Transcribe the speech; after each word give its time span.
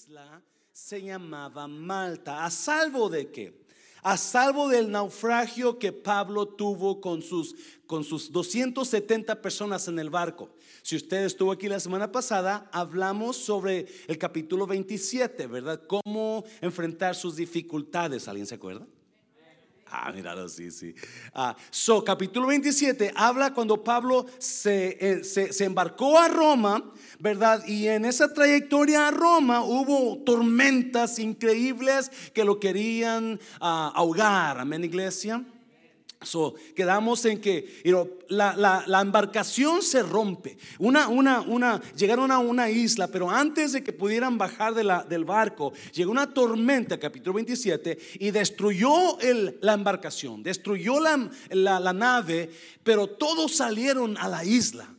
isla 0.00 0.42
se 0.72 1.02
llamaba 1.02 1.66
Malta. 1.68 2.44
¿A 2.44 2.50
salvo 2.50 3.10
de 3.10 3.30
qué? 3.30 3.60
A 4.02 4.16
salvo 4.16 4.68
del 4.68 4.90
naufragio 4.90 5.78
que 5.78 5.92
Pablo 5.92 6.48
tuvo 6.48 7.02
con 7.02 7.20
sus, 7.20 7.54
con 7.86 8.02
sus 8.02 8.32
270 8.32 9.42
personas 9.42 9.88
en 9.88 9.98
el 9.98 10.08
barco. 10.08 10.48
Si 10.80 10.96
usted 10.96 11.24
estuvo 11.24 11.52
aquí 11.52 11.68
la 11.68 11.80
semana 11.80 12.10
pasada, 12.10 12.70
hablamos 12.72 13.36
sobre 13.36 13.86
el 14.06 14.16
capítulo 14.16 14.66
27, 14.66 15.46
¿verdad? 15.46 15.82
Cómo 15.86 16.44
enfrentar 16.62 17.14
sus 17.14 17.36
dificultades. 17.36 18.26
¿Alguien 18.26 18.46
se 18.46 18.54
acuerda? 18.54 18.86
Ah, 19.92 20.12
míralo, 20.12 20.48
sí, 20.48 20.70
sí. 20.70 20.94
Ah, 21.34 21.56
so, 21.70 22.04
capítulo 22.04 22.46
27 22.46 23.12
habla 23.16 23.52
cuando 23.52 23.82
Pablo 23.82 24.26
eh, 24.64 25.20
se, 25.24 25.52
se, 25.52 25.64
embarcó 25.64 26.16
a 26.16 26.28
Roma, 26.28 26.92
¿verdad? 27.18 27.66
Y 27.66 27.88
en 27.88 28.04
esa 28.04 28.32
trayectoria 28.32 29.08
a 29.08 29.10
Roma 29.10 29.64
hubo 29.64 30.18
tormentas 30.24 31.18
increíbles 31.18 32.10
que 32.32 32.44
lo 32.44 32.60
querían 32.60 33.40
ah, 33.60 33.92
ahogar. 33.94 34.60
Amén, 34.60 34.84
iglesia. 34.84 35.44
So, 36.22 36.54
quedamos 36.76 37.24
en 37.24 37.40
que 37.40 37.82
la, 38.28 39.00
embarcación 39.00 39.80
se 39.80 40.02
rompe. 40.02 40.58
Llegaron 41.96 42.30
a 42.30 42.38
una 42.38 42.70
isla, 42.70 43.08
pero 43.08 43.30
antes 43.30 43.72
de 43.72 43.82
que 43.82 43.94
pudieran 43.94 44.36
bajar 44.36 44.74
del 44.74 45.24
barco, 45.24 45.72
llegó 45.94 46.10
una 46.10 46.30
tormenta, 46.32 46.98
capítulo 46.98 47.36
27, 47.36 47.98
y 48.20 48.30
destruyó 48.32 49.16
la 49.62 49.72
embarcación, 49.72 50.42
destruyó 50.42 51.00
la, 51.00 51.30
la, 51.52 51.92
nave, 51.94 52.50
pero 52.82 53.06
todos 53.06 53.56
salieron 53.56 54.18
a 54.18 54.28
la 54.28 54.44
isla. 54.44 54.94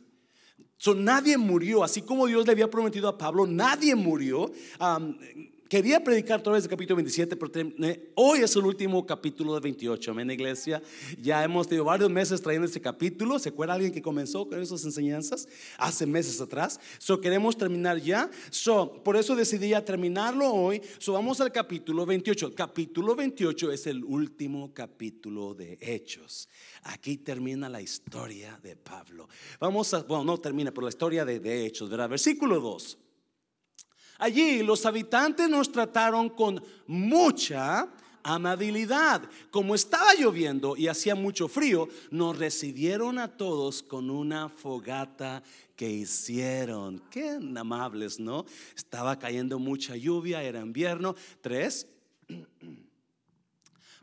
So, 0.77 0.95
nadie 0.95 1.37
murió, 1.37 1.83
así 1.83 2.01
como 2.01 2.25
Dios 2.25 2.47
le 2.47 2.53
había 2.53 2.71
prometido 2.71 3.07
a 3.07 3.15
Pablo, 3.15 3.45
nadie 3.45 3.93
murió. 3.93 4.51
Quería 5.71 6.03
predicar 6.03 6.41
otra 6.41 6.51
vez 6.51 6.65
el 6.65 6.69
capítulo 6.69 6.97
27, 6.97 7.37
pero 7.37 7.71
hoy 8.15 8.39
es 8.41 8.53
el 8.57 8.65
último 8.65 9.05
capítulo 9.05 9.53
de 9.53 9.61
28, 9.61 10.11
amén, 10.11 10.29
iglesia. 10.29 10.83
Ya 11.17 11.41
hemos 11.45 11.65
tenido 11.65 11.85
varios 11.85 12.09
meses 12.09 12.41
trayendo 12.41 12.67
este 12.67 12.81
capítulo. 12.81 13.39
¿Se 13.39 13.47
acuerda 13.47 13.75
alguien 13.75 13.93
que 13.93 14.01
comenzó 14.01 14.45
con 14.49 14.61
esas 14.61 14.83
enseñanzas 14.83 15.47
hace 15.77 16.05
meses 16.05 16.41
atrás? 16.41 16.77
So, 16.97 17.21
queremos 17.21 17.57
terminar 17.57 18.01
ya. 18.01 18.29
So, 18.49 19.01
por 19.01 19.15
eso 19.15 19.33
decidí 19.33 19.69
ya 19.69 19.85
terminarlo 19.85 20.53
hoy. 20.53 20.81
So, 20.99 21.13
vamos 21.13 21.39
al 21.39 21.53
capítulo 21.53 22.05
28. 22.05 22.47
El 22.47 22.53
capítulo 22.53 23.15
28 23.15 23.71
es 23.71 23.87
el 23.87 24.03
último 24.03 24.73
capítulo 24.73 25.53
de 25.53 25.77
Hechos. 25.79 26.49
Aquí 26.83 27.15
termina 27.15 27.69
la 27.69 27.81
historia 27.81 28.59
de 28.61 28.75
Pablo. 28.75 29.29
Vamos 29.57 29.93
a, 29.93 30.03
bueno, 30.03 30.25
no 30.25 30.37
termina, 30.37 30.71
pero 30.71 30.87
la 30.87 30.89
historia 30.89 31.23
de, 31.23 31.39
de 31.39 31.65
Hechos, 31.65 31.89
¿verdad? 31.89 32.09
Versículo 32.09 32.59
2. 32.59 32.97
Allí 34.21 34.61
los 34.61 34.85
habitantes 34.85 35.49
nos 35.49 35.71
trataron 35.71 36.29
con 36.29 36.63
mucha 36.85 37.87
amabilidad. 38.21 39.27
Como 39.49 39.73
estaba 39.73 40.13
lloviendo 40.13 40.77
y 40.77 40.87
hacía 40.87 41.15
mucho 41.15 41.47
frío, 41.47 41.89
nos 42.11 42.37
recibieron 42.37 43.17
a 43.17 43.35
todos 43.35 43.81
con 43.81 44.11
una 44.11 44.47
fogata 44.47 45.41
que 45.75 45.89
hicieron. 45.89 47.01
Qué 47.09 47.39
amables, 47.57 48.19
¿no? 48.19 48.45
Estaba 48.75 49.17
cayendo 49.17 49.57
mucha 49.57 49.95
lluvia, 49.95 50.43
era 50.43 50.61
invierno. 50.61 51.15
Tres. 51.41 51.87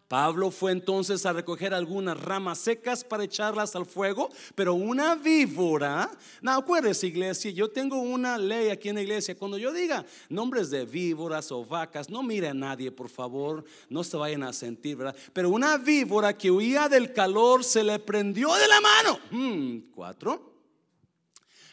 Pablo 0.09 0.51
fue 0.51 0.73
entonces 0.73 1.27
a 1.27 1.35
recoger 1.35 1.75
algunas 1.75 2.19
ramas 2.19 2.59
secas 2.59 3.05
para 3.05 3.25
echarlas 3.25 3.77
al 3.77 3.85
fuego, 3.85 4.31
pero 4.55 4.73
una 4.73 5.15
víbora, 5.15 6.11
no 6.41 6.53
acuérdese 6.53 7.07
iglesia, 7.07 7.51
yo 7.51 7.69
tengo 7.69 7.99
una 8.01 8.39
ley 8.39 8.71
aquí 8.71 8.89
en 8.89 8.95
la 8.95 9.03
iglesia, 9.03 9.37
cuando 9.37 9.59
yo 9.59 9.71
diga 9.71 10.07
nombres 10.31 10.71
de 10.71 10.87
víboras 10.87 11.53
o 11.53 11.63
vacas, 11.63 12.09
no 12.09 12.23
mire 12.23 12.49
a 12.49 12.55
nadie, 12.55 12.91
por 12.91 13.11
favor, 13.11 13.65
no 13.91 14.03
se 14.03 14.17
vayan 14.17 14.45
a 14.45 14.55
sentir, 14.55 14.97
¿verdad? 14.97 15.15
Pero 15.35 15.51
una 15.51 15.77
víbora 15.77 16.33
que 16.33 16.51
huía 16.51 16.89
del 16.89 17.13
calor 17.13 17.63
se 17.63 17.85
le 17.85 17.99
prendió 17.99 18.55
de 18.55 18.67
la 18.67 18.81
mano. 18.81 19.19
Hmm, 19.31 19.79
cuatro. 19.95 20.48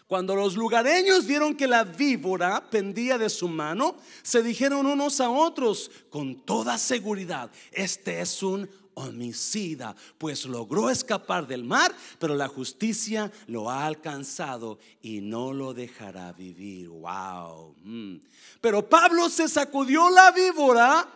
Cuando 0.08 0.36
los 0.36 0.56
lugareños 0.56 1.26
vieron 1.26 1.56
que 1.56 1.68
la 1.68 1.84
víbora 1.84 2.70
pendía 2.70 3.18
de 3.18 3.30
su 3.30 3.48
mano, 3.48 3.96
se 4.22 4.44
dijeron 4.44 4.86
unos 4.86 5.20
a 5.20 5.30
otros 5.30 5.90
con 6.10 6.36
toda 6.46 6.78
seguridad, 6.78 7.50
este 7.72 8.22
es 8.22 8.44
un 8.44 8.70
homicida, 8.96 9.96
pues 10.18 10.46
logró 10.46 10.90
escapar 10.90 11.48
del 11.48 11.64
mar, 11.64 11.94
pero 12.20 12.36
la 12.36 12.48
justicia 12.48 13.32
lo 13.48 13.70
ha 13.70 13.86
alcanzado 13.86 14.80
y 15.02 15.22
no 15.22 15.54
lo 15.54 15.74
dejará 15.74 16.34
vivir. 16.34 16.90
Wow. 16.90 17.76
Mm. 17.84 18.18
Pero 18.62 18.88
Pablo 18.88 19.30
se 19.30 19.48
sacudió 19.48 20.10
la 20.10 20.32
víbora. 20.32 21.08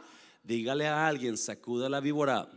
Dígale 0.44 0.88
a 0.88 1.07
alguien, 1.07 1.38
sacuda 1.38 1.89
la 1.89 2.00
víbora. 2.00 2.50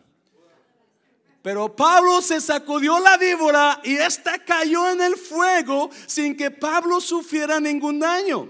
Pero 1.43 1.75
Pablo 1.75 2.23
se 2.23 2.41
sacudió 2.41 3.01
la 3.01 3.17
víbora 3.19 3.81
y 3.83 3.97
esta 3.97 4.39
cayó 4.45 4.89
en 4.89 5.01
el 5.01 5.17
fuego 5.17 5.91
sin 6.07 6.37
que 6.37 6.53
Pablo 6.53 7.01
sufriera 7.01 7.59
ningún 7.59 7.99
daño. 7.99 8.49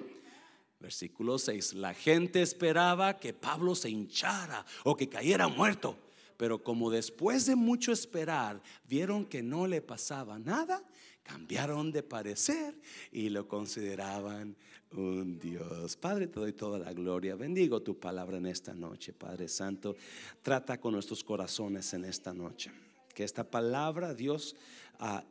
Versículo 0.79 1.39
6. 1.39 1.75
La 1.75 1.95
gente 1.95 2.43
esperaba 2.43 3.19
que 3.19 3.33
Pablo 3.33 3.75
se 3.75 3.89
hinchara 3.89 4.67
o 4.85 4.95
que 4.95 5.09
cayera 5.09 5.49
muerto. 5.49 5.97
Pero 6.37 6.63
como 6.63 6.91
después 6.91 7.47
de 7.47 7.55
mucho 7.55 7.93
esperar 7.93 8.61
vieron 8.89 9.25
que 9.25 9.43
no 9.43 9.67
le 9.67 9.81
pasaba 9.81 10.39
nada, 10.39 10.83
cambiaron 11.22 11.91
de 11.93 12.03
parecer 12.03 12.75
y 13.10 13.28
lo 13.28 13.47
consideraban 13.49 14.56
un 14.93 15.38
Dios. 15.38 15.97
Padre, 15.97 16.27
te 16.27 16.41
doy 16.41 16.53
toda 16.53 16.78
la 16.78 16.93
gloria. 16.93 17.37
Bendigo 17.37 17.81
tu 17.83 17.99
palabra 17.99 18.37
en 18.37 18.47
esta 18.47 18.75
noche, 18.75 19.12
Padre 19.12 19.49
Santo. 19.49 19.97
Trata 20.43 20.78
con 20.81 20.93
nuestros 20.93 21.25
corazones 21.25 21.93
en 21.94 22.05
esta 22.05 22.32
noche. 22.34 22.71
Que 23.15 23.25
esta 23.25 23.49
palabra, 23.49 24.15
Dios, 24.15 24.56
ah, 24.99 25.25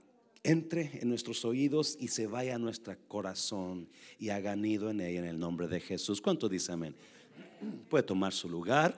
entre 0.44 1.00
en 1.02 1.10
nuestros 1.10 1.46
oídos 1.46 1.98
y 2.00 2.08
se 2.08 2.26
vaya 2.28 2.56
a 2.56 2.60
nuestro 2.60 2.96
corazón 3.08 3.88
y 4.18 4.30
haga 4.30 4.56
nido 4.56 4.90
en 4.90 5.02
ella 5.02 5.20
en 5.20 5.26
el 5.26 5.40
nombre 5.40 5.68
de 5.68 5.80
Jesús. 5.80 6.22
¿Cuánto 6.22 6.50
dice 6.50 6.72
amén? 6.72 6.96
Puede 7.90 8.04
tomar 8.04 8.34
su 8.34 8.50
lugar. 8.50 8.96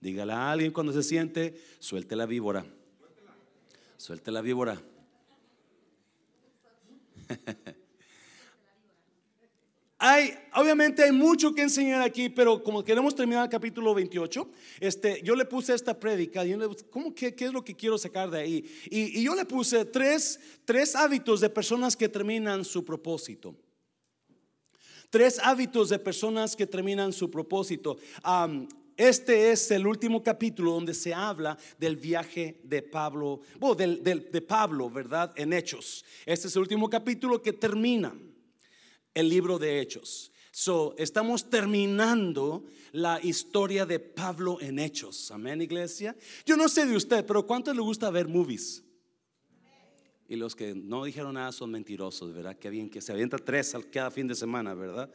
Dígale 0.00 0.32
a 0.32 0.50
alguien 0.50 0.72
cuando 0.72 0.92
se 0.92 1.02
siente, 1.02 1.54
suelte 1.78 2.16
la 2.16 2.24
víbora. 2.24 2.64
Suelte 3.98 4.30
la 4.30 4.40
víbora. 4.40 4.80
Hay, 10.02 10.32
obviamente 10.54 11.02
hay 11.02 11.12
mucho 11.12 11.52
que 11.52 11.60
enseñar 11.60 12.00
aquí, 12.00 12.30
pero 12.30 12.64
como 12.64 12.82
queremos 12.82 13.14
terminar 13.14 13.44
el 13.44 13.50
capítulo 13.50 13.92
28, 13.92 14.48
este, 14.80 15.20
yo 15.22 15.36
le 15.36 15.44
puse 15.44 15.74
esta 15.74 16.00
prédica, 16.00 16.42
y 16.42 16.56
¿cómo, 16.88 17.14
qué, 17.14 17.34
qué, 17.34 17.44
es 17.44 17.52
lo 17.52 17.62
que 17.62 17.76
quiero 17.76 17.98
sacar 17.98 18.30
de 18.30 18.40
ahí? 18.40 18.64
Y, 18.86 19.22
yo 19.22 19.34
le 19.34 19.44
puse 19.44 19.84
tres, 19.84 20.40
tres 20.64 20.96
hábitos 20.96 21.42
de 21.42 21.50
personas 21.50 21.98
que 21.98 22.08
terminan 22.08 22.64
su 22.64 22.82
propósito. 22.82 23.54
Tres 25.10 25.38
hábitos 25.38 25.90
de 25.90 25.98
personas 25.98 26.56
que 26.56 26.66
terminan 26.66 27.12
su 27.12 27.30
propósito. 27.30 27.98
Este 29.00 29.50
es 29.50 29.70
el 29.70 29.86
último 29.86 30.22
capítulo 30.22 30.72
donde 30.72 30.92
se 30.92 31.14
habla 31.14 31.56
del 31.78 31.96
viaje 31.96 32.60
de 32.64 32.82
Pablo, 32.82 33.40
bueno, 33.58 33.74
del, 33.74 34.02
de 34.30 34.42
Pablo, 34.42 34.90
¿verdad? 34.90 35.32
En 35.36 35.54
Hechos. 35.54 36.04
Este 36.26 36.48
es 36.48 36.56
el 36.56 36.60
último 36.60 36.90
capítulo 36.90 37.40
que 37.40 37.54
termina 37.54 38.14
el 39.14 39.28
libro 39.28 39.58
de 39.58 39.80
Hechos. 39.80 40.30
So, 40.52 40.94
estamos 40.98 41.48
terminando 41.48 42.66
la 42.92 43.18
historia 43.22 43.86
de 43.86 44.00
Pablo 44.00 44.58
en 44.60 44.78
Hechos. 44.78 45.30
Amén, 45.30 45.62
iglesia. 45.62 46.14
Yo 46.44 46.58
no 46.58 46.68
sé 46.68 46.84
de 46.84 46.94
usted, 46.94 47.24
pero 47.24 47.46
¿cuánto 47.46 47.72
le 47.72 47.80
gusta 47.80 48.10
ver 48.10 48.28
movies? 48.28 48.84
Y 50.28 50.36
los 50.36 50.54
que 50.54 50.74
no 50.74 51.04
dijeron 51.04 51.34
nada 51.34 51.52
son 51.52 51.70
mentirosos, 51.70 52.34
¿verdad? 52.34 52.58
Que 52.58 52.68
bien 52.68 52.90
que 52.90 53.00
se 53.00 53.12
avienta 53.12 53.38
tres 53.38 53.74
cada 53.90 54.10
fin 54.10 54.28
de 54.28 54.34
semana, 54.34 54.74
¿verdad? 54.74 55.10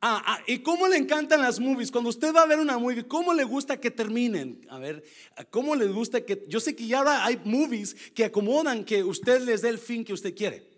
Ah, 0.00 0.22
ah, 0.24 0.38
y 0.46 0.60
cómo 0.60 0.86
le 0.86 0.96
encantan 0.96 1.42
las 1.42 1.58
movies. 1.58 1.90
Cuando 1.90 2.10
usted 2.10 2.32
va 2.32 2.42
a 2.42 2.46
ver 2.46 2.60
una 2.60 2.78
movie, 2.78 3.06
¿cómo 3.06 3.34
le 3.34 3.42
gusta 3.42 3.80
que 3.80 3.90
terminen? 3.90 4.64
A 4.68 4.78
ver, 4.78 5.02
¿cómo 5.50 5.74
le 5.74 5.86
gusta 5.86 6.24
que.? 6.24 6.44
Yo 6.48 6.60
sé 6.60 6.76
que 6.76 6.86
ya 6.86 6.98
ahora 6.98 7.24
hay 7.24 7.40
movies 7.44 7.96
que 8.14 8.24
acomodan 8.24 8.84
que 8.84 9.02
usted 9.02 9.42
les 9.42 9.62
dé 9.62 9.70
el 9.70 9.78
fin 9.78 10.04
que 10.04 10.12
usted 10.12 10.36
quiere. 10.36 10.68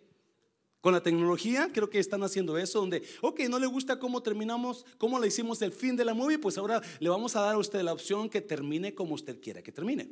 Con 0.81 0.95
la 0.95 1.03
tecnología 1.03 1.69
creo 1.73 1.91
que 1.91 1.99
están 1.99 2.23
haciendo 2.23 2.57
eso, 2.57 2.81
donde, 2.81 3.03
ok, 3.21 3.41
no 3.51 3.59
le 3.59 3.67
gusta 3.67 3.99
cómo 3.99 4.23
terminamos, 4.23 4.87
cómo 4.97 5.19
le 5.19 5.29
hicimos 5.29 5.61
el 5.61 5.73
fin 5.73 5.95
de 5.95 6.07
la 6.07 6.15
movie, 6.15 6.39
pues 6.39 6.57
ahora 6.57 6.81
le 6.99 7.09
vamos 7.11 7.37
a 7.37 7.43
dar 7.43 7.57
a 7.57 7.59
usted 7.59 7.83
la 7.83 7.93
opción 7.93 8.31
que 8.31 8.41
termine 8.41 8.95
como 8.95 9.15
usted 9.15 9.39
quiera 9.43 9.63
que 9.63 9.73
termine. 9.73 10.09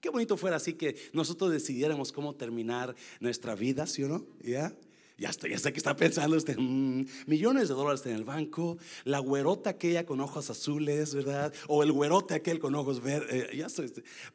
Qué 0.00 0.10
bonito 0.10 0.36
fuera 0.36 0.56
así 0.56 0.72
que 0.72 0.96
nosotros 1.12 1.52
decidiéramos 1.52 2.10
cómo 2.10 2.34
terminar 2.34 2.96
nuestra 3.20 3.54
vida, 3.54 3.86
¿sí 3.86 4.02
o 4.02 4.08
no? 4.08 4.26
¿Ya? 4.42 4.74
Ya, 5.18 5.30
estoy, 5.30 5.50
ya 5.50 5.58
sé 5.58 5.72
que 5.72 5.78
está 5.78 5.96
pensando 5.96 6.36
usted, 6.36 6.56
mm, 6.56 7.04
millones 7.26 7.68
de 7.68 7.74
dólares 7.74 8.06
en 8.06 8.12
el 8.12 8.22
banco, 8.22 8.78
la 9.02 9.18
güerota 9.18 9.70
aquella 9.70 10.06
con 10.06 10.20
ojos 10.20 10.48
azules, 10.48 11.12
¿verdad? 11.12 11.52
O 11.66 11.82
el 11.82 11.90
güerote 11.90 12.34
aquel 12.34 12.60
con 12.60 12.76
ojos 12.76 13.02
verdes. 13.02 13.50
Eh, 13.50 13.56
ya 13.56 13.66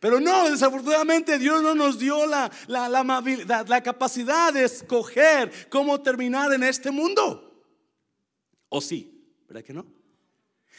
Pero 0.01 0.19
no, 0.19 0.49
desafortunadamente 0.49 1.39
Dios 1.39 1.63
no 1.63 1.73
nos 1.73 1.99
dio 1.99 2.25
la, 2.25 2.51
la, 2.67 2.89
la, 2.89 3.65
la 3.65 3.81
capacidad 3.81 4.51
de 4.51 4.65
escoger 4.65 5.69
cómo 5.69 6.01
terminar 6.01 6.51
en 6.51 6.63
este 6.63 6.91
mundo. 6.91 7.65
¿O 8.67 8.81
sí? 8.81 9.09
¿verdad 9.47 9.63
que 9.63 9.73
no? 9.73 9.85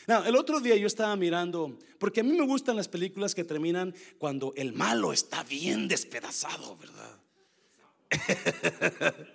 No, 0.07 0.25
el 0.27 0.37
otro 0.37 0.61
día 0.61 0.77
yo 0.77 0.87
estaba 0.87 1.17
mirando, 1.17 1.79
porque 1.99 2.21
a 2.21 2.25
mí 2.25 2.33
me 2.33 2.45
gustan 2.45 2.77
las 2.77 2.89
películas 2.89 3.35
que 3.35 3.45
terminan 3.45 3.95
cuando 4.19 4.53
el 4.57 4.75
malo 4.75 5.15
está 5.15 5.43
bien 5.45 5.89
despedazado, 5.89 6.77
¿verdad? 6.77 7.21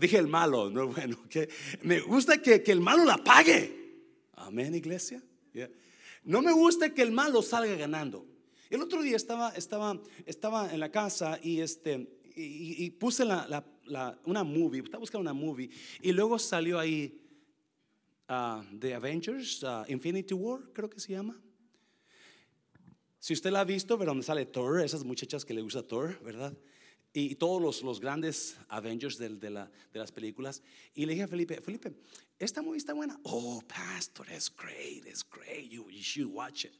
Dije 0.00 0.18
el 0.18 0.26
malo, 0.26 0.68
no 0.68 0.88
bueno, 0.88 1.26
que 1.28 1.48
me 1.82 2.00
gusta 2.00 2.40
que, 2.42 2.62
el 2.66 2.80
malo 2.80 3.04
la 3.04 3.16
pague. 3.16 4.04
Amén, 4.34 4.74
iglesia. 4.74 5.22
No 6.22 6.42
me 6.42 6.52
gusta 6.52 6.92
que 6.92 7.02
el 7.02 7.12
malo 7.12 7.40
salga 7.40 7.74
ganando. 7.76 8.26
El 8.68 8.82
otro 8.82 9.00
día 9.00 9.16
estaba, 9.16 9.50
estaba, 9.50 9.98
estaba 10.26 10.72
en 10.74 10.80
la 10.80 10.90
casa 10.90 11.38
y, 11.42 11.60
este, 11.60 12.20
y, 12.34 12.90
puse 12.90 13.24
la, 13.24 13.64
una 14.24 14.44
movie, 14.44 14.82
estaba 14.82 15.00
buscando 15.00 15.22
una 15.22 15.32
movie 15.32 15.70
y 16.02 16.12
luego 16.12 16.38
salió 16.38 16.78
ahí 16.78 17.22
uh, 18.28 18.62
The 18.78 18.94
Avengers, 18.94 19.62
uh, 19.62 19.84
Infinity 19.88 20.34
War, 20.34 20.60
creo 20.74 20.90
que 20.90 21.00
se 21.00 21.12
llama. 21.12 21.40
Si 23.18 23.32
usted 23.32 23.50
la 23.50 23.60
ha 23.60 23.64
visto, 23.64 23.96
pero 23.98 24.10
donde 24.10 24.24
sale 24.24 24.44
Thor, 24.46 24.80
esas 24.80 25.04
muchachas 25.04 25.44
que 25.44 25.54
le 25.54 25.62
gusta 25.62 25.82
Thor, 25.82 26.20
¿verdad? 26.22 26.56
Y, 27.18 27.34
todos 27.36 27.62
los, 27.62 27.82
los, 27.82 27.98
grandes 27.98 28.58
Avengers 28.68 29.16
de, 29.16 29.30
de, 29.30 29.48
la, 29.48 29.70
de, 29.90 29.98
las 29.98 30.12
películas. 30.12 30.62
Y 30.94 31.06
le 31.06 31.14
dije 31.14 31.24
a 31.24 31.28
Felipe, 31.28 31.62
Felipe, 31.62 31.94
esta 32.38 32.60
movie 32.60 32.76
está 32.76 32.92
buena. 32.92 33.18
Oh, 33.22 33.62
pastor, 33.66 34.30
es 34.30 34.54
great, 34.54 35.06
es 35.06 35.24
great. 35.26 35.70
You, 35.70 35.88
you 35.88 36.02
should 36.02 36.30
watch 36.30 36.66
it. 36.66 36.74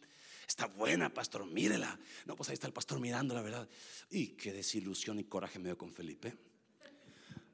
Está 0.47 0.67
buena, 0.67 1.09
pastor, 1.09 1.47
mírela. 1.47 1.99
No, 2.27 2.37
pues 2.37 2.51
ahí 2.51 2.53
está 2.53 2.67
el 2.67 2.75
pastor 2.75 3.01
mirando, 3.01 3.35
la 3.35 3.41
verdad. 3.41 3.67
Y 4.11 4.37
qué 4.37 4.53
desilusión 4.53 5.19
y 5.19 5.25
coraje 5.25 5.59
me 5.59 5.71
dio 5.71 5.79
con 5.79 5.91
Felipe. 5.91 6.37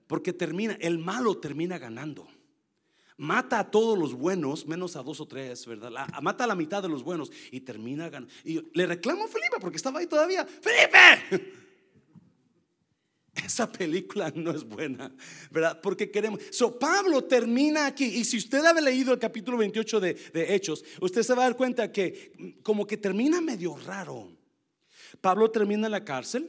Porque 0.09 0.33
termina, 0.33 0.77
el 0.81 0.99
malo 0.99 1.39
termina 1.39 1.79
ganando. 1.79 2.27
Mata 3.17 3.61
a 3.61 3.71
todos 3.71 3.97
los 3.97 4.13
buenos, 4.13 4.67
menos 4.67 4.97
a 4.97 5.05
dos 5.05 5.21
o 5.21 5.27
tres, 5.29 5.67
¿verdad? 5.67 5.93
mata 6.21 6.43
a 6.43 6.47
la 6.49 6.57
mitad 6.57 6.83
de 6.83 6.89
los 6.89 7.05
buenos 7.05 7.31
y 7.53 7.61
termina 7.61 8.09
ganando. 8.09 8.35
Y 8.45 8.61
le 8.77 8.87
reclamo 8.87 9.23
a 9.23 9.29
Felipe 9.29 9.59
porque 9.61 9.77
estaba 9.77 10.01
ahí 10.01 10.09
todavía. 10.09 10.45
¡Felipe! 10.45 11.62
Esa 13.45 13.71
película 13.71 14.33
no 14.35 14.51
es 14.51 14.65
buena, 14.65 15.13
¿verdad? 15.51 15.81
Porque 15.81 16.11
queremos. 16.11 16.41
So, 16.51 16.79
Pablo 16.79 17.25
termina 17.25 17.87
aquí. 17.87 18.05
Y 18.05 18.25
si 18.25 18.39
usted 18.39 18.65
ha 18.65 18.73
leído 18.81 19.13
el 19.13 19.19
capítulo 19.19 19.59
28 19.59 20.01
de, 20.01 20.15
de, 20.15 20.55
Hechos, 20.55 20.85
usted 21.01 21.23
se 21.23 21.35
va 21.35 21.43
a 21.43 21.47
dar 21.47 21.57
cuenta 21.57 21.91
que, 21.91 22.59
como 22.63 22.87
que 22.87 22.97
termina 22.97 23.41
medio 23.41 23.77
raro. 23.77 24.31
Pablo 25.21 25.51
termina 25.51 25.87
en 25.87 25.93
la 25.93 26.05
cárcel, 26.05 26.49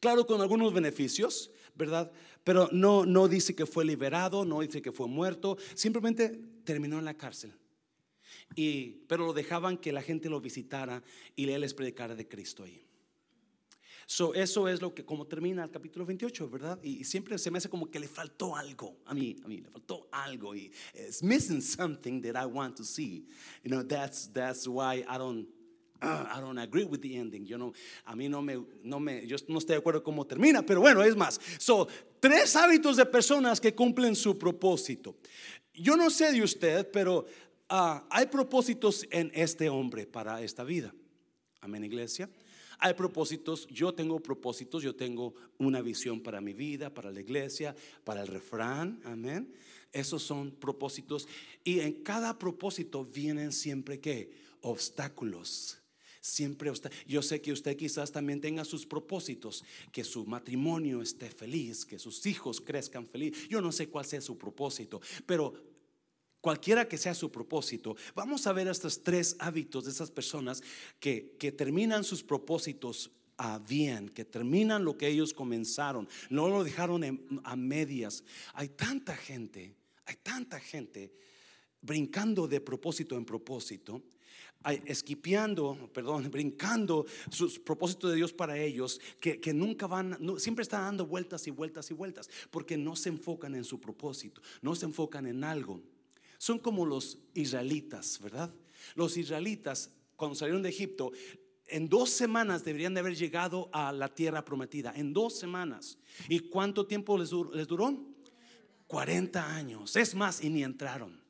claro, 0.00 0.26
con 0.26 0.40
algunos 0.40 0.72
beneficios, 0.72 1.50
¿verdad? 1.74 2.10
Pero 2.44 2.68
no, 2.72 3.06
no 3.06 3.28
dice 3.28 3.54
que 3.54 3.66
fue 3.66 3.84
liberado, 3.84 4.44
no 4.44 4.60
dice 4.60 4.82
que 4.82 4.92
fue 4.92 5.06
muerto, 5.06 5.56
simplemente 5.74 6.40
terminó 6.64 6.98
en 6.98 7.04
la 7.04 7.14
cárcel. 7.14 7.52
Y, 8.54 9.04
pero 9.08 9.26
lo 9.26 9.32
dejaban 9.32 9.78
que 9.78 9.92
la 9.92 10.02
gente 10.02 10.28
lo 10.28 10.40
visitara 10.40 11.02
y 11.34 11.48
él 11.48 11.60
les 11.60 11.74
predicara 11.74 12.14
de 12.14 12.28
Cristo 12.28 12.64
ahí. 12.64 12.84
So, 14.12 14.34
eso 14.34 14.68
es 14.68 14.82
lo 14.82 14.94
que 14.94 15.06
como 15.06 15.26
termina 15.26 15.64
el 15.64 15.70
capítulo 15.70 16.04
28, 16.04 16.50
¿verdad? 16.50 16.78
Y, 16.82 17.02
siempre 17.02 17.38
se 17.38 17.50
me 17.50 17.56
hace 17.56 17.70
como 17.70 17.90
que 17.90 17.98
le 17.98 18.06
faltó 18.06 18.54
algo 18.54 18.98
a 19.06 19.14
mí, 19.14 19.36
a 19.42 19.48
mí 19.48 19.62
le 19.62 19.70
faltó 19.70 20.06
algo 20.12 20.54
y 20.54 20.70
it's 20.92 21.22
missing 21.22 21.62
something 21.62 22.20
that 22.20 22.36
I 22.36 22.44
want 22.44 22.76
to 22.76 22.84
see. 22.84 23.24
You 23.64 23.70
know, 23.70 23.82
that's 23.82 24.30
that's 24.30 24.68
why 24.68 25.02
I 25.08 25.16
don't 25.16 25.48
uh, 26.02 26.26
I 26.30 26.42
don't 26.42 26.58
agree 26.58 26.84
with 26.84 27.00
the 27.00 27.16
ending. 27.16 27.46
You 27.46 27.56
know, 27.56 27.72
a 28.04 28.14
mí 28.14 28.28
no 28.28 28.42
me 28.42 28.62
no 28.82 29.00
me 29.00 29.26
yo 29.26 29.38
no 29.48 29.58
estoy 29.58 29.76
de 29.76 29.80
acuerdo 29.80 30.02
cómo 30.02 30.26
termina, 30.26 30.62
pero 30.62 30.82
bueno, 30.82 31.02
es 31.02 31.16
más. 31.16 31.40
So, 31.58 31.88
tres 32.20 32.54
hábitos 32.54 32.98
de 32.98 33.06
personas 33.06 33.62
que 33.62 33.74
cumplen 33.74 34.14
su 34.14 34.38
propósito. 34.38 35.16
Yo 35.72 35.96
no 35.96 36.10
sé 36.10 36.32
de 36.32 36.42
usted, 36.42 36.86
pero 36.90 37.24
uh, 37.70 38.00
hay 38.10 38.26
propósitos 38.26 39.06
en 39.10 39.30
este 39.32 39.70
hombre 39.70 40.06
para 40.06 40.42
esta 40.42 40.64
vida. 40.64 40.92
Amén, 41.62 41.82
iglesia 41.82 42.28
hay 42.82 42.94
propósitos, 42.94 43.68
yo 43.68 43.94
tengo 43.94 44.18
propósitos, 44.18 44.82
yo 44.82 44.96
tengo 44.96 45.34
una 45.56 45.80
visión 45.80 46.20
para 46.20 46.40
mi 46.40 46.52
vida, 46.52 46.92
para 46.92 47.12
la 47.12 47.20
iglesia, 47.20 47.76
para 48.02 48.22
el 48.22 48.26
refrán, 48.26 49.00
amén. 49.04 49.54
Esos 49.92 50.24
son 50.24 50.50
propósitos 50.50 51.28
y 51.62 51.78
en 51.78 52.02
cada 52.02 52.36
propósito 52.40 53.04
vienen 53.04 53.52
siempre 53.52 54.00
que 54.00 54.32
obstáculos. 54.62 55.78
Siempre 56.20 56.72
yo 57.06 57.22
sé 57.22 57.40
que 57.40 57.52
usted 57.52 57.76
quizás 57.76 58.10
también 58.10 58.40
tenga 58.40 58.64
sus 58.64 58.84
propósitos, 58.84 59.64
que 59.92 60.02
su 60.02 60.26
matrimonio 60.26 61.02
esté 61.02 61.30
feliz, 61.30 61.84
que 61.84 62.00
sus 62.00 62.26
hijos 62.26 62.60
crezcan 62.60 63.06
feliz. 63.06 63.48
Yo 63.48 63.60
no 63.60 63.70
sé 63.70 63.88
cuál 63.88 64.06
sea 64.06 64.20
su 64.20 64.36
propósito, 64.36 65.00
pero 65.24 65.54
cualquiera 66.42 66.86
que 66.86 66.98
sea 66.98 67.14
su 67.14 67.32
propósito, 67.32 67.96
vamos 68.14 68.46
a 68.46 68.52
ver 68.52 68.68
estos 68.68 69.02
tres 69.02 69.36
hábitos 69.38 69.84
de 69.86 69.92
esas 69.92 70.10
personas 70.10 70.62
que, 71.00 71.36
que 71.38 71.52
terminan 71.52 72.04
sus 72.04 72.22
propósitos 72.22 73.10
a 73.38 73.58
bien, 73.58 74.10
que 74.10 74.24
terminan 74.24 74.84
lo 74.84 74.98
que 74.98 75.08
ellos 75.08 75.32
comenzaron, 75.32 76.06
no 76.28 76.48
lo 76.48 76.62
dejaron 76.62 77.40
a 77.44 77.56
medias. 77.56 78.24
Hay 78.54 78.68
tanta 78.68 79.16
gente, 79.16 79.74
hay 80.04 80.16
tanta 80.22 80.60
gente 80.60 81.14
brincando 81.80 82.46
de 82.46 82.60
propósito 82.60 83.16
en 83.16 83.24
propósito, 83.24 84.02
esquipeando, 84.84 85.90
perdón, 85.92 86.28
brincando 86.30 87.06
sus 87.30 87.58
propósitos 87.58 88.10
de 88.10 88.16
Dios 88.16 88.32
para 88.32 88.58
ellos, 88.58 89.00
que, 89.20 89.40
que 89.40 89.54
nunca 89.54 89.86
van, 89.86 90.18
siempre 90.38 90.62
están 90.62 90.82
dando 90.82 91.06
vueltas 91.06 91.46
y 91.46 91.50
vueltas 91.50 91.90
y 91.90 91.94
vueltas, 91.94 92.28
porque 92.50 92.76
no 92.76 92.96
se 92.96 93.10
enfocan 93.10 93.54
en 93.54 93.64
su 93.64 93.80
propósito, 93.80 94.42
no 94.60 94.74
se 94.74 94.86
enfocan 94.86 95.26
en 95.26 95.44
algo. 95.44 95.80
Son 96.42 96.58
como 96.58 96.84
los 96.84 97.18
israelitas, 97.34 98.18
¿verdad? 98.20 98.52
Los 98.96 99.16
israelitas, 99.16 99.92
cuando 100.16 100.34
salieron 100.34 100.60
de 100.60 100.70
Egipto, 100.70 101.12
en 101.68 101.88
dos 101.88 102.10
semanas 102.10 102.64
deberían 102.64 102.94
de 102.94 102.98
haber 102.98 103.14
llegado 103.14 103.70
a 103.72 103.92
la 103.92 104.12
tierra 104.12 104.44
prometida. 104.44 104.92
En 104.96 105.12
dos 105.12 105.38
semanas. 105.38 106.00
¿Y 106.28 106.40
cuánto 106.40 106.84
tiempo 106.84 107.16
les, 107.16 107.30
duró? 107.30 107.96
40 108.88 109.54
años. 109.54 109.94
Es 109.94 110.16
más, 110.16 110.42
y 110.42 110.50
ni 110.50 110.64
entraron. 110.64 111.22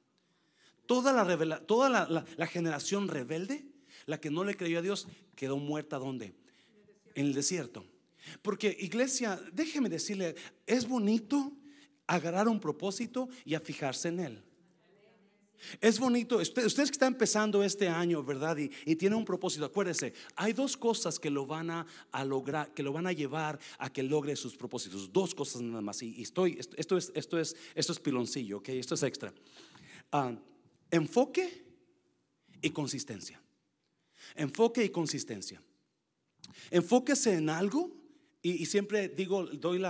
Toda, 0.86 1.12
la, 1.12 1.60
toda 1.60 1.90
la, 1.90 2.46
generación 2.46 3.06
rebelde, 3.06 3.66
la 4.06 4.18
que 4.18 4.30
no 4.30 4.44
le 4.44 4.56
creyó 4.56 4.78
a 4.78 4.82
Dios, 4.82 5.06
quedó 5.36 5.58
muerta 5.58 5.98
¿dónde? 5.98 6.34
En 7.14 7.26
el 7.26 7.34
desierto. 7.34 7.84
Porque 8.40 8.74
iglesia, 8.80 9.38
déjeme 9.52 9.90
decirle, 9.90 10.36
es 10.64 10.88
bonito 10.88 11.52
agarrar 12.06 12.48
un 12.48 12.58
propósito 12.58 13.28
y 13.44 13.52
a 13.52 13.60
fijarse 13.60 14.08
en 14.08 14.20
él. 14.20 14.44
Es 15.80 15.98
bonito, 15.98 16.38
ustedes 16.38 16.74
que 16.74 16.82
están 16.82 17.12
empezando 17.12 17.62
este 17.62 17.88
año, 17.88 18.22
¿verdad? 18.22 18.56
Y, 18.58 18.70
y 18.84 18.96
tienen 18.96 19.18
un 19.18 19.24
propósito, 19.24 19.64
acuérdense, 19.64 20.12
hay 20.36 20.52
dos 20.52 20.76
cosas 20.76 21.18
que 21.18 21.30
lo 21.30 21.46
van 21.46 21.70
a, 21.70 21.86
lograr, 22.24 22.72
que 22.74 22.82
lo 22.82 22.92
van 22.92 23.06
a 23.06 23.12
llevar 23.12 23.58
a 23.78 23.92
que 23.92 24.02
logre 24.02 24.36
sus 24.36 24.56
propósitos. 24.56 25.12
Dos 25.12 25.34
cosas 25.34 25.62
nada 25.62 25.80
más. 25.80 26.02
Y, 26.02 26.20
estoy, 26.22 26.58
esto, 26.58 26.96
es, 26.96 27.12
esto, 27.14 27.38
es, 27.38 27.56
esto 27.74 27.92
es 27.92 28.00
piloncillo, 28.00 28.58
¿ok? 28.58 28.70
Esto 28.70 28.94
es 28.94 29.02
extra. 29.02 29.32
Ah, 30.10 30.34
enfoque 30.90 31.64
y 32.60 32.70
consistencia. 32.70 33.40
Enfoque 34.34 34.84
y 34.84 34.90
consistencia. 34.90 35.62
Enfóquese 36.70 37.34
en 37.34 37.50
algo 37.50 38.01
y, 38.44 38.66
siempre 38.66 39.08
digo, 39.08 39.46
doy 39.46 39.80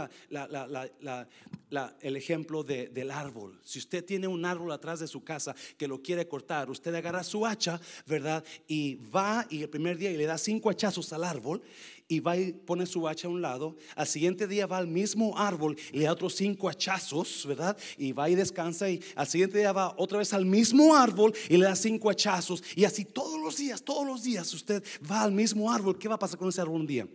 el 2.00 2.16
ejemplo 2.16 2.62
del 2.62 3.11
árbol. 3.11 3.59
Si 3.64 3.78
usted 3.78 4.04
tiene 4.04 4.28
un 4.28 4.44
árbol 4.44 4.71
atrás 4.73 5.00
de 5.00 5.06
su 5.06 5.25
casa 5.25 5.54
que 5.78 5.88
lo 5.88 6.02
quiere 6.02 6.28
cortar, 6.28 6.68
usted 6.68 6.94
agarra 6.94 7.25
su 7.25 7.47
hacha, 7.47 7.80
¿verdad? 8.06 8.44
Y 8.68 8.97
va 8.97 9.47
y 9.49 9.62
el 9.62 9.71
primer 9.71 9.97
día 9.97 10.11
y 10.11 10.18
le 10.18 10.26
da 10.26 10.37
cinco 10.37 10.68
hachazos 10.68 11.11
al 11.14 11.25
árbol 11.25 11.62
y 12.09 12.21
va 12.21 12.37
y 12.37 12.52
pone 12.52 12.85
su 12.85 13.09
hacha 13.09 13.26
a 13.26 13.30
un 13.30 13.40
lado. 13.40 13.75
Al 13.97 14.06
siguiente 14.06 14.47
día 14.47 14.66
va 14.66 14.76
al 14.76 14.87
mismo 14.87 15.38
árbol 15.38 15.75
y 15.90 16.00
le 16.00 16.04
da 16.04 16.12
otros 16.12 16.35
cinco 16.35 16.68
hachazos, 16.68 17.47
¿verdad? 17.47 17.75
Y 17.97 18.12
va 18.12 18.28
y 18.28 18.35
descansa 18.35 18.90
y 18.90 19.00
al 19.14 19.26
siguiente 19.26 19.56
día 19.56 19.73
va 19.73 19.94
otra 19.97 20.18
vez 20.18 20.35
al 20.35 20.44
mismo 20.44 20.94
árbol 20.94 21.32
y 21.49 21.56
le 21.56 21.64
da 21.64 21.75
cinco 21.75 22.11
hachazos. 22.11 22.62
Y 22.76 22.85
así 22.85 23.06
todos 23.06 23.40
los 23.40 23.56
días, 23.56 23.82
todos 23.82 24.06
los 24.06 24.23
días 24.23 24.52
usted 24.52 24.85
va 25.11 25.23
al 25.23 25.32
mismo 25.32 25.73
árbol. 25.73 25.99
¿Qué 25.99 26.06
va 26.06 26.16
a 26.16 26.18
pasar 26.18 26.38
con 26.38 26.50
ese 26.50 26.61
árbol 26.61 26.82
un 26.82 26.87
día? 26.87 27.09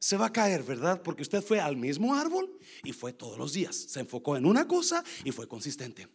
Se 0.00 0.16
va 0.16 0.26
a 0.26 0.32
caer, 0.32 0.62
¿verdad? 0.62 1.02
Porque 1.02 1.22
usted 1.22 1.42
fue 1.42 1.60
al 1.60 1.76
mismo 1.76 2.14
árbol 2.14 2.50
y 2.82 2.92
fue 2.92 3.12
todos 3.12 3.36
los 3.38 3.52
días. 3.52 3.76
Se 3.76 4.00
enfocó 4.00 4.36
en 4.36 4.46
una 4.46 4.66
cosa 4.66 5.04
y 5.24 5.30
fue 5.30 5.46
consistente. 5.46 6.08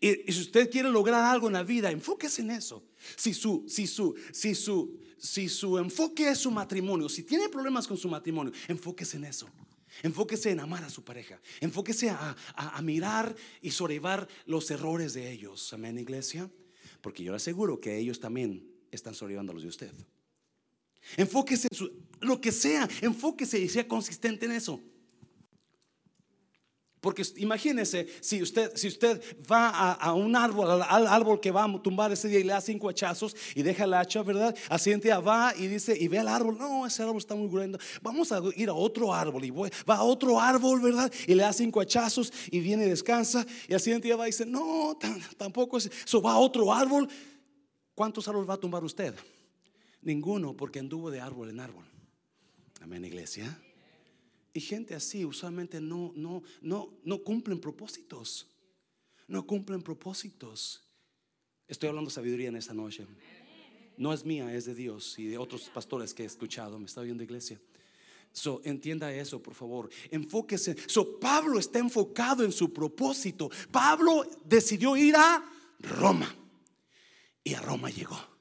Y, 0.00 0.32
si 0.32 0.40
usted 0.40 0.70
quiere 0.70 0.90
lograr 0.90 1.22
algo 1.22 1.46
en 1.46 1.52
la 1.52 1.62
vida, 1.62 1.90
enfóquese 1.90 2.42
en 2.42 2.50
eso. 2.50 2.84
Si 3.16 3.32
su, 3.32 3.64
si 3.68 3.86
su, 3.86 4.16
si 4.32 4.56
su, 4.56 4.98
si 5.18 5.48
su 5.48 5.78
enfoque 5.78 6.30
es 6.30 6.38
su 6.38 6.50
matrimonio, 6.50 7.08
si 7.08 7.22
tiene 7.22 7.48
problemas 7.48 7.86
con 7.86 7.96
su 7.96 8.08
matrimonio, 8.08 8.52
enfóquese 8.66 9.18
en 9.18 9.24
eso. 9.24 9.48
Enfóquese 10.02 10.50
en 10.50 10.58
amar 10.58 10.82
a 10.82 10.90
su 10.90 11.04
pareja. 11.04 11.40
Enfóquese 11.60 12.10
a, 12.10 12.36
a, 12.56 12.76
a 12.76 12.82
mirar 12.82 13.36
y 13.62 13.70
sobrevivir 13.70 14.26
los 14.46 14.68
errores 14.72 15.14
de 15.14 15.30
ellos. 15.30 15.72
Amén, 15.72 15.96
iglesia. 15.98 16.50
Porque 17.00 17.22
yo 17.22 17.30
le 17.30 17.36
aseguro 17.36 17.78
que 17.78 17.96
ellos 17.96 18.18
también 18.18 18.68
están 18.90 19.14
sobrevivando 19.14 19.52
los 19.52 19.62
de 19.62 19.68
usted. 19.68 19.92
Enfóquese 21.16 21.68
en 21.70 22.28
lo 22.28 22.40
que 22.40 22.52
sea, 22.52 22.88
enfóquese 23.00 23.58
y 23.58 23.68
sea 23.68 23.86
consistente 23.86 24.46
en 24.46 24.52
eso. 24.52 24.80
Porque 27.04 27.22
imagínese, 27.36 28.08
si 28.22 28.40
usted, 28.40 28.74
si 28.76 28.88
usted 28.88 29.22
va 29.52 29.92
a, 29.92 30.14
un 30.14 30.34
árbol, 30.34 30.82
al, 30.88 31.06
árbol 31.06 31.38
que 31.38 31.50
va 31.50 31.64
a 31.64 31.82
tumbar 31.82 32.10
ese 32.10 32.28
día 32.28 32.40
y 32.40 32.44
le 32.44 32.54
da 32.54 32.62
cinco 32.62 32.88
hachazos 32.88 33.36
y 33.54 33.62
deja 33.62 33.84
el 33.84 33.92
hacha, 33.92 34.22
¿verdad? 34.22 34.56
Siguiente 34.78 35.08
día 35.08 35.20
va 35.20 35.52
y 35.54 35.66
dice, 35.66 35.94
y 36.00 36.08
ve 36.08 36.18
al 36.18 36.28
árbol, 36.28 36.56
no, 36.56 36.86
ese 36.86 37.02
árbol 37.02 37.18
está 37.18 37.34
muy 37.34 37.50
grande, 37.54 37.78
vamos 38.00 38.32
a 38.32 38.40
ir 38.56 38.70
a 38.70 38.72
otro 38.72 39.12
árbol. 39.12 39.44
Y 39.44 39.50
va 39.50 39.96
a 39.96 40.02
otro 40.02 40.40
árbol, 40.40 40.80
¿verdad? 40.80 41.12
Y 41.26 41.34
le 41.34 41.42
da 41.42 41.52
cinco 41.52 41.82
hachazos 41.82 42.32
y 42.50 42.60
viene 42.60 42.86
y 42.86 42.88
descansa. 42.88 43.46
Y 43.68 43.78
siguiente 43.78 44.08
día 44.08 44.16
va 44.16 44.26
y 44.26 44.30
dice, 44.30 44.46
no, 44.46 44.98
tampoco 45.36 45.76
es. 45.76 45.90
Eso 46.06 46.22
va 46.22 46.32
a 46.32 46.38
otro 46.38 46.72
árbol. 46.72 47.06
¿Cuántos 47.94 48.26
árboles 48.28 48.48
va 48.48 48.54
a 48.54 48.58
tumbar 48.58 48.82
usted? 48.82 49.14
Ninguno, 50.04 50.54
porque 50.54 50.78
anduvo 50.78 51.10
de 51.10 51.20
árbol 51.20 51.48
en 51.48 51.60
árbol. 51.60 51.86
Amén, 52.82 53.04
iglesia. 53.04 53.58
Y 54.52 54.60
gente 54.60 54.94
así 54.94 55.24
usualmente 55.24 55.80
no, 55.80 56.12
no, 56.14 56.42
no, 56.60 56.92
no 57.02 57.24
cumplen 57.24 57.58
propósitos. 57.58 58.46
No 59.26 59.46
cumplen 59.46 59.82
propósitos. 59.82 60.84
Estoy 61.66 61.88
hablando 61.88 62.10
sabiduría 62.10 62.48
en 62.48 62.56
esta 62.56 62.74
noche. 62.74 63.06
No 63.96 64.12
es 64.12 64.24
mía, 64.24 64.54
es 64.54 64.66
de 64.66 64.74
Dios 64.74 65.18
y 65.18 65.26
de 65.26 65.38
otros 65.38 65.70
pastores 65.70 66.12
que 66.12 66.24
he 66.24 66.26
escuchado. 66.26 66.78
Me 66.78 66.84
está 66.84 67.00
oyendo 67.00 67.22
iglesia. 67.22 67.58
So, 68.30 68.60
entienda 68.64 69.12
eso, 69.12 69.42
por 69.42 69.54
favor. 69.54 69.88
Enfóquese. 70.10 70.76
So, 70.86 71.18
Pablo 71.18 71.58
está 71.58 71.78
enfocado 71.78 72.44
en 72.44 72.52
su 72.52 72.72
propósito. 72.74 73.48
Pablo 73.70 74.26
decidió 74.44 74.96
ir 74.96 75.16
a 75.16 75.42
Roma. 75.78 76.36
Y 77.42 77.54
a 77.54 77.62
Roma 77.62 77.88
llegó 77.88 78.33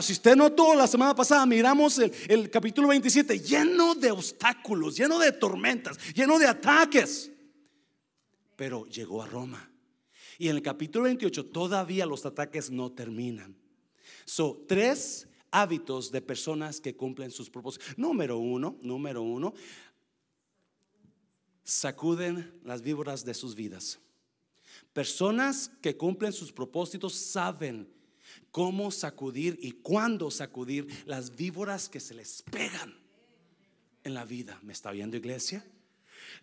si 0.00 0.12
usted 0.12 0.36
notó 0.36 0.74
la 0.74 0.86
semana 0.86 1.14
pasada, 1.14 1.44
miramos 1.46 1.98
el, 1.98 2.50
capítulo 2.50 2.88
27 2.88 3.40
lleno 3.40 3.94
de 3.94 4.10
obstáculos, 4.10 4.96
lleno 4.96 5.18
de 5.18 5.32
tormentas, 5.32 5.98
lleno 6.14 6.38
de 6.38 6.46
ataques. 6.46 7.30
Pero 8.56 8.86
llegó 8.86 9.22
a 9.22 9.26
Roma. 9.26 9.70
Y 10.38 10.48
en 10.48 10.56
el 10.56 10.62
capítulo 10.62 11.04
28 11.04 11.46
todavía 11.46 12.06
los 12.06 12.24
ataques 12.26 12.70
no 12.70 12.92
terminan. 12.92 13.56
Son 14.24 14.66
tres 14.66 15.28
hábitos 15.50 16.10
de 16.10 16.20
personas 16.22 16.80
que 16.80 16.96
cumplen 16.96 17.30
sus 17.30 17.50
propósitos. 17.50 17.98
Número 17.98 18.38
uno, 18.38 18.78
número 18.82 19.22
uno, 19.22 19.52
sacuden 21.64 22.60
las 22.64 22.82
víboras 22.82 23.24
de 23.24 23.34
sus 23.34 23.54
vidas. 23.54 24.00
Personas 24.92 25.70
que 25.80 25.96
cumplen 25.96 26.32
sus 26.32 26.52
propósitos 26.52 27.14
saben 27.14 27.88
cómo 28.52 28.90
sacudir 28.92 29.58
y 29.60 29.72
cuándo 29.72 30.30
sacudir 30.30 30.86
las 31.06 31.34
víboras 31.34 31.88
que 31.88 31.98
se 31.98 32.14
les 32.14 32.42
pegan 32.42 32.94
en 34.04 34.14
la 34.14 34.24
vida. 34.24 34.60
¿Me 34.62 34.72
está 34.72 34.92
viendo 34.92 35.16
iglesia? 35.16 35.64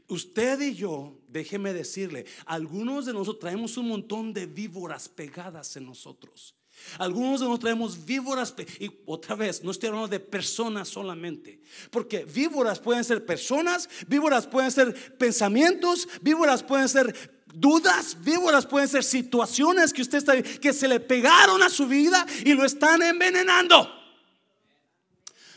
Usted 0.08 0.60
y 0.60 0.74
yo, 0.74 1.18
déjeme 1.28 1.72
decirle, 1.72 2.26
algunos 2.46 3.06
de 3.06 3.14
nosotros 3.14 3.40
traemos 3.40 3.78
un 3.78 3.88
montón 3.88 4.34
de 4.34 4.48
víboras 4.48 5.08
pegadas 5.08 5.78
en 5.78 5.86
nosotros. 5.86 6.56
Algunos 6.98 7.40
de 7.40 7.46
nosotros 7.46 7.60
traemos 7.60 8.06
víboras, 8.06 8.54
y 8.80 8.90
otra 9.06 9.36
vez, 9.36 9.64
no 9.64 9.72
estoy 9.72 9.90
hablando 9.90 10.08
de 10.08 10.20
personas 10.20 10.88
solamente, 10.88 11.60
porque 11.92 12.26
víboras 12.26 12.80
pueden 12.80 13.04
ser 13.04 13.26
personas, 13.26 13.90
víboras 14.08 14.48
pueden 14.48 14.72
ser 14.72 15.18
pensamientos, 15.18 16.08
víboras 16.22 16.64
pueden 16.64 16.90
ser 16.90 17.40
dudas, 17.54 18.18
víboras 18.22 18.66
pueden 18.66 18.88
ser 18.88 19.04
situaciones 19.04 19.94
que 19.94 20.02
usted 20.02 20.20
está 20.20 20.42
que 20.42 20.74
se 20.74 20.88
le 20.88 21.00
pegaron 21.00 21.62
a 21.64 21.70
su 21.70 21.88
vida 21.88 22.26
y 22.46 22.54
lo 22.54 22.66
están 22.66 23.02
envenenando. 23.02 23.99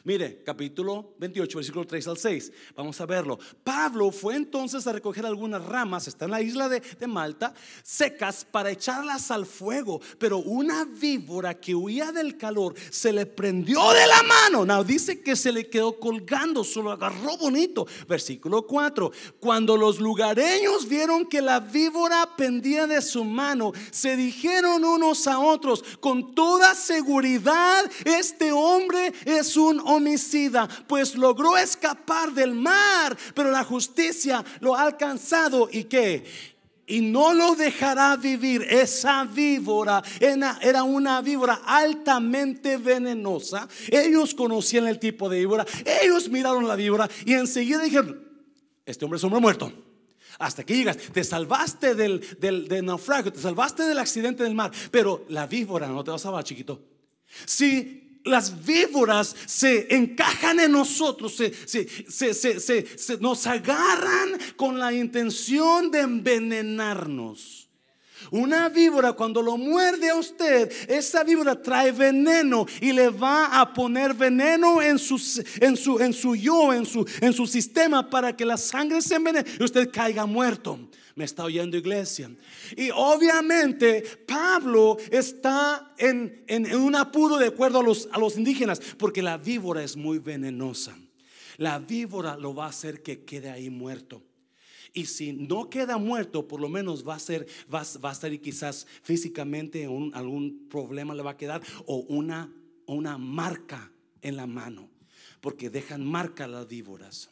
Mire, 0.05 0.43
capítulo 0.45 1.15
28, 1.19 1.59
versículo 1.59 1.87
3 1.87 2.09
al 2.09 2.19
6. 2.19 2.53
Vamos 2.75 3.01
a 3.01 3.07
verlo. 3.07 3.39
Pablo 3.63 4.11
fue 4.11 4.35
entonces 4.35 4.85
a 4.89 4.93
recoger 4.93 5.25
algunas 5.25 5.65
ramas, 5.65 6.09
está 6.09 6.25
en 6.25 6.33
la 6.33 6.43
isla 6.43 6.69
de, 6.69 6.83
Malta, 7.07 7.55
secas 7.85 8.45
para 8.45 8.73
echarlas 8.73 9.31
al 9.31 9.47
fuego. 9.47 10.01
Pero 10.19 10.39
una 10.39 10.85
víbora 10.85 11.55
que 11.55 11.77
huía 11.77 12.11
del 12.11 12.37
calor 12.37 12.75
se 12.91 13.13
le 13.13 13.27
prendió 13.27 13.93
de 13.93 14.07
la 14.09 14.23
mano. 14.25 14.65
No, 14.65 14.83
dice 14.83 15.21
que 15.21 15.37
se 15.37 15.53
le 15.53 15.69
quedó 15.69 16.01
colgando, 16.01 16.65
se 16.65 16.83
lo 16.83 16.91
agarró 16.91 17.37
bonito. 17.37 17.87
Versículo 18.09 18.67
4. 18.67 19.13
Cuando 19.39 19.77
los 19.77 20.01
lugareños 20.01 20.89
vieron 20.89 21.27
que 21.27 21.41
la 21.41 21.61
víbora 21.61 22.29
pendía 22.37 22.89
de 22.89 23.03
su 23.03 23.25
mano, 23.25 23.71
se 23.93 24.17
dijeron 24.17 24.85
unos 24.85 25.29
a 25.29 25.39
otros, 25.39 25.85
con 26.01 26.35
toda 26.35 26.75
seguridad, 26.75 27.89
este 28.05 28.51
hombre 28.51 29.13
es 29.25 29.57
un 29.57 29.92
homicida, 29.95 30.69
pues 30.87 31.15
logró 31.17 31.57
escapar 31.57 32.33
del 32.33 32.55
mar, 32.55 33.17
pero 33.35 33.51
la 33.51 33.65
justicia 33.65 34.45
lo 34.61 34.75
ha 34.75 34.83
alcanzado 34.83 35.69
y 35.71 35.85
que 35.85 36.53
y 36.87 37.01
no 37.01 37.33
lo 37.33 37.55
dejará 37.55 38.17
vivir. 38.17 38.63
Esa 38.69 39.25
víbora 39.25 40.03
era 40.21 40.83
una 40.83 41.21
víbora 41.23 41.63
altamente 41.65 42.77
venenosa. 42.77 43.69
Ellos 43.89 44.35
conocían 44.35 44.87
el 44.87 44.99
tipo 44.99 45.29
de 45.29 45.39
víbora. 45.39 45.65
Ellos 46.03 46.29
miraron 46.29 46.69
la 46.69 46.77
víbora 46.77 47.09
y 47.25 47.33
enseguida 47.35 47.83
dijeron, 47.83 48.23
este 48.85 49.05
hombre 49.05 49.17
es 49.17 49.25
hombre 49.25 49.41
muerto. 49.41 49.73
Hasta 50.39 50.65
que 50.65 50.75
llegas, 50.75 50.97
te 50.97 51.23
salvaste 51.23 51.95
del, 51.95 52.21
del, 52.41 52.85
naufragio, 52.85 53.33
te 53.33 53.41
salvaste 53.41 53.85
del 53.85 53.99
accidente 53.99 54.43
del 54.43 54.55
mar, 54.55 54.73
pero 54.91 55.25
la 55.29 55.47
víbora 55.47 55.87
no 55.87 56.03
te 56.03 56.11
va 56.11 56.17
a 56.17 56.19
salvar, 56.19 56.43
chiquito. 56.43 56.81
Si 57.45 58.02
las 58.25 58.65
víboras 58.65 59.35
se 59.47 59.95
encajan 59.95 60.61
en 60.61 60.73
nosotros, 60.73 61.35
se, 61.67 63.19
nos 63.21 63.47
agarran 63.47 64.39
con 64.57 64.79
la 64.79 64.93
intención 64.93 65.91
de 65.91 66.01
envenenarnos. 66.01 67.69
Una 68.31 68.69
víbora 68.69 69.13
cuando 69.13 69.43
lo 69.43 69.59
muerde 69.59 70.09
a 70.09 70.15
usted, 70.15 70.73
esa 70.89 71.25
víbora 71.25 71.61
trae 71.61 71.93
veneno 71.93 72.67
y 72.81 72.93
le 72.93 73.11
va 73.11 73.61
a 73.61 73.75
poner 73.75 74.15
veneno 74.15 74.81
en 74.81 74.99
su, 74.99 75.17
en 75.61 75.77
su, 75.77 75.99
en 76.01 76.13
su 76.13 76.35
yo, 76.37 76.73
en 76.73 76.87
su, 76.87 77.07
en 77.21 77.33
su 77.33 77.47
sistema 77.47 78.09
para 78.09 78.35
que 78.35 78.45
la 78.45 78.57
sangre 78.57 79.03
se 79.03 79.17
envenene 79.17 79.51
y 79.59 79.65
usted 79.65 79.91
caiga 79.91 80.25
muerto. 80.25 80.79
Me 81.15 81.25
está 81.25 81.45
oyendo 81.45 81.77
iglesia. 81.77 82.31
Y 82.77 82.91
obviamente 82.91 84.03
Pablo 84.27 84.97
está 85.11 85.95
en, 85.99 86.45
un 86.75 86.95
apuro 86.95 87.37
de 87.39 87.49
acuerdo 87.49 87.81
a 87.81 87.83
los, 87.83 88.09
a 88.13 88.19
los 88.19 88.37
indígenas, 88.37 88.81
porque 88.99 89.23
la 89.23 89.39
víbora 89.39 89.83
es 89.83 89.97
muy 89.97 90.19
venenosa. 90.19 90.97
La 91.59 91.79
víbora 91.79 92.37
lo 92.37 92.55
va 92.55 92.67
a 92.67 92.71
hacer 92.71 93.03
que 93.03 93.25
quede 93.25 93.51
ahí 93.51 93.71
muerto. 93.71 94.23
Y 94.95 95.07
si 95.07 95.33
no 95.33 95.71
queda 95.71 95.97
muerto, 95.97 96.47
por 96.47 96.61
lo 96.61 96.69
menos 96.69 97.07
va 97.07 97.15
a 97.15 97.19
ser, 97.19 97.47
va, 97.73 97.81
a 97.81 98.13
estar 98.13 98.41
quizás 98.41 98.87
físicamente 99.03 99.85
algún 100.13 100.69
problema 100.69 101.15
le 101.15 101.23
va 101.23 101.31
a 101.31 101.37
quedar 101.37 101.63
o 101.87 101.97
una, 101.97 102.53
una 102.87 103.17
marca 103.17 103.91
en 104.21 104.37
la 104.37 104.47
mano, 104.47 104.91
porque 105.41 105.71
dejan 105.71 106.05
marca 106.05 106.47
las 106.47 106.69
víboras. 106.69 107.31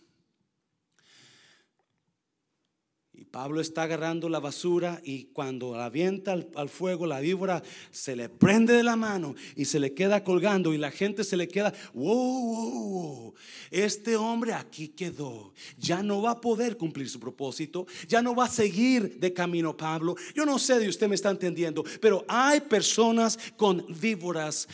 Y 3.12 3.19
Pablo 3.30 3.60
está 3.60 3.84
agarrando 3.84 4.28
la 4.28 4.40
basura 4.40 5.00
y 5.04 5.24
cuando 5.26 5.76
la 5.76 5.84
avienta 5.84 6.32
al, 6.32 6.68
fuego, 6.68 7.06
la 7.06 7.20
víbora 7.20 7.62
se 7.92 8.16
le 8.16 8.28
prende 8.28 8.72
de 8.74 8.82
la 8.82 8.96
mano 8.96 9.36
y 9.54 9.66
se 9.66 9.78
le 9.78 9.94
queda 9.94 10.24
colgando 10.24 10.74
y 10.74 10.78
la 10.78 10.90
gente 10.90 11.22
se 11.22 11.36
le 11.36 11.46
queda, 11.46 11.72
wow, 11.94 13.32
este 13.70 14.16
hombre 14.16 14.52
aquí 14.52 14.88
quedó, 14.88 15.52
ya 15.78 16.02
no 16.02 16.22
va 16.22 16.32
a 16.32 16.40
poder 16.40 16.76
cumplir 16.76 17.08
su 17.08 17.20
propósito, 17.20 17.86
ya 18.08 18.20
no 18.20 18.34
va 18.34 18.46
a 18.46 18.48
seguir 18.48 19.20
de 19.20 19.32
camino 19.32 19.76
Pablo. 19.76 20.16
Yo 20.34 20.44
no 20.44 20.58
sé 20.58 20.80
de 20.80 20.88
usted 20.88 21.08
me 21.08 21.14
está 21.14 21.30
entendiendo, 21.30 21.84
pero 22.00 22.24
hay 22.26 22.60
personas 22.60 23.38
con 23.56 23.86
víboras 24.00 24.66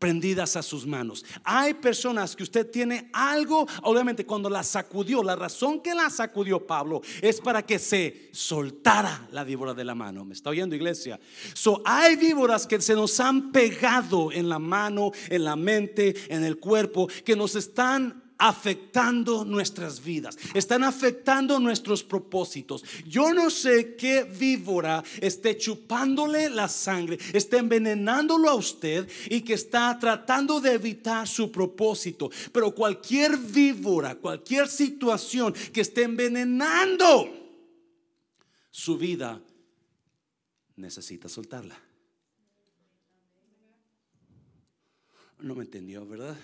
prendidas 0.00 0.56
a 0.56 0.62
sus 0.62 0.86
manos. 0.86 1.24
Hay 1.44 1.74
personas 1.74 2.34
que 2.34 2.42
usted 2.42 2.68
tiene 2.68 3.10
algo, 3.12 3.68
obviamente 3.82 4.26
cuando 4.26 4.50
la 4.50 4.64
sacudió, 4.64 5.22
la 5.22 5.36
razón 5.36 5.80
que 5.80 5.94
la 5.94 6.10
sacudió 6.10 6.66
Pablo 6.66 7.02
es 7.20 7.40
para 7.40 7.62
que 7.62 7.78
se 7.78 8.30
soltara 8.32 9.28
la 9.30 9.44
víbora 9.44 9.74
de 9.74 9.84
la 9.84 9.94
mano. 9.94 10.24
¿Me 10.24 10.34
está 10.34 10.50
oyendo 10.50 10.74
iglesia? 10.74 11.20
So, 11.52 11.82
hay 11.84 12.16
víboras 12.16 12.66
que 12.66 12.80
se 12.80 12.94
nos 12.94 13.20
han 13.20 13.52
pegado 13.52 14.32
en 14.32 14.48
la 14.48 14.58
mano, 14.58 15.12
en 15.28 15.44
la 15.44 15.54
mente, 15.54 16.14
en 16.34 16.44
el 16.44 16.58
cuerpo, 16.58 17.06
que 17.24 17.36
nos 17.36 17.54
están 17.54 18.19
afectando 18.40 19.44
nuestras 19.44 20.02
vidas, 20.02 20.38
están 20.54 20.82
afectando 20.82 21.60
nuestros 21.60 22.02
propósitos. 22.02 22.82
Yo 23.06 23.34
no 23.34 23.50
sé 23.50 23.94
qué 23.96 24.24
víbora 24.24 25.04
esté 25.20 25.58
chupándole 25.58 26.48
la 26.48 26.66
sangre, 26.66 27.18
esté 27.34 27.58
envenenándolo 27.58 28.48
a 28.48 28.54
usted 28.54 29.06
y 29.28 29.42
que 29.42 29.52
está 29.52 29.96
tratando 29.98 30.58
de 30.58 30.72
evitar 30.72 31.28
su 31.28 31.52
propósito. 31.52 32.30
Pero 32.50 32.74
cualquier 32.74 33.36
víbora, 33.36 34.14
cualquier 34.14 34.68
situación 34.68 35.54
que 35.72 35.82
esté 35.82 36.04
envenenando 36.04 37.28
su 38.70 38.96
vida, 38.96 39.38
necesita 40.76 41.28
soltarla. 41.28 41.78
No 45.40 45.54
me 45.54 45.64
entendió, 45.64 46.06
¿verdad? 46.06 46.36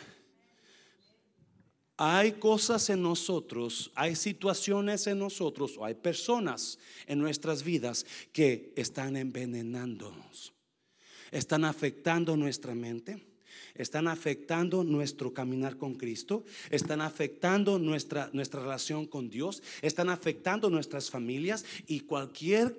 Hay 1.98 2.32
cosas 2.32 2.90
en 2.90 3.02
nosotros, 3.02 3.90
hay 3.94 4.16
situaciones 4.16 5.06
en 5.06 5.18
nosotros, 5.18 5.76
o 5.78 5.84
hay 5.84 5.94
personas 5.94 6.78
en 7.06 7.18
nuestras 7.18 7.62
vidas 7.62 8.04
que 8.32 8.72
están 8.76 9.16
envenenándonos, 9.16 10.52
están 11.30 11.64
afectando 11.64 12.36
nuestra 12.36 12.74
mente, 12.74 13.24
están 13.74 14.08
afectando 14.08 14.84
nuestro 14.84 15.32
caminar 15.32 15.76
con 15.78 15.94
Cristo, 15.94 16.44
están 16.70 17.00
afectando 17.00 17.78
nuestra, 17.78 18.28
nuestra 18.32 18.60
relación 18.60 19.06
con 19.06 19.30
Dios, 19.30 19.62
están 19.80 20.10
afectando 20.10 20.68
nuestras 20.68 21.10
familias 21.10 21.64
y 21.86 22.00
cualquier 22.00 22.76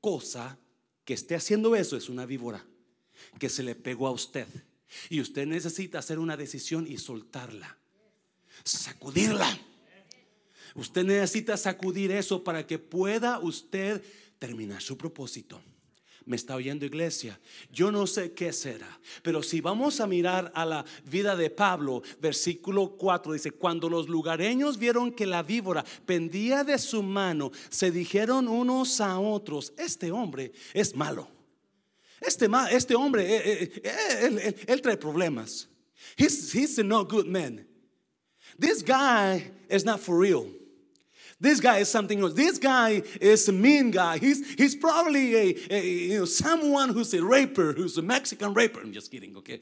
cosa 0.00 0.58
que 1.04 1.14
esté 1.14 1.34
haciendo 1.34 1.74
eso 1.74 1.96
es 1.96 2.08
una 2.08 2.26
víbora 2.26 2.64
que 3.38 3.48
se 3.48 3.62
le 3.62 3.74
pegó 3.74 4.06
a 4.06 4.12
usted. 4.12 4.46
Y 5.08 5.20
usted 5.20 5.46
necesita 5.46 5.98
hacer 5.98 6.18
una 6.18 6.36
decisión 6.36 6.86
y 6.86 6.98
soltarla, 6.98 7.79
sacudirla. 8.64 9.58
Usted 10.74 11.04
necesita 11.04 11.56
sacudir 11.56 12.12
eso 12.12 12.42
para 12.44 12.66
que 12.66 12.78
pueda 12.78 13.38
usted 13.38 14.02
terminar 14.38 14.80
su 14.80 14.96
propósito. 14.96 15.60
Me 16.26 16.36
está 16.36 16.54
oyendo 16.54 16.84
iglesia. 16.84 17.40
Yo 17.72 17.90
no 17.90 18.06
sé 18.06 18.32
qué 18.32 18.52
será, 18.52 19.00
pero 19.22 19.42
si 19.42 19.60
vamos 19.60 20.00
a 20.00 20.06
mirar 20.06 20.52
a 20.54 20.64
la 20.64 20.84
vida 21.04 21.34
de 21.34 21.50
Pablo, 21.50 22.02
versículo 22.20 22.96
4 22.96 23.32
dice, 23.32 23.50
cuando 23.52 23.88
los 23.88 24.08
lugareños 24.08 24.78
vieron 24.78 25.12
que 25.12 25.26
la 25.26 25.42
víbora 25.42 25.84
pendía 26.06 26.62
de 26.62 26.78
su 26.78 27.02
mano, 27.02 27.50
se 27.68 27.90
dijeron 27.90 28.48
unos 28.48 29.00
a 29.00 29.18
otros, 29.18 29.72
este 29.76 30.12
hombre 30.12 30.52
es 30.74 30.94
malo. 30.94 31.28
Este, 32.20 32.48
este 32.70 32.94
hombre, 32.94 33.34
eh, 33.34 33.62
eh, 33.62 33.82
eh, 33.82 34.64
él, 34.66 34.82
trae 34.82 34.98
problemas. 34.98 35.68
He's, 36.18 36.54
he's 36.54 36.78
a 36.78 36.82
no 36.82 37.02
good 37.02 37.26
man. 37.26 37.66
This 38.60 38.82
guy 38.82 39.42
is 39.70 39.86
not 39.86 40.00
for 40.00 40.18
real. 40.18 40.46
This 41.40 41.60
guy 41.60 41.78
is 41.78 41.90
something 41.90 42.20
else. 42.20 42.34
This 42.34 42.58
guy 42.58 43.02
is 43.18 43.48
a 43.48 43.52
mean 43.52 43.90
guy. 43.90 44.18
He's, 44.18 44.52
he's 44.52 44.76
probably 44.76 45.34
a, 45.34 45.56
a, 45.70 45.80
you 45.80 46.18
know, 46.18 46.24
someone 46.26 46.90
who's 46.90 47.14
a 47.14 47.24
raper, 47.24 47.72
who's 47.72 47.96
a 47.96 48.02
Mexican 48.02 48.52
raper. 48.52 48.80
I'm 48.80 48.92
just 48.92 49.10
kidding, 49.10 49.34
okay? 49.38 49.60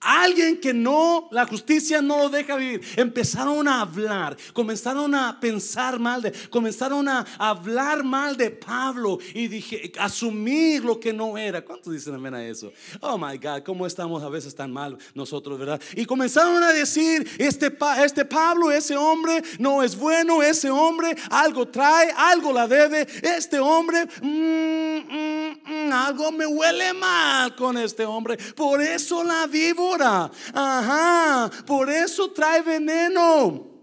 Alguien 0.00 0.60
que 0.60 0.74
no, 0.74 1.26
la 1.30 1.46
justicia 1.46 2.02
no 2.02 2.18
lo 2.18 2.28
deja 2.28 2.56
vivir. 2.56 2.82
Empezaron 2.96 3.66
a 3.66 3.80
hablar, 3.80 4.36
comenzaron 4.52 5.14
a 5.14 5.40
pensar 5.40 5.98
mal 5.98 6.20
de, 6.20 6.32
comenzaron 6.50 7.08
a 7.08 7.26
hablar 7.38 8.04
mal 8.04 8.36
de 8.36 8.50
Pablo 8.50 9.18
y 9.32 9.48
dije, 9.48 9.90
asumir 9.98 10.84
lo 10.84 11.00
que 11.00 11.14
no 11.14 11.38
era. 11.38 11.64
¿Cuántos 11.64 11.94
dicen 11.94 12.14
amén 12.14 12.34
a 12.34 12.46
eso? 12.46 12.72
Oh 13.00 13.16
my 13.16 13.38
God, 13.38 13.62
cómo 13.64 13.86
estamos 13.86 14.22
a 14.22 14.28
veces 14.28 14.54
tan 14.54 14.70
mal 14.70 14.98
nosotros, 15.14 15.58
¿verdad? 15.58 15.80
Y 15.96 16.04
comenzaron 16.04 16.62
a 16.62 16.72
decir, 16.72 17.28
este, 17.38 17.74
este 18.04 18.24
Pablo, 18.26 18.70
ese 18.70 18.96
hombre 18.96 19.42
no 19.58 19.82
es 19.82 19.96
bueno, 19.96 20.42
ese 20.42 20.70
hombre 20.70 21.16
algo 21.30 21.66
trae, 21.68 22.12
algo 22.16 22.52
la 22.52 22.68
debe, 22.68 23.06
este 23.22 23.58
hombre, 23.58 24.06
mm, 24.20 24.98
mm, 24.98 25.58
mm, 25.64 25.92
algo 25.92 26.30
me 26.32 26.46
huele 26.46 26.92
mal 26.92 27.56
con 27.56 27.78
este 27.78 28.04
hombre. 28.04 28.36
Por 28.54 28.82
eso 28.82 29.24
la 29.24 29.46
vivo 29.46 29.85
Ajá, 29.94 31.50
por 31.66 31.90
eso 31.90 32.30
trae 32.32 32.62
veneno. 32.62 33.74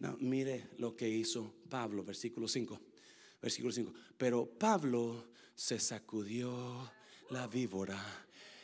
No, 0.00 0.16
mire 0.18 0.70
lo 0.78 0.96
que 0.96 1.08
hizo 1.08 1.52
Pablo, 1.68 2.02
versículo 2.02 2.48
5. 2.48 2.80
Versículo 3.42 3.72
5. 3.72 3.92
Pero 4.16 4.46
Pablo 4.46 5.28
se 5.54 5.78
sacudió 5.78 6.90
la 7.28 7.46
víbora 7.46 8.02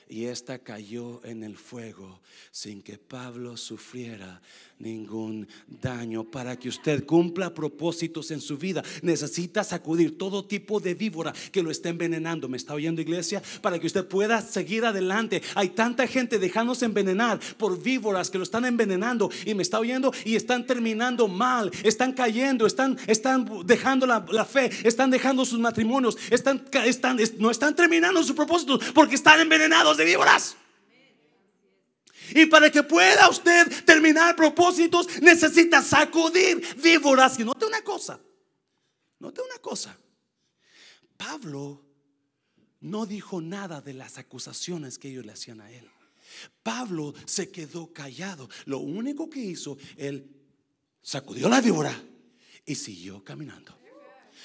y 0.09 0.25
esta 0.25 0.61
cayó 0.61 1.23
en 1.25 1.43
el 1.43 1.57
fuego 1.57 2.23
sin 2.51 2.83
que 2.83 2.97
Pablo 2.97 3.57
sufriera 3.57 4.41
ningún 4.79 5.49
daño. 5.83 6.25
Para 6.25 6.57
que 6.59 6.69
usted 6.69 7.05
cumpla 7.05 7.55
propósitos 7.55 8.31
en 8.31 8.41
su 8.41 8.59
vida, 8.59 8.83
necesita 9.03 9.65
sacudir 9.65 10.19
todo 10.19 10.45
tipo 10.45 10.81
de 10.81 10.95
víbora 10.95 11.33
que 11.53 11.63
lo 11.63 11.71
está 11.71 11.89
envenenando. 11.89 12.49
¿Me 12.49 12.57
está 12.57 12.75
oyendo, 12.75 13.01
iglesia? 13.01 13.43
Para 13.63 13.79
que 13.79 13.87
usted 13.87 14.07
pueda 14.07 14.41
seguir 14.41 14.85
adelante. 14.85 15.43
Hay 15.55 15.71
tanta 15.71 16.07
gente 16.07 16.39
dejándose 16.39 16.85
envenenar 16.85 17.41
por 17.57 17.83
víboras 17.83 18.31
que 18.31 18.39
lo 18.39 18.45
están 18.45 18.65
envenenando 18.65 19.31
y 19.45 19.55
me 19.55 19.63
está 19.63 19.79
oyendo 19.79 20.13
y 20.25 20.37
están 20.37 20.67
terminando 20.67 21.29
mal, 21.29 21.71
están 21.83 22.13
cayendo, 22.13 22.67
están, 22.67 22.99
están 23.07 23.49
dejando 23.65 24.07
la, 24.07 24.45
fe, 24.45 24.71
están 24.85 25.11
dejando 25.11 25.45
sus 25.45 25.59
matrimonios, 25.59 26.17
están, 26.31 26.65
están, 26.85 27.19
no 27.39 27.51
están 27.51 27.75
terminando 27.75 28.23
sus 28.23 28.37
propósitos 28.37 28.85
porque 28.95 29.15
están 29.15 29.41
envenenados 29.41 29.97
de 29.97 30.05
víboras. 30.05 30.57
Y 32.35 32.47
para 32.47 32.71
que 32.71 32.83
pueda 32.83 33.29
usted 33.29 33.85
terminar 33.85 34.37
propósitos, 34.37 35.21
necesita 35.21 35.83
sacudir 35.83 36.65
víboras. 36.83 37.39
Y 37.39 37.45
note 37.45 37.67
una 37.67 37.83
cosa, 37.83 38.21
note 39.19 39.41
una 39.43 39.59
cosa. 39.61 39.97
Pablo 41.17 41.85
no 42.81 43.07
dijo 43.07 43.41
nada 43.41 43.81
de 43.81 43.95
las 43.95 44.19
acusaciones 44.19 44.99
que 44.99 45.09
ellos 45.09 45.25
le 45.25 45.33
hacían 45.33 45.61
a 45.61 45.71
él. 45.71 45.89
Pablo 46.63 47.15
se 47.25 47.51
quedó 47.51 47.93
callado. 47.93 48.49
Lo 48.67 48.79
único 48.79 49.31
que 49.31 49.41
hizo, 49.41 49.79
él 49.97 50.31
sacudió 51.01 51.49
la 51.49 51.61
víbora 51.61 51.95
y 52.65 52.75
siguió 52.75 53.23
caminando. 53.25 53.86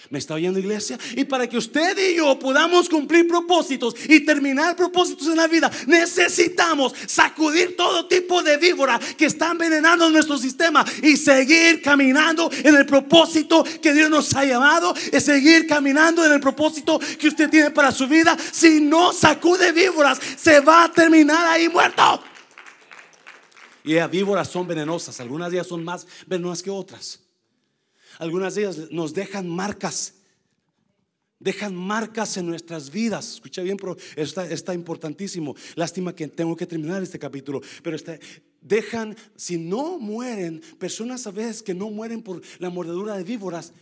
¿Me 0.10 0.20
está 0.20 0.34
oyendo 0.34 0.60
iglesia? 0.60 0.98
Y 1.16 1.24
para 1.24 1.48
que 1.48 1.58
usted 1.58 1.98
y 1.98 2.18
yo 2.18 2.38
podamos 2.38 2.90
cumplir 2.90 3.28
propósitos 3.28 3.96
y 4.10 4.22
terminar 4.22 4.76
propósitos 4.76 5.28
en 5.28 5.38
la 5.38 5.48
vida, 5.48 5.72
necesitamos 5.88 6.94
sacudir 7.08 7.76
todo 7.78 8.08
tipo 8.08 8.44
de 8.44 8.58
víbora 8.58 9.00
que 9.18 9.26
están 9.26 9.52
envenenando 9.52 10.10
nuestro 10.10 10.38
sistema 10.38 10.84
y 11.02 11.16
seguir 11.18 11.82
caminando 11.82 12.50
en 12.64 12.76
el 12.76 12.86
propósito 12.86 13.64
que 13.82 13.94
Dios 13.94 14.10
nos 14.10 14.34
ha 14.36 14.44
llamado, 14.44 14.94
y 15.14 15.20
seguir 15.20 15.68
caminando 15.68 16.26
en 16.26 16.34
el 16.34 16.40
propósito 16.40 17.00
que 17.20 17.28
usted 17.28 17.50
tiene 17.50 17.72
para 17.72 17.92
su 17.92 18.08
vida. 18.08 18.38
Si 18.52 18.82
no 18.82 19.14
sacude 19.14 19.72
víboras, 19.72 20.20
se 20.38 20.60
va 20.60 20.86
a 20.86 20.92
terminar 20.92 21.48
ahí 21.48 21.70
muerto. 21.70 22.24
Y 23.84 23.94
las 23.94 24.12
víboras 24.12 24.48
son 24.48 24.68
venenosas, 24.68 25.20
algunas 25.20 25.50
de 25.50 25.58
ellas 25.58 25.68
son 25.68 25.84
más 25.84 26.06
venenosas 26.28 26.64
que 26.64 26.70
otras. 26.70 27.20
Algunas 28.22 28.54
de 28.54 28.62
ellas 28.62 28.92
nos 28.92 29.16
dejan 29.16 29.50
marcas. 29.50 30.14
Dejan 31.40 31.76
marcas 31.76 32.38
en 32.38 32.46
nuestras 32.46 32.92
vidas. 32.92 33.34
Escucha 33.34 33.64
bien, 33.64 33.78
pero 33.78 33.98
está, 34.16 34.76
importantísimo. 34.76 35.56
Lástima 35.74 36.14
que 36.14 36.28
tengo 36.28 36.56
que 36.56 36.68
terminar 36.68 37.02
este 37.02 37.18
capítulo. 37.18 37.62
Pero 37.82 37.98
dejan, 38.62 39.18
si 39.36 39.58
no 39.58 39.98
mueren, 39.98 40.62
personas 40.78 41.26
a 41.26 41.32
veces 41.32 41.64
que 41.64 41.74
no 41.74 41.90
mueren 41.90 42.22
por 42.22 42.44
la 42.60 42.70
mordedura 42.70 43.18
de 43.18 43.24
víboras, 43.24 43.74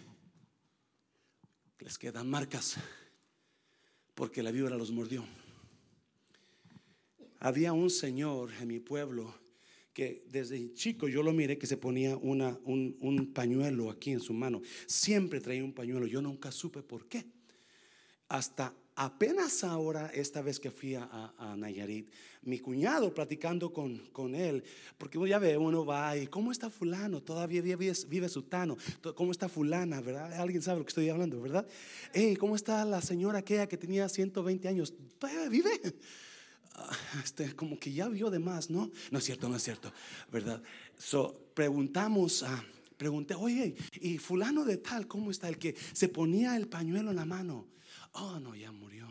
les 1.80 1.98
quedan 1.98 2.30
marcas 2.30 2.78
porque 4.16 4.42
la 4.42 4.52
víbora 4.52 4.78
los 4.78 4.90
mordió. 4.90 5.26
Había 7.42 7.74
un 7.74 7.90
señor 7.90 8.52
en 8.62 8.70
mi 8.70 8.80
pueblo 8.80 9.36
que 10.00 10.24
desde 10.32 10.74
chico 10.76 11.10
yo 11.10 11.22
lo 11.22 11.34
miré 11.34 11.58
que 11.58 11.68
se 11.68 11.76
ponía 11.76 12.16
una, 12.16 12.58
un, 12.64 13.32
pañuelo 13.34 13.92
aquí 13.92 14.12
en 14.12 14.22
su 14.22 14.32
mano. 14.32 14.62
Siempre 14.86 15.42
traía 15.42 15.62
un 15.62 15.74
pañuelo. 15.74 16.08
Yo 16.08 16.22
nunca 16.22 16.54
supe 16.54 16.82
por 16.82 17.06
qué. 17.10 17.26
Hasta 18.30 18.74
apenas 18.96 19.62
ahora, 19.66 20.10
esta 20.14 20.42
vez 20.42 20.58
que 20.58 20.72
fui 20.72 20.96
a, 20.96 21.54
Nayarit, 21.58 22.10
mi 22.44 22.60
cuñado 22.60 23.14
platicando 23.14 23.74
con, 23.74 23.98
con 24.14 24.36
él, 24.36 24.64
porque 24.98 25.20
ya 25.28 25.38
ve, 25.38 25.58
uno 25.58 25.86
va 25.86 26.16
y, 26.16 26.28
¿cómo 26.28 26.54
está 26.54 26.70
fulano? 26.70 27.22
Todavía 27.22 27.62
vive, 27.62 27.92
vive 28.08 28.30
sutano. 28.30 28.78
¿Cómo 29.16 29.34
está 29.34 29.50
fulana? 29.50 30.00
¿Verdad? 30.00 30.32
Alguien 30.40 30.62
sabe 30.62 30.80
lo 30.80 30.86
que 30.86 30.92
estoy 30.92 31.10
hablando, 31.10 31.42
¿verdad? 31.42 31.68
Hey, 32.14 32.38
¿cómo 32.38 32.56
está 32.56 32.86
la 32.86 33.02
señora 33.02 33.40
aquella 33.40 33.68
que 33.68 33.76
tenía 33.76 34.08
120 34.08 34.66
años? 34.66 34.94
¿Todavía 35.18 35.50
vive? 35.50 35.82
Este, 37.24 37.56
como 37.56 37.80
que 37.80 37.92
ya 37.92 38.08
vio 38.08 38.30
de 38.30 38.40
más, 38.40 38.70
¿no? 38.70 38.92
No 39.12 39.20
es 39.20 39.24
cierto, 39.26 39.50
no 39.50 39.56
es 39.56 39.64
cierto, 39.64 39.92
¿verdad? 40.32 40.62
So, 40.98 41.52
preguntamos 41.54 42.44
a, 42.44 42.64
pregunté, 42.98 43.36
oye, 43.36 43.76
¿y 43.94 44.18
fulano 44.18 44.66
de 44.66 44.78
tal, 44.78 45.08
cómo 45.08 45.32
está? 45.32 45.50
El 45.50 45.58
que 45.58 45.76
se 45.94 46.10
ponía 46.10 46.56
el 46.56 46.68
pañuelo 46.68 47.12
en 47.12 47.16
la 47.16 47.26
mano. 47.26 47.68
Oh, 48.14 48.40
no, 48.40 48.56
ya 48.56 48.72
murió. 48.72 49.08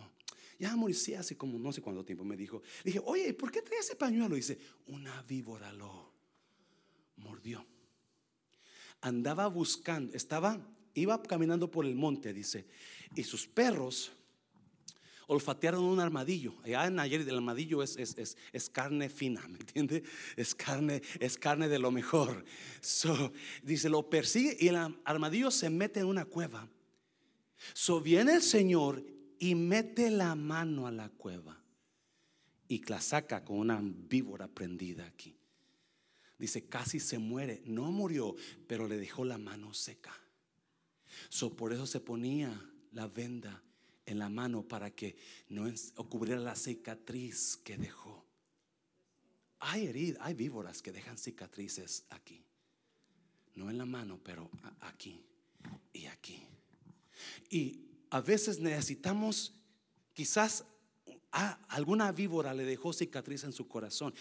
Ya 0.59 0.75
murió, 0.77 0.97
sí, 0.97 1.15
hace 1.15 1.37
como 1.37 1.59
no 1.59 1.73
sé 1.73 1.81
cuánto 1.81 2.05
tiempo 2.05 2.25
me 2.25 2.37
dijo. 2.37 2.63
dije, 2.85 3.01
oye, 3.05 3.33
¿por 3.35 3.51
qué 3.51 3.63
trae 3.63 3.79
ese 3.81 3.97
pañuelo? 3.97 4.35
dice, 4.35 4.59
una 4.87 5.23
víbora 5.23 5.73
lo 5.73 6.13
mordió. 7.17 7.65
Andaba 9.01 9.47
buscando, 9.47 10.15
estaba, 10.15 10.61
iba 10.95 11.23
caminando 11.23 11.71
por 11.71 11.87
el 11.87 11.95
monte, 11.95 12.33
dice, 12.33 12.67
y 13.15 13.23
sus 13.23 13.47
perros 13.47 14.13
olfatearon 15.29 15.85
un 15.85 16.01
armadillo. 16.01 16.55
Allá 16.65 16.87
en 16.87 16.99
ayer 16.99 17.21
el 17.21 17.37
armadillo 17.37 17.83
es, 17.83 17.97
es, 17.97 18.71
carne 18.71 19.09
fina, 19.09 19.47
¿me 19.47 19.59
entiende? 19.59 20.03
Es 20.37 20.55
carne, 20.55 21.03
es 21.21 21.39
carne 21.39 21.69
de 21.69 21.79
lo 21.79 21.91
mejor. 21.91 22.45
So, 22.81 23.33
dice, 23.63 23.89
lo 23.89 24.09
persigue 24.09 24.57
y 24.59 24.69
el 24.69 24.77
armadillo 25.05 25.51
se 25.51 25.71
mete 25.71 26.01
en 26.01 26.07
una 26.07 26.25
cueva. 26.25 26.69
So 27.75 28.01
viene 28.01 28.35
el 28.35 28.43
Señor 28.43 29.05
y 29.39 29.55
mete 29.55 30.11
la 30.11 30.35
mano 30.35 30.87
a 30.87 30.93
la 30.93 31.11
cueva 31.11 31.63
y 32.67 32.85
la 32.87 33.01
saca 33.01 33.45
con 33.45 33.59
una 33.59 33.81
víbora 33.83 34.49
prendida 34.49 35.07
aquí. 35.07 35.37
Dice, 36.39 36.69
casi 36.69 37.01
se 37.01 37.19
muere. 37.19 37.63
No 37.67 37.91
murió, 37.93 38.35
pero 38.67 38.89
le 38.89 38.97
dejó 38.97 39.25
la 39.25 39.39
mano 39.39 39.75
seca. 39.75 40.15
So, 41.29 41.55
por 41.55 41.73
eso 41.73 41.87
se 41.87 42.01
ponía 42.01 42.71
la 42.93 43.09
venda 43.09 43.63
en 44.09 44.19
la 44.19 44.29
mano 44.29 44.63
para 44.63 44.91
que 44.91 45.17
no 45.49 45.71
cubriera 46.09 46.41
la 46.41 46.57
cicatriz 46.57 47.59
que 47.59 47.77
dejó. 47.77 48.25
Hay 49.61 50.17
hay 50.21 50.35
víboras 50.35 50.83
que 50.83 50.93
dejan 50.93 51.19
cicatrices 51.19 52.05
aquí. 52.11 52.43
No 53.55 53.71
en 53.71 53.79
la 53.79 53.87
mano, 53.87 54.19
pero 54.23 54.51
aquí 54.81 55.21
y 55.93 56.07
aquí. 56.07 56.43
Y 57.51 57.81
a 58.11 58.21
veces 58.21 58.61
necesitamos, 58.61 59.53
quizás 60.15 60.65
alguna 61.31 62.13
víbora 62.13 62.55
le 62.55 62.65
dejó 62.65 62.93
cicatriz 62.93 63.45
en 63.45 63.53
su 63.53 63.69
corazón. 63.69 64.15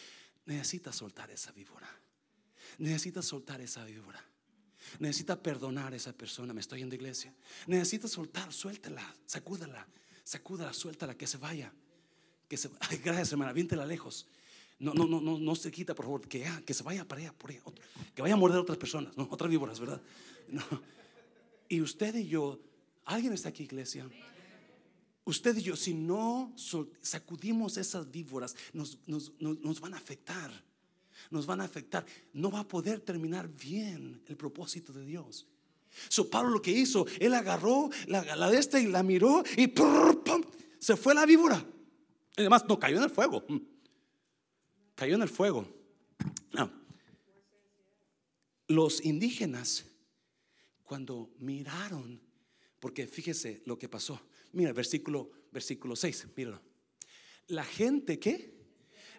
Necesita 0.45 0.91
soltar 0.91 1.29
esa 1.31 1.51
víbora. 1.51 1.89
Necesita 2.79 3.21
soltar 3.21 3.61
esa 3.61 3.85
víbora. 3.85 4.23
Necesita 4.99 5.41
perdonar 5.41 5.93
a 5.93 5.95
esa 5.95 6.13
persona. 6.13 6.53
Me 6.53 6.61
estoy 6.61 6.81
en 6.81 6.89
la 6.89 6.95
iglesia. 6.95 7.33
Necesita 7.67 8.07
soltar, 8.07 8.51
suéltela, 8.51 9.15
sacúdala, 9.25 9.87
sacúdala, 10.23 10.73
suéltala, 10.73 11.15
que 11.15 11.27
se 11.27 11.37
vaya. 11.37 11.73
Que 12.47 12.57
se, 12.57 12.69
ay, 12.79 12.97
gracias, 12.97 13.31
hermana, 13.31 13.53
viéntela 13.53 13.85
lejos. 13.85 14.27
No, 14.79 14.93
no, 14.93 15.07
no, 15.07 15.19
no, 15.19 15.39
no 15.39 15.55
se 15.55 15.71
quita, 15.71 15.95
por 15.95 16.05
favor, 16.05 16.27
que, 16.27 16.45
que 16.65 16.73
se 16.73 16.83
vaya 16.83 17.07
para 17.07 17.21
allá, 17.21 17.33
por 17.33 17.49
allá, 17.49 17.61
que 18.13 18.21
vaya 18.21 18.35
a 18.35 18.37
morder 18.37 18.59
a 18.59 18.61
otras 18.61 18.77
personas, 18.77 19.17
no, 19.17 19.27
otras 19.31 19.49
víboras, 19.49 19.79
¿verdad? 19.79 20.01
No. 20.47 20.63
Y 21.67 21.81
usted 21.81 22.15
y 22.15 22.27
yo, 22.27 22.59
¿alguien 23.03 23.33
está 23.33 23.49
aquí, 23.49 23.63
iglesia? 23.63 24.07
Usted 25.25 25.57
y 25.57 25.63
yo, 25.63 25.75
si 25.75 25.93
no 25.93 26.53
sacudimos 27.01 27.75
esas 27.77 28.09
víboras, 28.09 28.55
nos, 28.71 28.99
nos, 29.07 29.33
nos 29.39 29.81
van 29.81 29.93
a 29.93 29.97
afectar 29.97 30.51
nos 31.29 31.45
van 31.45 31.61
a 31.61 31.65
afectar. 31.65 32.05
No 32.33 32.51
va 32.51 32.61
a 32.61 32.67
poder 32.67 32.99
terminar 33.01 33.47
bien 33.47 34.21
el 34.27 34.37
propósito 34.37 34.93
de 34.93 35.05
Dios. 35.05 35.47
So 36.09 36.29
Pablo 36.29 36.51
lo 36.51 36.61
que 36.61 36.71
hizo, 36.71 37.05
él 37.19 37.33
agarró 37.33 37.89
la, 38.07 38.49
de 38.49 38.57
esta 38.57 38.79
y 38.79 38.87
la 38.87 39.03
miró 39.03 39.43
y 39.55 39.73
se 40.79 40.95
fue 40.95 41.13
la 41.13 41.25
víbora. 41.25 41.65
Además, 42.35 42.65
no 42.67 42.79
cayó 42.79 42.97
en 42.97 43.03
el 43.03 43.09
fuego. 43.09 43.43
Cayó 44.95 45.15
en 45.15 45.21
el 45.21 45.29
fuego. 45.29 45.67
Los 48.67 49.03
indígenas, 49.05 49.85
cuando 50.83 51.31
miraron, 51.39 52.21
porque 52.79 53.07
fíjese 53.07 53.61
lo 53.65 53.77
que 53.77 53.89
pasó. 53.89 54.19
Mira, 54.51 54.73
versículo, 54.73 55.31
versículo 55.51 55.95
6, 55.95 56.27
míralo. 56.35 56.61
La 57.47 57.63
gente 57.63 58.19
que 58.19 58.56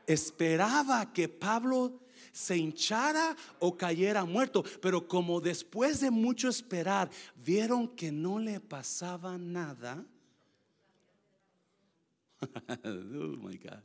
esperaba 0.08 1.12
que 1.12 1.28
Pablo 1.28 2.00
se 2.32 2.56
hinchara 2.56 3.36
o 3.58 3.76
cayera 3.76 4.24
muerto, 4.24 4.64
pero 4.80 5.06
como 5.06 5.40
después 5.40 6.00
de 6.00 6.10
mucho 6.10 6.48
esperar 6.48 7.10
vieron 7.36 7.88
que 7.88 8.10
no 8.10 8.38
le 8.38 8.60
pasaba 8.60 9.36
nada. 9.38 10.04
oh 12.84 13.36
my 13.38 13.56
God. 13.56 13.82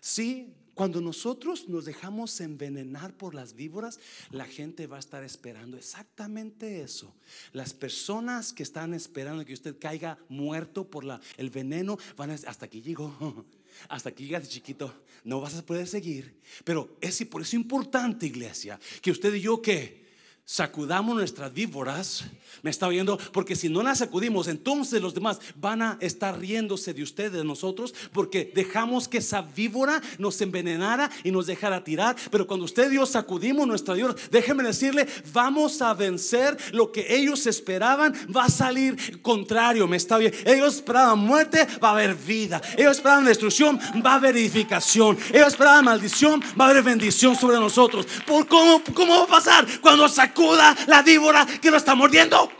Sí, 0.00 0.54
cuando 0.74 1.00
nosotros 1.00 1.68
nos 1.68 1.86
dejamos 1.86 2.40
envenenar 2.40 3.16
por 3.16 3.34
las 3.34 3.54
víboras, 3.54 3.98
la 4.30 4.44
gente 4.44 4.86
va 4.86 4.96
a 4.96 5.00
estar 5.00 5.24
esperando 5.24 5.76
exactamente 5.76 6.82
eso. 6.82 7.12
Las 7.52 7.74
personas 7.74 8.52
que 8.52 8.62
están 8.62 8.94
esperando 8.94 9.44
que 9.44 9.54
usted 9.54 9.76
caiga 9.78 10.18
muerto 10.28 10.88
por 10.88 11.04
la, 11.04 11.20
el 11.36 11.50
veneno, 11.50 11.98
van 12.16 12.30
a 12.30 12.34
hasta 12.34 12.66
aquí 12.66 12.80
llegó. 12.80 13.44
Hasta 13.88 14.08
aquí 14.08 14.24
llegas 14.24 14.48
chiquito, 14.48 15.04
no 15.24 15.40
vas 15.40 15.56
a 15.56 15.64
poder 15.64 15.86
seguir. 15.86 16.34
Pero 16.64 16.96
es 17.00 17.24
por 17.26 17.42
eso 17.42 17.56
importante, 17.56 18.26
iglesia, 18.26 18.78
que 19.00 19.10
usted 19.10 19.34
y 19.34 19.40
yo 19.40 19.62
que 19.62 20.07
sacudamos 20.50 21.14
nuestras 21.14 21.52
víboras, 21.52 22.24
me 22.62 22.70
está 22.70 22.86
oyendo, 22.86 23.18
porque 23.32 23.54
si 23.54 23.68
no 23.68 23.82
las 23.82 23.98
sacudimos, 23.98 24.48
entonces 24.48 25.02
los 25.02 25.12
demás 25.12 25.40
van 25.56 25.82
a 25.82 25.98
estar 26.00 26.38
riéndose 26.38 26.94
de 26.94 27.02
ustedes, 27.02 27.32
de 27.32 27.44
nosotros, 27.44 27.94
porque 28.14 28.50
dejamos 28.54 29.08
que 29.08 29.18
esa 29.18 29.42
víbora 29.42 30.00
nos 30.16 30.40
envenenara 30.40 31.10
y 31.22 31.32
nos 31.32 31.46
dejara 31.46 31.84
tirar. 31.84 32.16
Pero 32.30 32.46
cuando 32.46 32.64
usted 32.64 32.90
yo 32.90 33.04
sacudimos 33.04 33.66
nuestra 33.66 33.92
víbora, 33.92 34.14
déjeme 34.30 34.62
decirle, 34.62 35.06
vamos 35.34 35.82
a 35.82 35.92
vencer 35.92 36.56
lo 36.72 36.90
que 36.92 37.14
ellos 37.14 37.46
esperaban, 37.46 38.14
va 38.34 38.46
a 38.46 38.50
salir 38.50 39.20
contrario, 39.20 39.86
me 39.86 39.98
está 39.98 40.16
bien. 40.16 40.32
Ellos 40.46 40.76
esperaban 40.76 41.18
muerte, 41.18 41.66
va 41.84 41.90
a 41.90 41.92
haber 41.92 42.14
vida. 42.14 42.62
Ellos 42.78 42.96
esperaban 42.96 43.26
destrucción, 43.26 43.78
va 44.04 44.12
a 44.12 44.14
haber 44.14 44.34
edificación. 44.38 45.18
Ellos 45.30 45.48
esperaban 45.48 45.84
maldición, 45.84 46.42
va 46.58 46.68
a 46.68 46.70
haber 46.70 46.82
bendición 46.82 47.36
sobre 47.36 47.58
nosotros. 47.58 48.06
¿Por 48.26 48.48
cómo, 48.48 48.82
cómo 48.94 49.14
va 49.14 49.24
a 49.24 49.26
pasar 49.26 49.66
cuando 49.82 50.08
sacudimos? 50.08 50.37
La 50.86 51.02
víbora 51.02 51.46
que 51.60 51.70
lo 51.70 51.76
está 51.76 51.94
mordiendo. 51.94 52.50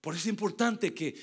Por 0.00 0.14
eso 0.14 0.22
es 0.22 0.26
importante 0.28 0.94
que 0.94 1.14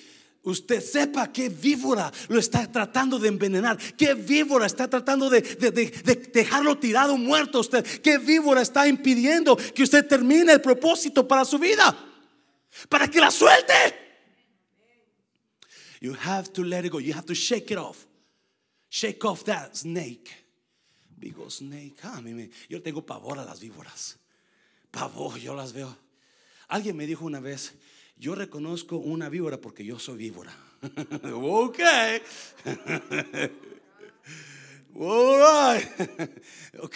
usted 0.44 0.82
sepa 0.82 1.32
qué 1.32 1.50
víbora 1.50 2.12
lo 2.28 2.40
está 2.40 2.72
tratando 2.72 3.18
de 3.18 3.30
envenenar, 3.30 3.78
qué 3.98 4.14
víbora 4.14 4.66
está 4.68 4.88
tratando 4.88 5.30
de, 5.30 5.42
dejarlo 5.42 6.78
tirado 6.78 7.18
muerto 7.18 7.62
usted, 7.62 7.84
qué 8.02 8.18
víbora 8.18 8.62
está 8.62 8.88
impidiendo 8.88 9.58
que 9.58 9.84
usted 9.84 10.06
termine 10.08 10.54
el 10.54 10.62
propósito 10.62 11.28
para 11.28 11.46
su 11.46 11.58
vida, 11.58 11.98
para 12.90 13.08
que 13.08 13.20
la 13.20 13.32
suelte. 13.32 13.74
You 16.02 16.16
have 16.24 16.52
to 16.54 16.64
let 16.64 16.86
it 16.86 16.92
go, 16.92 17.00
you 17.00 17.14
have 17.14 17.26
to 17.26 17.34
shake 17.34 17.72
it 17.72 17.80
off, 17.80 18.06
shake 18.90 19.26
off 19.26 19.46
that 19.46 19.76
snake. 19.76 20.45
Digo, 21.26 21.50
snake, 21.50 21.96
ah, 22.04 22.22
yo 22.70 22.84
tengo 22.84 23.04
pavor 23.04 23.40
a 23.40 23.46
las 23.46 23.60
víboras. 23.60 24.20
Pavor, 24.92 25.40
yo 25.40 25.56
las 25.56 25.74
veo. 25.74 25.98
Alguien 26.68 26.96
me 26.96 27.08
dijo 27.08 27.26
una 27.26 27.40
vez, 27.40 27.74
yo 28.16 28.36
reconozco 28.36 28.98
una 28.98 29.28
víbora 29.28 29.60
porque 29.60 29.84
yo 29.84 29.98
soy 29.98 30.18
víbora. 30.18 30.56
ok. 31.34 31.80
ok, 36.80 36.96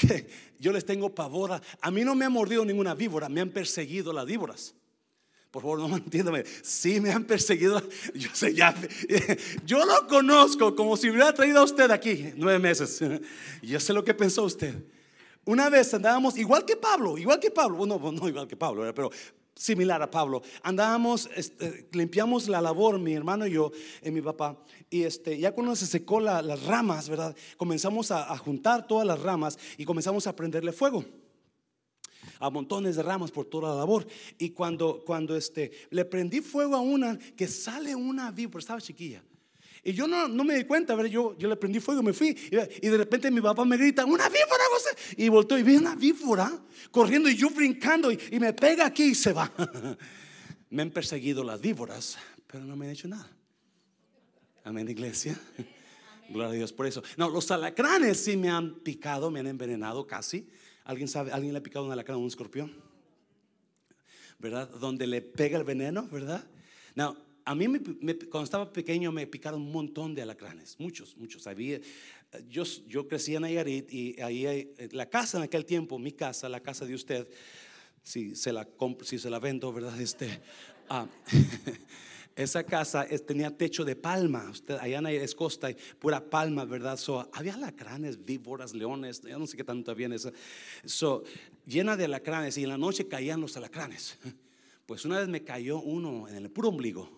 yo 0.60 0.72
les 0.74 0.86
tengo 0.86 1.16
pavor. 1.16 1.54
A, 1.54 1.62
a 1.82 1.90
mí 1.90 2.04
no 2.04 2.14
me 2.14 2.26
ha 2.26 2.30
mordido 2.30 2.64
ninguna 2.64 2.94
víbora, 2.94 3.30
me 3.30 3.42
han 3.42 3.50
perseguido 3.50 4.14
las 4.14 4.28
víboras. 4.28 4.76
Por 5.52 5.64
favor, 5.64 5.80
no 5.80 5.98
entiéndame. 5.98 6.44
Sí, 6.62 7.02
me 7.02 7.12
han 7.12 7.24
perseguido. 7.26 7.82
Yo 8.14 8.30
sé, 8.34 8.54
ya. 8.54 8.76
Yo 9.66 9.84
lo 9.84 10.08
conozco 10.08 10.76
como 10.76 10.96
si 10.96 11.10
hubiera 11.10 11.34
traído 11.34 11.60
a 11.60 11.64
usted 11.64 11.90
aquí 11.90 12.34
nueve 12.36 12.60
meses. 12.60 13.00
Yo 13.62 13.80
sé 13.80 13.94
lo 13.94 14.04
que 14.04 14.14
pensó 14.14 14.44
usted. 14.44 14.76
Una 15.46 15.70
vez 15.70 15.92
andábamos, 15.94 16.38
igual 16.38 16.66
que 16.66 16.76
Pablo, 16.76 17.18
igual 17.18 17.40
que 17.40 17.50
Pablo, 17.50 17.78
bueno, 17.78 18.00
no 18.12 18.28
igual 18.28 18.48
que 18.48 18.56
Pablo, 18.56 18.94
pero 18.94 19.10
similar 19.56 20.00
a 20.04 20.12
Pablo. 20.12 20.44
Andábamos, 20.62 21.28
este, 21.36 21.88
limpiamos 21.94 22.48
la 22.48 22.62
labor, 22.62 23.00
mi 23.00 23.14
hermano 23.16 23.48
y 23.48 23.54
yo, 23.54 23.72
y 24.04 24.12
mi 24.12 24.22
papá. 24.22 24.64
Y 24.92 25.04
este, 25.04 25.40
ya 25.40 25.54
cuando 25.54 25.76
se 25.76 25.88
secó 25.88 26.20
las 26.20 26.64
ramas, 26.64 27.10
¿verdad? 27.10 27.36
Comenzamos 27.58 28.12
a, 28.12 28.32
a 28.32 28.38
juntar 28.38 28.86
todas 28.86 29.08
las 29.08 29.20
ramas 29.20 29.58
y 29.78 29.86
comenzamos 29.86 30.28
a 30.28 30.36
prenderle 30.36 30.72
fuego 30.72 31.04
a 32.40 32.50
montones 32.50 32.96
de 32.96 33.04
ramas 33.04 33.32
por 33.32 33.46
toda 33.46 33.70
la 33.70 33.76
labor. 33.76 34.08
Y 34.38 34.52
cuando, 34.52 35.04
cuando 35.06 35.36
este, 35.36 35.72
le 35.92 36.06
prendí 36.06 36.42
fuego 36.42 36.76
a 36.76 36.82
una, 36.82 37.18
que 37.18 37.48
sale 37.48 37.94
una 37.94 38.32
víbora, 38.32 38.60
estaba 38.60 38.82
chiquilla. 38.82 39.22
Y 39.84 39.94
yo 39.94 40.08
no, 40.08 40.28
no 40.28 40.44
me 40.44 40.56
di 40.56 40.64
cuenta, 40.66 40.96
ver, 40.96 41.08
yo, 41.08 41.38
yo 41.38 41.48
le 41.48 41.56
prendí 41.56 41.80
fuego, 41.80 42.04
me 42.04 42.14
fui. 42.14 42.36
Y, 42.52 42.88
de 42.88 42.98
repente 42.98 43.32
mi 43.32 43.42
papá 43.42 43.64
me 43.64 43.78
grita, 43.78 44.06
una 44.06 44.28
víbora, 44.28 44.64
Y 45.16 45.30
voltó 45.30 45.58
y 45.58 45.64
vi 45.64 45.76
una 45.76 45.96
víbora 45.96 46.52
corriendo 46.92 47.30
y 47.30 47.36
yo 47.36 47.50
brincando 47.50 48.12
y, 48.12 48.20
y 48.32 48.40
me 48.40 48.54
pega 48.54 48.86
aquí 48.86 49.04
y 49.04 49.16
se 49.16 49.32
va. 49.32 49.52
me 50.70 50.82
han 50.82 50.92
perseguido 50.92 51.44
las 51.44 51.62
víboras, 51.62 52.18
pero 52.48 52.66
no 52.66 52.76
me 52.76 52.86
han 52.86 52.92
hecho 52.92 53.08
nada. 53.08 53.30
Amén, 54.64 54.88
iglesia. 54.90 55.40
Gloria 56.30 56.50
a 56.50 56.54
Dios 56.54 56.74
por 56.74 56.86
eso. 56.86 57.02
No, 57.18 57.30
los 57.30 57.50
alacranes 57.50 58.24
sí 58.24 58.38
me 58.38 58.50
han 58.50 58.76
picado, 58.82 59.32
me 59.32 59.40
han 59.40 59.48
envenenado 59.48 60.06
casi. 60.06 60.48
¿Alguien 60.90 61.08
sabe? 61.08 61.32
¿Alguien 61.32 61.54
le 61.54 61.60
ha 61.60 61.62
picado 61.62 61.88
en 61.88 61.96
la 61.96 62.04
cara 62.04 62.16
a 62.16 62.18
un 62.18 62.26
escorpión? 62.26 62.74
¿Verdad? 64.40 64.68
Donde 64.68 65.06
le 65.06 65.22
pega 65.22 65.56
el 65.60 65.64
veneno, 65.64 66.08
¿verdad? 66.08 66.44
No, 66.96 67.16
a 67.46 67.54
mí 67.54 67.68
cuando 68.32 68.44
estaba 68.44 68.74
pequeño 68.74 69.12
me 69.12 69.28
picaron 69.28 69.62
un 69.62 69.72
montón 69.72 70.16
de 70.16 70.24
alacranes, 70.24 70.80
muchos, 70.80 71.16
muchos. 71.16 71.46
Había, 71.46 71.80
yo, 72.48 72.64
yo 72.88 73.08
crecí 73.08 73.36
en 73.36 73.44
Nayarit 73.44 73.94
y 73.94 74.20
ahí 74.20 74.74
la 74.90 75.08
casa 75.08 75.38
en 75.38 75.44
aquel 75.44 75.64
tiempo, 75.64 76.00
mi 76.00 76.12
casa, 76.12 76.50
la 76.50 76.60
casa 76.60 76.88
de 76.88 76.96
usted, 76.96 77.28
si 78.02 78.36
se 78.36 78.52
la, 78.52 78.68
si 79.04 79.20
se 79.20 79.30
la 79.30 79.38
vendo, 79.38 79.72
¿verdad? 79.72 80.02
Este, 80.02 80.42
ah, 80.90 81.06
esa 82.44 82.64
casa 82.64 83.06
tenía 83.28 83.56
techo 83.56 83.84
de 83.84 83.96
palma. 83.96 84.50
Usted, 84.50 84.78
allá 84.80 85.00
en 85.00 85.28
costa, 85.36 85.70
pura 86.00 86.30
palma, 86.30 86.64
¿verdad? 86.64 86.98
So, 86.98 87.30
había 87.34 87.56
alacranes, 87.56 88.24
víboras, 88.24 88.74
leones, 88.74 89.22
yo 89.22 89.38
no 89.38 89.46
sé 89.46 89.58
qué 89.58 89.64
tanto 89.66 89.92
había 89.92 90.06
en 90.06 90.14
esa. 90.14 90.32
So, 90.86 91.24
llena 91.66 91.98
de 91.98 92.06
alacranes 92.06 92.58
y 92.58 92.64
en 92.64 92.70
la 92.70 92.78
noche 92.78 93.08
caían 93.08 93.42
los 93.42 93.58
alacranes. 93.58 94.18
Pues 94.86 95.06
una 95.06 95.20
vez 95.20 95.28
me 95.28 95.44
cayó 95.44 95.80
uno 95.80 96.28
en 96.28 96.36
el 96.36 96.50
puro 96.50 96.70
ombligo. 96.70 97.16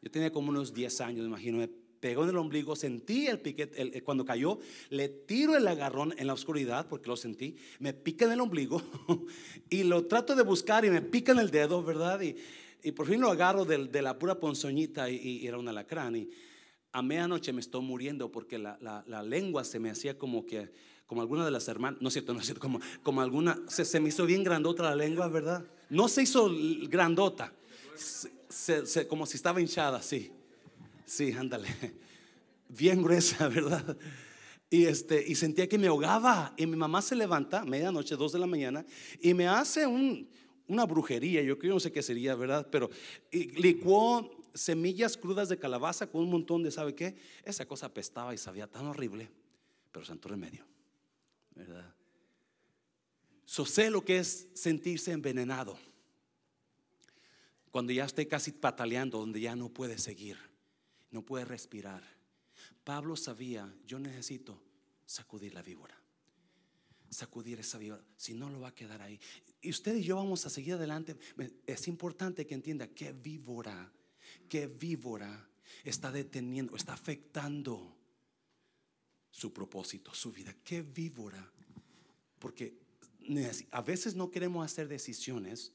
Yo 0.00 0.10
tenía 0.10 0.32
como 0.32 0.48
unos 0.48 0.72
10 0.72 1.00
años, 1.02 1.20
me 1.20 1.26
imagino, 1.26 1.58
me 1.58 1.68
pegó 1.68 2.24
en 2.24 2.30
el 2.30 2.36
ombligo, 2.36 2.76
sentí 2.76 3.26
el 3.26 3.40
piquete, 3.40 4.02
cuando 4.02 4.24
cayó, 4.24 4.58
le 4.88 5.08
tiro 5.08 5.56
el 5.56 5.66
agarrón 5.66 6.14
en 6.16 6.26
la 6.26 6.32
oscuridad 6.32 6.86
porque 6.88 7.08
lo 7.08 7.16
sentí, 7.16 7.56
me 7.78 7.92
pica 7.92 8.24
en 8.24 8.32
el 8.32 8.40
ombligo 8.40 8.82
y 9.68 9.82
lo 9.82 10.06
trato 10.06 10.34
de 10.34 10.42
buscar 10.44 10.84
y 10.84 10.90
me 10.90 11.02
pica 11.02 11.32
en 11.32 11.40
el 11.40 11.50
dedo, 11.50 11.82
¿verdad? 11.82 12.20
Y, 12.22 12.36
y 12.84 12.92
por 12.92 13.06
fin 13.06 13.20
lo 13.20 13.30
agarro 13.30 13.64
de, 13.64 14.02
la 14.02 14.18
pura 14.18 14.38
ponzoñita 14.38 15.08
y, 15.08 15.46
era 15.46 15.58
un 15.58 15.66
alacrán. 15.66 16.16
Y 16.16 16.30
a 16.92 17.02
medianoche 17.02 17.52
me 17.52 17.60
estoy 17.60 17.82
muriendo 17.82 18.30
porque 18.30 18.58
la, 18.58 18.78
la, 18.80 19.22
lengua 19.22 19.64
se 19.64 19.80
me 19.80 19.90
hacía 19.90 20.18
como 20.18 20.44
que, 20.44 20.70
como 21.06 21.22
alguna 21.22 21.46
de 21.46 21.50
las 21.50 21.66
hermanas, 21.66 22.00
no 22.02 22.08
es 22.08 22.12
cierto, 22.12 22.34
no 22.34 22.40
es 22.40 22.46
cierto, 22.46 22.60
como, 22.60 22.80
como 23.02 23.22
alguna, 23.22 23.58
se, 23.68 23.86
se 23.86 24.00
me 24.00 24.10
hizo 24.10 24.26
bien 24.26 24.44
grandota 24.44 24.82
la 24.82 24.94
lengua, 24.94 25.28
¿verdad? 25.28 25.64
No 25.88 26.08
se 26.08 26.22
hizo 26.22 26.50
grandota, 26.88 27.52
como 29.08 29.26
si 29.26 29.36
estaba 29.36 29.60
hinchada, 29.60 30.02
sí. 30.02 30.30
Sí, 31.06 31.32
ándale. 31.32 31.68
Bien 32.68 33.02
gruesa, 33.02 33.48
¿verdad? 33.48 33.96
Y, 34.70 34.86
este, 34.86 35.24
y 35.26 35.34
sentía 35.34 35.68
que 35.68 35.78
me 35.78 35.86
ahogaba. 35.86 36.54
Y 36.56 36.66
mi 36.66 36.76
mamá 36.76 37.00
se 37.02 37.14
levanta, 37.14 37.64
medianoche, 37.64 38.16
dos 38.16 38.32
de 38.32 38.38
la 38.38 38.46
mañana, 38.46 38.84
y 39.20 39.34
me 39.34 39.46
hace 39.48 39.86
una 40.68 40.84
brujería. 40.86 41.42
Yo 41.42 41.58
creo, 41.58 41.74
no 41.74 41.80
sé 41.80 41.92
qué 41.92 42.02
sería, 42.02 42.34
¿verdad? 42.34 42.68
Pero 42.70 42.90
licuó 43.32 44.30
semillas 44.54 45.16
crudas 45.16 45.48
de 45.48 45.58
calabaza 45.58 46.06
con 46.06 46.22
un 46.22 46.30
montón 46.30 46.62
de, 46.62 46.70
¿sabe 46.70 46.94
qué? 46.94 47.16
Esa 47.44 47.66
cosa 47.66 47.86
apestaba 47.86 48.34
y 48.34 48.38
sabía 48.38 48.66
tan 48.66 48.86
horrible, 48.86 49.30
pero 49.92 50.04
santo 50.04 50.28
remedio, 50.28 50.64
¿verdad? 51.54 51.92
So 53.44 53.66
sé 53.66 53.90
lo 53.90 54.04
que 54.04 54.18
es 54.18 54.48
sentirse 54.54 55.12
envenenado. 55.12 55.76
Cuando 57.70 57.92
ya 57.92 58.04
esté 58.04 58.28
casi 58.28 58.52
pataleando, 58.52 59.18
donde 59.18 59.40
ya 59.40 59.56
no 59.56 59.68
puede 59.68 59.98
seguir 59.98 60.38
no 61.14 61.22
puede 61.22 61.44
respirar. 61.44 62.02
Pablo 62.82 63.16
sabía, 63.16 63.72
yo 63.86 63.98
necesito 63.98 64.60
sacudir 65.06 65.54
la 65.54 65.62
víbora. 65.62 65.96
Sacudir 67.14 67.60
esa 67.60 67.78
víbora, 67.78 68.02
si 68.16 68.34
no 68.34 68.50
lo 68.50 68.60
va 68.60 68.68
a 68.68 68.74
quedar 68.74 69.00
ahí. 69.00 69.20
Y 69.60 69.70
usted 69.70 69.94
y 69.96 70.02
yo 70.02 70.16
vamos 70.16 70.44
a 70.46 70.50
seguir 70.50 70.74
adelante. 70.74 71.16
Es 71.66 71.88
importante 71.88 72.46
que 72.46 72.54
entienda 72.54 72.88
que 72.88 73.12
víbora, 73.12 73.92
que 74.48 74.66
víbora 74.66 75.48
está 75.84 76.10
deteniendo, 76.10 76.76
está 76.76 76.92
afectando 76.92 77.96
su 79.30 79.52
propósito, 79.52 80.12
su 80.14 80.32
vida. 80.32 80.54
Qué 80.64 80.82
víbora. 80.82 81.50
Porque 82.38 82.74
a 83.70 83.80
veces 83.80 84.14
no 84.14 84.30
queremos 84.30 84.64
hacer 84.64 84.88
decisiones 84.88 85.72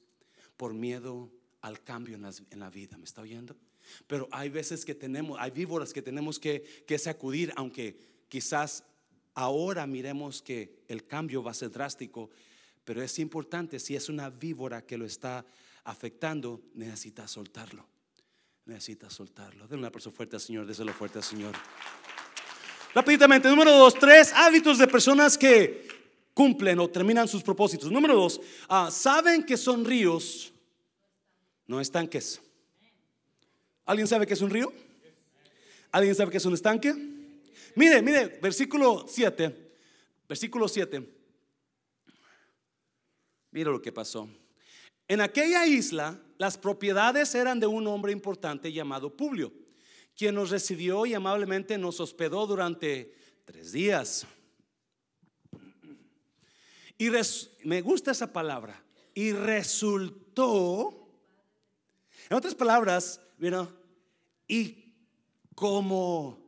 por 0.57 0.73
miedo 0.73 1.31
al 1.61 1.81
cambio 1.83 2.15
en 2.15 2.21
la, 2.23 2.33
en 2.51 2.59
la 2.59 2.69
vida. 2.69 2.97
¿Me 2.97 3.05
está 3.05 3.21
oyendo? 3.21 3.55
Pero 4.07 4.27
hay 4.31 4.49
veces 4.49 4.85
que 4.85 4.95
tenemos, 4.95 5.37
hay 5.39 5.51
víboras 5.51 5.93
que 5.93 6.01
tenemos 6.01 6.39
que, 6.39 6.63
sacudir, 6.97 7.53
aunque 7.55 7.97
quizás 8.27 8.83
ahora 9.39 9.87
miremos 9.87 10.41
que 10.41 10.83
el 10.89 11.07
cambio 11.07 11.41
va 11.41 11.51
a 11.51 11.53
ser 11.53 11.71
drástico, 11.71 12.29
pero 12.83 13.01
es 13.01 13.19
importante, 13.19 13.79
si 13.79 13.95
es 13.95 14.09
una 14.09 14.29
víbora 14.29 14.81
que 14.81 14.97
lo 14.97 15.05
está 15.05 15.45
afectando, 15.85 16.61
necesita 16.73 17.25
soltarlo. 17.25 17.87
Necesita 18.65 19.09
soltarlo. 19.09 19.65
Denle 19.67 19.83
una 19.83 19.91
persona 19.91 20.15
fuerte 20.15 20.35
al 20.35 20.41
Señor, 20.41 20.65
déselo 20.65 20.91
fuerte 20.91 21.19
al 21.19 21.23
Señor. 21.23 21.55
Rápidamente, 22.93 23.47
número 23.47 23.71
dos, 23.71 23.93
tres 23.97 24.33
hábitos 24.33 24.77
de 24.77 24.87
personas 24.87 25.37
que 25.37 25.87
cumplen 26.33 26.77
o 26.79 26.89
terminan 26.89 27.27
sus 27.27 27.41
propósitos. 27.41 27.89
Número 27.89 28.15
dos, 28.15 28.41
ah, 28.67 28.89
saben 28.91 29.45
que 29.45 29.55
son 29.55 29.85
ríos, 29.85 30.51
no 31.65 31.79
estanques. 31.79 32.41
¿Alguien 33.85 34.07
sabe 34.07 34.27
que 34.27 34.33
es 34.33 34.41
un 34.41 34.49
río? 34.49 34.73
¿Alguien 35.91 36.13
sabe 36.13 36.29
que 36.29 36.37
es 36.37 36.45
un 36.45 36.53
estanque? 36.53 37.08
Mire, 37.75 38.01
mire, 38.01 38.39
versículo 38.41 39.05
7. 39.07 39.71
Versículo 40.27 40.67
7. 40.67 41.19
Mira 43.51 43.71
lo 43.71 43.81
que 43.81 43.91
pasó. 43.91 44.29
En 45.07 45.21
aquella 45.21 45.65
isla, 45.65 46.21
las 46.37 46.57
propiedades 46.57 47.33
eran 47.33 47.59
de 47.59 47.67
un 47.67 47.87
hombre 47.87 48.11
importante 48.11 48.71
llamado 48.71 49.15
Publio, 49.15 49.51
quien 50.15 50.35
nos 50.35 50.51
recibió 50.51 51.05
y 51.05 51.13
amablemente 51.13 51.77
nos 51.77 51.99
hospedó 51.99 52.45
durante 52.45 53.13
tres 53.45 53.71
días. 53.71 54.27
Y 56.97 57.09
me 57.63 57.81
gusta 57.81 58.11
esa 58.11 58.31
palabra. 58.31 58.83
Y 59.15 59.31
resultó, 59.31 61.09
en 62.29 62.37
otras 62.37 62.53
palabras, 62.53 63.19
mira, 63.37 63.67
y 64.47 64.93
como, 65.55 66.38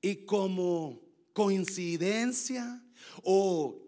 y 0.00 0.24
como 0.24 1.00
coincidencia 1.32 2.82
o 3.22 3.82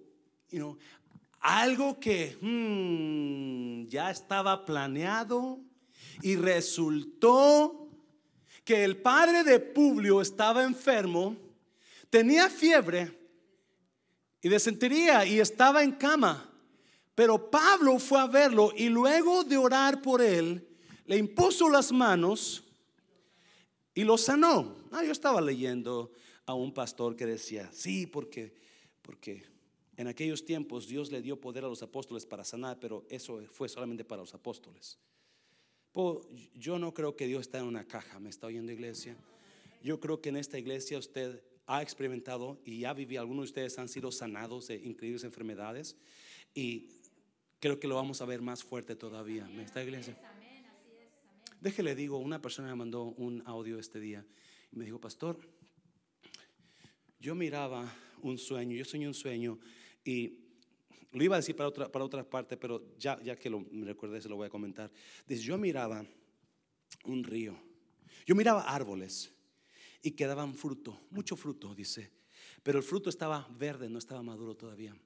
algo 1.40 1.98
que 2.00 2.36
hmm, 2.40 3.88
ya 3.88 4.10
estaba 4.10 4.64
planeado 4.64 5.60
y 6.22 6.36
resultó 6.36 7.88
que 8.64 8.84
el 8.84 8.98
padre 8.98 9.44
de 9.44 9.60
Publio 9.60 10.20
estaba 10.20 10.62
enfermo, 10.62 11.36
tenía 12.10 12.50
fiebre 12.50 13.16
y 14.42 14.48
desentería 14.48 15.24
y 15.24 15.40
estaba 15.40 15.82
en 15.82 15.92
cama. 15.92 16.50
Pero 17.14 17.50
Pablo 17.50 17.98
fue 17.98 18.20
a 18.20 18.26
verlo 18.26 18.72
y 18.76 18.88
luego 18.88 19.42
de 19.42 19.56
orar 19.56 20.02
por 20.02 20.20
él, 20.20 20.68
le 21.06 21.16
impuso 21.16 21.68
las 21.70 21.90
manos 21.90 22.62
y 23.98 24.04
lo 24.04 24.16
sanó. 24.16 24.76
Ah, 24.92 25.02
yo 25.02 25.10
estaba 25.10 25.40
leyendo 25.40 26.12
a 26.46 26.54
un 26.54 26.72
pastor 26.72 27.16
que 27.16 27.26
decía, 27.26 27.68
sí, 27.72 28.06
porque, 28.06 28.54
porque 29.02 29.42
en 29.96 30.06
aquellos 30.06 30.44
tiempos 30.44 30.86
Dios 30.86 31.10
le 31.10 31.20
dio 31.20 31.40
poder 31.40 31.64
a 31.64 31.68
los 31.68 31.82
apóstoles 31.82 32.24
para 32.24 32.44
sanar, 32.44 32.78
pero 32.78 33.04
eso 33.08 33.42
fue 33.50 33.68
solamente 33.68 34.04
para 34.04 34.22
los 34.22 34.34
apóstoles. 34.34 35.00
yo 36.54 36.78
no 36.78 36.94
creo 36.94 37.16
que 37.16 37.26
Dios 37.26 37.40
está 37.40 37.58
en 37.58 37.64
una 37.64 37.88
caja, 37.88 38.20
¿me 38.20 38.30
está 38.30 38.46
oyendo 38.46 38.70
iglesia? 38.70 39.16
Yo 39.82 39.98
creo 39.98 40.20
que 40.20 40.28
en 40.28 40.36
esta 40.36 40.60
iglesia 40.60 40.96
usted 40.96 41.42
ha 41.66 41.82
experimentado 41.82 42.60
y 42.64 42.78
ya 42.78 42.92
vivido, 42.92 43.20
algunos 43.20 43.46
de 43.46 43.48
ustedes 43.48 43.80
han 43.80 43.88
sido 43.88 44.12
sanados 44.12 44.68
de 44.68 44.76
increíbles 44.76 45.24
enfermedades 45.24 45.96
y 46.54 46.86
creo 47.58 47.80
que 47.80 47.88
lo 47.88 47.96
vamos 47.96 48.22
a 48.22 48.26
ver 48.26 48.42
más 48.42 48.62
fuerte 48.62 48.94
todavía, 48.94 49.48
¿me 49.48 49.64
está 49.64 49.82
iglesia? 49.82 50.16
Déjele 51.60 51.96
digo, 51.96 52.18
una 52.18 52.40
persona 52.40 52.68
me 52.68 52.76
mandó 52.76 53.02
un 53.02 53.42
audio 53.44 53.80
este 53.80 53.98
día 53.98 54.24
y 54.70 54.76
me 54.76 54.84
dijo, 54.84 55.00
pastor, 55.00 55.38
yo 57.18 57.34
miraba 57.34 57.92
un 58.22 58.38
sueño, 58.38 58.76
yo 58.76 58.84
soñé 58.84 59.08
un 59.08 59.14
sueño 59.14 59.58
y 60.04 60.38
lo 61.10 61.24
iba 61.24 61.34
a 61.34 61.40
decir 61.40 61.56
para 61.56 61.68
otra, 61.68 61.90
para 61.90 62.04
otra 62.04 62.22
parte, 62.22 62.56
pero 62.56 62.96
ya, 62.96 63.20
ya 63.22 63.34
que 63.34 63.50
lo, 63.50 63.60
me 63.60 64.20
se 64.20 64.28
lo 64.28 64.36
voy 64.36 64.46
a 64.46 64.50
comentar. 64.50 64.92
Dice, 65.26 65.42
yo 65.42 65.58
miraba 65.58 66.06
un 67.04 67.24
río, 67.24 67.58
yo 68.24 68.36
miraba 68.36 68.62
árboles 68.62 69.32
y 70.00 70.12
quedaban 70.12 70.54
fruto, 70.54 71.00
mucho 71.10 71.34
fruto, 71.34 71.74
dice, 71.74 72.12
pero 72.62 72.78
el 72.78 72.84
fruto 72.84 73.10
estaba 73.10 73.48
verde, 73.58 73.88
no 73.88 73.98
estaba 73.98 74.22
maduro 74.22 74.54
todavía. 74.54 74.96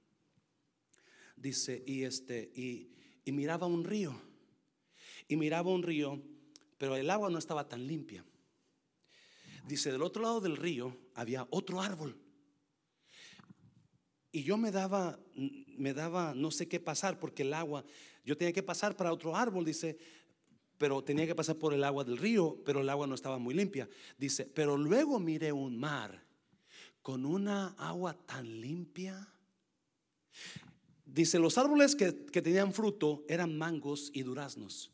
Dice, 1.35 1.83
y 1.87 2.03
este, 2.03 2.53
y, 2.55 2.91
y 3.25 3.33
miraba 3.33 3.67
un 3.67 3.85
río, 3.85 4.21
y 5.29 5.37
miraba 5.37 5.71
un 5.71 5.83
río 5.83 6.23
pero 6.83 6.97
el 6.97 7.09
agua 7.11 7.31
no 7.31 7.39
estaba 7.39 7.69
tan 7.69 7.87
limpia. 7.87 8.25
Dice, 9.69 9.93
del 9.93 10.03
otro 10.03 10.21
lado 10.21 10.41
del 10.41 10.57
río 10.57 10.99
había 11.15 11.47
otro 11.51 11.81
árbol. 11.81 12.21
Y 14.33 14.43
yo 14.43 14.57
me 14.57 14.73
daba, 14.73 15.17
me 15.79 15.95
daba, 15.95 16.35
no 16.35 16.51
sé 16.51 16.67
qué 16.67 16.81
pasar, 16.81 17.21
porque 17.21 17.43
el 17.43 17.55
agua, 17.55 17.85
yo 18.25 18.37
tenía 18.37 18.53
que 18.53 18.65
pasar 18.65 18.97
para 18.97 19.13
otro 19.13 19.37
árbol, 19.37 19.65
dice, 19.65 19.97
pero 20.77 21.05
tenía 21.05 21.25
que 21.25 21.37
pasar 21.37 21.55
por 21.55 21.73
el 21.73 21.85
agua 21.85 22.03
del 22.03 22.19
río, 22.19 22.61
pero 22.65 22.81
el 22.81 22.89
agua 22.89 23.07
no 23.07 23.15
estaba 23.15 23.39
muy 23.39 23.55
limpia. 23.55 23.89
Dice, 24.19 24.45
pero 24.53 24.77
luego 24.77 25.21
miré 25.21 25.53
un 25.53 25.79
mar 25.79 26.21
con 27.01 27.25
una 27.25 27.77
agua 27.79 28.15
tan 28.27 28.61
limpia. 28.61 29.33
Dice, 31.05 31.39
los 31.39 31.57
árboles 31.59 31.95
que, 31.95 32.27
que 32.27 32.43
tenían 32.43 32.73
fruto 32.73 33.25
eran 33.29 33.57
mangos 33.57 34.11
y 34.13 34.25
duraznos. 34.25 34.93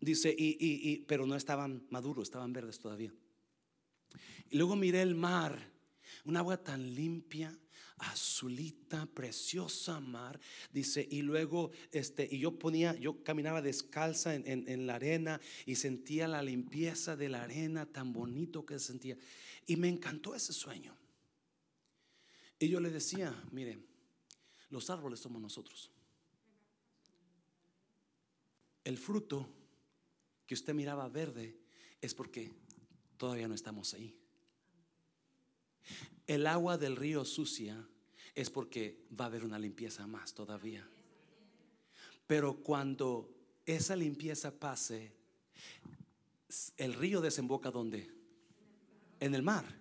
Dice, 0.00 0.34
y, 0.36 1.04
pero 1.06 1.26
no 1.26 1.36
estaban 1.36 1.86
maduros, 1.90 2.24
estaban 2.24 2.52
verdes 2.52 2.78
todavía. 2.78 3.12
Y 4.48 4.56
luego 4.56 4.74
miré 4.74 5.02
el 5.02 5.14
mar, 5.14 5.70
un 6.24 6.38
agua 6.38 6.56
tan 6.56 6.94
limpia, 6.94 7.56
azulita, 7.98 9.04
preciosa 9.04 10.00
mar. 10.00 10.40
Dice, 10.72 11.06
y 11.10 11.20
luego, 11.20 11.70
este, 11.92 12.26
y 12.30 12.38
yo 12.38 12.58
ponía, 12.58 12.94
yo 12.96 13.22
caminaba 13.22 13.60
descalza 13.60 14.34
en, 14.34 14.66
en, 14.66 14.86
la 14.86 14.94
arena 14.94 15.38
y 15.66 15.76
sentía 15.76 16.26
la 16.26 16.42
limpieza 16.42 17.14
de 17.14 17.28
la 17.28 17.42
arena, 17.42 17.84
tan 17.84 18.14
bonito 18.14 18.64
que 18.64 18.78
sentía. 18.78 19.18
Y 19.66 19.76
me 19.76 19.88
encantó 19.88 20.34
ese 20.34 20.54
sueño. 20.54 20.96
Y 22.58 22.68
yo 22.68 22.80
le 22.80 22.90
decía, 22.90 23.34
mire, 23.52 23.78
los 24.70 24.88
árboles 24.88 25.20
somos 25.20 25.42
nosotros. 25.42 25.90
El 28.82 28.96
fruto 28.96 29.59
que 30.50 30.54
usted 30.54 30.74
miraba 30.74 31.08
verde 31.08 31.56
es 32.00 32.12
porque 32.12 32.50
todavía 33.16 33.46
no 33.46 33.54
estamos 33.54 33.94
ahí. 33.94 34.18
El 36.26 36.44
agua 36.44 36.76
del 36.76 36.96
río 36.96 37.24
sucia 37.24 37.86
es 38.34 38.50
porque 38.50 39.06
va 39.12 39.26
a 39.26 39.28
haber 39.28 39.44
una 39.44 39.60
limpieza 39.60 40.08
más 40.08 40.34
todavía. 40.34 40.84
Pero 42.26 42.64
cuando 42.64 43.32
esa 43.64 43.94
limpieza 43.94 44.50
pase, 44.50 45.12
el 46.76 46.94
río 46.94 47.20
desemboca 47.20 47.70
donde? 47.70 48.10
En 49.20 49.36
el 49.36 49.44
mar. 49.44 49.78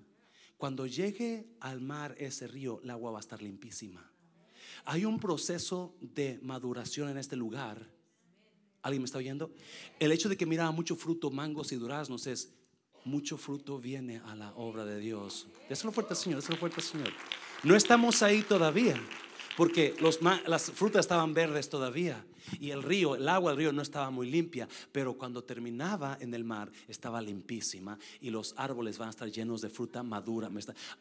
Cuando 0.55 0.86
llegue 0.86 1.47
al 1.62 1.82
mar 1.82 2.13
ese 2.19 2.45
río, 2.45 2.79
el 2.84 2.91
agua 2.91 3.10
va 3.10 3.17
a 3.17 3.21
estar 3.21 3.41
limpísima. 3.41 4.08
Hay 4.86 5.03
un 5.03 5.19
proceso 5.19 5.95
de 5.99 6.38
maduración 6.43 7.10
en 7.10 7.17
este 7.17 7.36
lugar. 7.36 7.98
¿Alguien 8.81 9.01
me 9.01 9.05
está 9.05 9.17
oyendo? 9.17 9.51
El 9.99 10.11
hecho 10.11 10.29
de 10.29 10.37
que 10.37 10.45
miraba 10.45 10.71
mucho 10.71 10.95
fruto, 10.95 11.31
mangos 11.31 11.71
y 11.71 11.75
duraznos 11.75 12.27
es 12.27 12.53
mucho 13.05 13.37
fruto 13.37 13.79
viene 13.79 14.21
a 14.25 14.35
la 14.35 14.53
obra 14.55 14.85
de 14.85 14.99
Dios. 14.99 15.47
Déselo 15.67 15.91
fuerte, 15.91 16.15
Señor, 16.15 16.41
déselo 16.41 16.57
fuerte, 16.57 16.81
Señor. 16.81 17.11
No 17.63 17.75
estamos 17.75 18.21
ahí 18.23 18.41
todavía 18.41 18.99
porque 19.59 19.93
los, 19.99 20.21
las 20.47 20.71
frutas 20.71 21.01
estaban 21.01 21.33
verdes 21.33 21.67
todavía 21.67 22.23
y 22.61 22.71
el 22.71 22.81
río, 22.81 23.17
el 23.17 23.27
agua 23.27 23.51
del 23.51 23.57
río 23.57 23.73
no 23.73 23.81
estaba 23.81 24.09
muy 24.09 24.31
limpia, 24.31 24.69
pero 24.93 25.17
cuando 25.17 25.43
terminaba 25.43 26.17
en 26.21 26.33
el 26.33 26.45
mar 26.45 26.71
estaba 26.87 27.21
limpísima 27.21 27.99
y 28.21 28.29
los 28.29 28.53
árboles 28.55 28.97
van 28.97 29.09
a 29.09 29.11
estar 29.11 29.29
llenos 29.29 29.59
de 29.59 29.69
fruta 29.69 30.01
madura. 30.01 30.49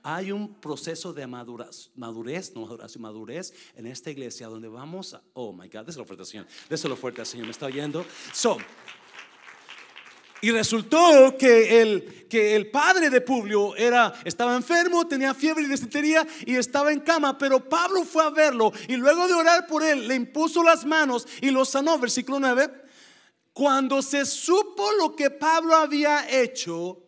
Hay 0.02 0.32
un 0.32 0.54
proceso 0.54 1.12
de 1.12 1.24
madurez, 1.28 1.92
madurez, 1.94 2.52
no 2.56 2.62
madurez, 2.62 2.98
madurez 2.98 3.54
en 3.76 3.86
esta 3.86 4.10
iglesia 4.10 4.48
donde 4.48 4.66
vamos 4.66 5.14
a, 5.14 5.22
oh 5.34 5.52
my 5.52 5.68
God, 5.68 5.84
déselo 5.86 6.04
fuerte 6.04 6.24
Señor, 6.24 6.48
déselo 6.68 6.96
fuerte 6.96 7.24
Señor, 7.24 7.46
me 7.46 7.52
está 7.52 7.66
oyendo. 7.66 8.04
So, 8.32 8.58
y 10.40 10.50
resultó 10.50 11.36
que 11.38 11.82
el, 11.82 12.26
que 12.28 12.54
el 12.54 12.70
padre 12.70 13.10
de 13.10 13.20
Publio 13.20 13.74
era, 13.76 14.14
estaba 14.24 14.54
enfermo, 14.54 15.06
tenía 15.06 15.34
fiebre 15.34 15.64
y 15.64 15.68
desintería 15.68 16.26
y 16.46 16.56
estaba 16.56 16.92
en 16.92 17.00
cama, 17.00 17.36
pero 17.38 17.68
Pablo 17.68 18.04
fue 18.04 18.24
a 18.24 18.30
verlo 18.30 18.72
y 18.86 18.96
luego 18.96 19.26
de 19.26 19.34
orar 19.34 19.66
por 19.66 19.82
él 19.82 20.06
le 20.06 20.14
impuso 20.14 20.62
las 20.62 20.84
manos 20.84 21.26
y 21.40 21.50
lo 21.50 21.64
sanó, 21.64 21.98
versículo 21.98 22.38
9. 22.40 22.70
Cuando 23.52 24.02
se 24.02 24.24
supo 24.24 24.92
lo 24.92 25.16
que 25.16 25.30
Pablo 25.30 25.74
había 25.74 26.28
hecho, 26.30 27.02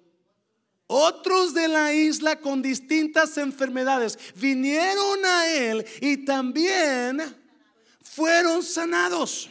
otros 0.88 1.54
de 1.54 1.68
la 1.68 1.92
isla 1.92 2.40
con 2.40 2.62
distintas 2.62 3.38
enfermedades 3.38 4.18
vinieron 4.34 5.24
a 5.24 5.46
él 5.46 5.86
y 6.00 6.24
también 6.24 7.36
fueron 8.02 8.64
sanados. 8.64 9.48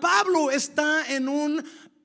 Pablo 0.00 0.50
está 0.50 1.10
en 1.12 1.28
un 1.28 1.64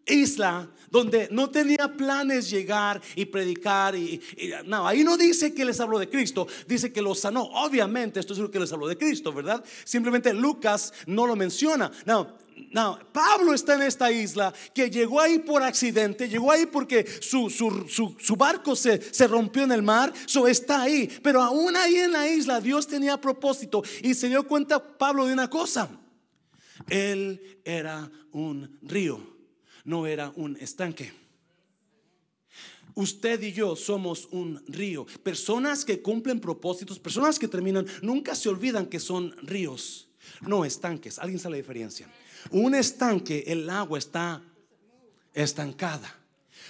isla 0.10 0.70
donde 0.92 1.28
no 1.32 1.50
tenía 1.50 1.88
planes 1.96 2.50
llegar 2.50 3.02
y 3.16 3.26
predicar 3.26 3.96
y, 3.96 4.22
no, 4.66 4.88
ahí 4.88 5.04
no 5.04 5.18
dice 5.18 5.54
que 5.54 5.66
les 5.66 5.80
habló 5.80 6.00
de 6.00 6.10
Cristo, 6.10 6.48
dice 6.68 6.92
que 6.92 7.02
los 7.02 7.20
sanó. 7.20 7.44
Obviamente, 7.44 8.20
esto 8.20 8.34
es 8.34 8.40
lo 8.40 8.52
que 8.52 8.60
les 8.60 8.72
habló 8.72 8.88
de 8.88 8.98
Cristo, 8.98 9.34
¿verdad? 9.34 9.64
Simplemente 9.84 10.34
Lucas 10.34 10.94
no 11.06 11.28
lo 11.28 11.36
menciona. 11.36 11.92
No, 12.06 12.38
no, 12.72 13.00
Pablo 13.12 13.54
está 13.54 13.76
en 13.76 13.84
esta 13.84 14.12
isla 14.12 14.54
que 14.74 14.90
llegó 14.90 15.22
ahí 15.22 15.40
por 15.40 15.64
accidente, 15.64 16.28
llegó 16.28 16.52
ahí 16.52 16.66
porque 16.66 17.06
su, 17.22 17.50
su, 17.50 18.36
barco 18.36 18.76
se, 18.76 19.02
se, 19.14 19.28
rompió 19.28 19.64
en 19.64 19.72
el 19.72 19.82
mar, 19.82 20.12
so 20.26 20.48
está 20.48 20.82
ahí. 20.82 21.10
Pero 21.24 21.42
aún 21.42 21.76
ahí 21.78 21.96
en 21.96 22.12
la 22.12 22.28
isla 22.28 22.60
Dios 22.60 22.88
tenía 22.88 23.20
propósito 23.20 23.84
y 24.02 24.14
se 24.14 24.28
dio 24.28 24.46
cuenta 24.48 24.98
Pablo 24.98 25.26
de 25.26 25.34
una 25.34 25.50
cosa. 25.50 25.90
Él 26.90 27.62
era 27.64 28.10
un 28.32 28.78
río 28.82 29.39
no 29.90 30.06
era 30.06 30.32
un 30.36 30.56
estanque. 30.58 31.12
Usted 32.94 33.42
y 33.42 33.54
yo 33.54 33.76
somos 33.76 34.28
un 34.32 34.64
río. 34.68 35.08
Personas 35.24 35.84
que 35.84 36.00
cumplen 36.00 36.40
propósitos, 36.40 37.00
personas 37.00 37.40
que 37.40 37.48
terminan, 37.48 37.88
nunca 38.04 38.36
se 38.36 38.50
olvidan 38.50 38.86
que 38.86 39.00
son 39.00 39.36
ríos, 39.42 40.08
no 40.42 40.64
estanques. 40.64 41.18
¿Alguien 41.18 41.40
sabe 41.40 41.54
la 41.54 41.58
diferencia? 41.58 42.08
Un 42.52 42.76
estanque, 42.76 43.44
el 43.48 43.68
agua 43.68 43.98
está 43.98 44.44
estancada. 45.34 46.16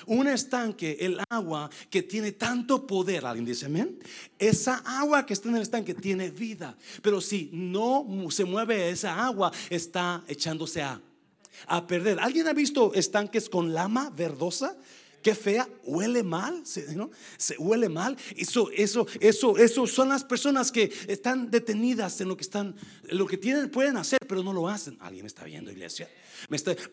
Un 0.06 0.30
estanque, 0.30 0.98
el 1.02 1.20
agua 1.30 1.70
que 1.90 2.04
tiene 2.04 2.32
tanto 2.32 2.88
poder, 2.88 3.26
alguien 3.26 3.46
dice 3.46 3.66
amén. 3.66 4.00
Esa 4.38 4.78
agua 4.86 5.26
que 5.26 5.34
está 5.34 5.50
en 5.50 5.58
el 5.58 5.64
estanque 5.64 5.94
tiene 5.94 6.30
vida, 6.30 6.78
pero 7.02 7.20
si 7.20 7.50
no 7.52 8.08
se 8.30 8.46
mueve 8.46 8.90
esa 8.90 9.26
agua, 9.26 9.52
está 9.70 10.24
echándose 10.30 10.82
a 10.82 11.02
a 11.68 11.88
perder. 11.88 12.20
¿Alguien 12.20 12.48
ha 12.48 12.54
visto 12.54 12.94
estanques 12.94 13.50
con 13.50 13.74
lama 13.74 14.12
verdosa? 14.16 14.78
Qué 15.22 15.36
fea, 15.36 15.68
huele 15.84 16.24
mal, 16.24 16.64
¿no? 16.96 17.12
Se 17.38 17.58
huele 17.58 17.90
mal. 17.90 18.16
Eso, 18.38 18.70
eso, 18.72 19.06
eso, 19.20 19.58
eso 19.58 19.86
son 19.86 20.10
las 20.10 20.24
personas 20.24 20.72
que 20.72 20.92
están 21.08 21.52
detenidas 21.52 22.22
en 22.22 22.30
lo 22.30 22.38
que 22.38 22.44
están, 22.44 22.74
lo 23.04 23.26
que 23.28 23.38
tienen, 23.38 23.70
pueden 23.70 23.98
hacer, 23.98 24.19
pero 24.30 24.44
no 24.44 24.54
lo 24.54 24.70
hacen. 24.70 24.96
¿Alguien 25.02 25.26
está 25.26 25.44
viendo, 25.44 25.72
iglesia? 25.72 26.08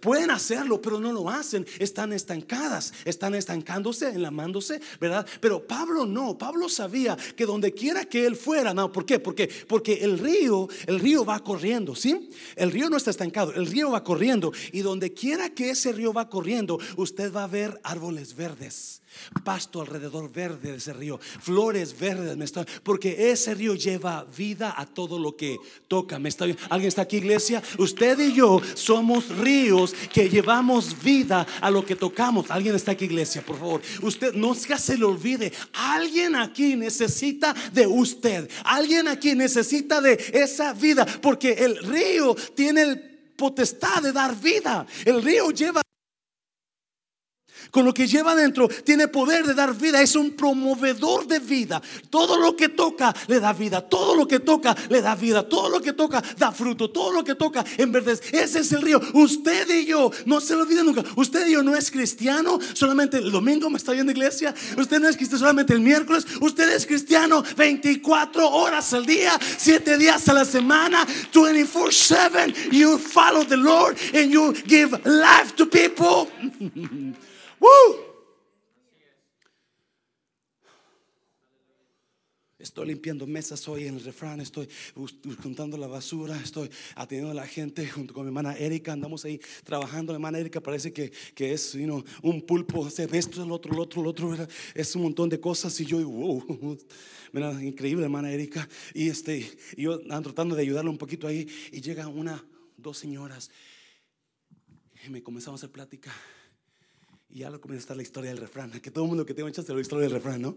pueden 0.00 0.30
hacerlo, 0.30 0.80
pero 0.80 0.98
no 0.98 1.12
lo 1.12 1.28
hacen. 1.28 1.66
Están 1.78 2.14
estancadas, 2.14 2.94
están 3.04 3.34
estancándose, 3.34 4.08
enlamándose, 4.08 4.80
¿verdad? 4.98 5.26
Pero 5.38 5.66
Pablo 5.66 6.06
no. 6.06 6.38
Pablo 6.38 6.70
sabía 6.70 7.14
que 7.36 7.44
donde 7.44 7.72
quiera 7.72 8.06
que 8.06 8.24
él 8.24 8.36
fuera, 8.36 8.72
no, 8.72 8.90
¿por 8.90 9.04
qué? 9.04 9.18
Porque, 9.20 9.50
porque 9.68 10.02
el 10.02 10.18
río, 10.18 10.66
el 10.86 10.98
río 10.98 11.26
va 11.26 11.38
corriendo, 11.40 11.94
¿sí? 11.94 12.30
El 12.56 12.72
río 12.72 12.88
no 12.88 12.96
está 12.96 13.10
estancado, 13.10 13.52
el 13.52 13.66
río 13.66 13.90
va 13.90 14.02
corriendo. 14.02 14.52
Y 14.72 14.80
donde 14.80 15.12
quiera 15.12 15.50
que 15.50 15.68
ese 15.68 15.92
río 15.92 16.14
va 16.14 16.30
corriendo, 16.30 16.78
usted 16.96 17.30
va 17.30 17.44
a 17.44 17.48
ver 17.48 17.78
árboles 17.84 18.34
verdes 18.34 19.02
pasto 19.44 19.80
alrededor 19.80 20.32
verde 20.32 20.72
de 20.72 20.78
ese 20.78 20.92
río, 20.92 21.18
flores 21.18 21.98
verdes, 21.98 22.36
porque 22.82 23.30
ese 23.30 23.54
río 23.54 23.74
lleva 23.74 24.24
vida 24.36 24.74
a 24.76 24.86
todo 24.86 25.18
lo 25.18 25.36
que 25.36 25.56
toca. 25.88 26.18
¿Me 26.18 26.28
está, 26.28 26.44
¿Alguien 26.70 26.88
está 26.88 27.02
aquí, 27.02 27.18
iglesia? 27.18 27.62
Usted 27.78 28.18
y 28.20 28.34
yo 28.34 28.60
somos 28.74 29.28
ríos 29.36 29.94
que 30.12 30.28
llevamos 30.28 31.02
vida 31.02 31.46
a 31.60 31.70
lo 31.70 31.84
que 31.84 31.96
tocamos. 31.96 32.50
¿Alguien 32.50 32.74
está 32.74 32.92
aquí, 32.92 33.06
iglesia? 33.06 33.42
Por 33.42 33.58
favor, 33.58 33.80
usted 34.02 34.34
no 34.34 34.54
se 34.54 34.96
le 34.96 35.04
olvide. 35.04 35.52
Alguien 35.72 36.34
aquí 36.36 36.76
necesita 36.76 37.54
de 37.72 37.86
usted. 37.86 38.50
Alguien 38.64 39.08
aquí 39.08 39.34
necesita 39.34 40.00
de 40.00 40.12
esa 40.32 40.72
vida, 40.72 41.06
porque 41.22 41.52
el 41.52 41.78
río 41.78 42.34
tiene 42.54 42.82
el 42.82 42.98
potestad 43.36 44.02
de 44.02 44.12
dar 44.12 44.38
vida. 44.40 44.86
El 45.04 45.22
río 45.22 45.50
lleva 45.50 45.82
con 47.70 47.84
lo 47.84 47.92
que 47.92 48.06
lleva 48.06 48.34
dentro, 48.34 48.68
tiene 48.68 49.08
poder 49.08 49.46
de 49.46 49.54
dar 49.54 49.74
vida, 49.76 50.00
es 50.00 50.16
un 50.16 50.32
promovedor 50.32 51.26
de 51.26 51.38
vida. 51.38 51.82
Todo 52.10 52.38
lo 52.38 52.56
que 52.56 52.68
toca 52.68 53.14
le 53.26 53.40
da 53.40 53.52
vida, 53.52 53.80
todo 53.80 54.14
lo 54.14 54.26
que 54.26 54.40
toca 54.40 54.76
le 54.88 55.02
da 55.02 55.14
vida, 55.14 55.48
todo 55.48 55.68
lo 55.68 55.80
que 55.80 55.92
toca 55.92 56.22
da 56.36 56.52
fruto, 56.52 56.90
todo 56.90 57.12
lo 57.12 57.24
que 57.24 57.34
toca 57.34 57.64
en 57.76 57.92
verdad. 57.92 58.18
Ese 58.32 58.60
es 58.60 58.72
el 58.72 58.82
río. 58.82 59.00
Usted 59.12 59.68
y 59.70 59.86
yo, 59.86 60.10
no 60.24 60.40
se 60.40 60.54
lo 60.54 60.62
olvide 60.62 60.82
nunca, 60.82 61.04
usted 61.16 61.46
y 61.46 61.52
yo 61.52 61.62
no 61.62 61.74
es 61.76 61.90
cristiano 61.90 62.58
solamente 62.74 63.18
el 63.18 63.30
domingo 63.30 63.70
me 63.70 63.78
está 63.78 63.92
viendo 63.92 64.12
iglesia, 64.12 64.54
usted 64.76 65.00
no 65.00 65.08
es 65.08 65.16
cristiano 65.16 65.40
solamente 65.40 65.72
el 65.72 65.80
miércoles, 65.80 66.26
usted 66.40 66.70
es 66.74 66.86
cristiano 66.86 67.42
24 67.56 68.48
horas 68.48 68.92
al 68.92 69.06
día, 69.06 69.32
7 69.56 69.98
días 69.98 70.28
a 70.28 70.32
la 70.32 70.44
semana, 70.44 71.06
24/7. 71.32 72.70
You 72.70 72.98
follow 72.98 73.44
the 73.44 73.56
Lord 73.56 73.96
and 74.14 74.30
you 74.30 74.52
give 74.66 74.92
life 75.04 75.54
to 75.56 75.66
people. 75.66 76.28
Estoy 82.66 82.88
limpiando 82.88 83.26
mesas 83.26 83.68
hoy 83.68 83.86
en 83.86 83.94
el 83.94 84.04
refrán, 84.04 84.40
estoy 84.40 84.68
juntando 85.40 85.76
la 85.76 85.86
basura, 85.86 86.36
estoy 86.42 86.68
atendiendo 86.96 87.30
a 87.30 87.34
la 87.34 87.46
gente 87.46 87.86
junto 87.86 88.12
con 88.12 88.24
mi 88.24 88.28
hermana 88.28 88.56
Erika, 88.56 88.92
andamos 88.92 89.24
ahí 89.24 89.40
trabajando. 89.62 90.12
Mi 90.12 90.16
hermana 90.16 90.40
Erika 90.40 90.60
parece 90.60 90.92
que, 90.92 91.12
que 91.34 91.52
es 91.52 91.76
un 92.22 92.42
pulpo, 92.42 92.84
ve 92.84 93.18
esto, 93.18 93.42
el 93.44 93.52
otro, 93.52 93.72
el 93.72 93.78
otro, 93.78 94.02
el 94.02 94.08
otro, 94.08 94.48
es 94.74 94.96
un 94.96 95.02
montón 95.02 95.28
de 95.28 95.38
cosas 95.38 95.78
y 95.80 95.86
yo, 95.86 96.06
wow, 96.08 96.76
mira, 97.32 97.62
increíble 97.62 98.02
hermana 98.02 98.32
Erika. 98.32 98.68
Y 98.92 99.10
este, 99.10 99.48
yo 99.76 100.00
ando 100.10 100.30
tratando 100.30 100.56
de 100.56 100.62
ayudarle 100.62 100.90
un 100.90 100.98
poquito 100.98 101.28
ahí 101.28 101.46
y 101.70 101.80
llega 101.80 102.08
una, 102.08 102.44
dos 102.76 102.98
señoras 102.98 103.50
y 105.06 105.08
me 105.08 105.22
comenzamos 105.22 105.60
a 105.60 105.66
hacer 105.66 105.72
plática. 105.72 106.12
Y 107.28 107.40
ya 107.40 107.50
lo 107.50 107.60
comienza 107.60 107.82
a 107.82 107.84
estar 107.84 107.96
la 107.96 108.02
historia 108.02 108.30
del 108.30 108.38
refrán, 108.38 108.70
que 108.80 108.90
todo 108.90 109.06
mundo 109.06 109.26
que 109.26 109.34
tenga 109.34 109.50
chance 109.52 109.72
la 109.72 109.80
historia 109.80 110.04
del 110.04 110.12
refrán, 110.12 110.42
¿no? 110.42 110.56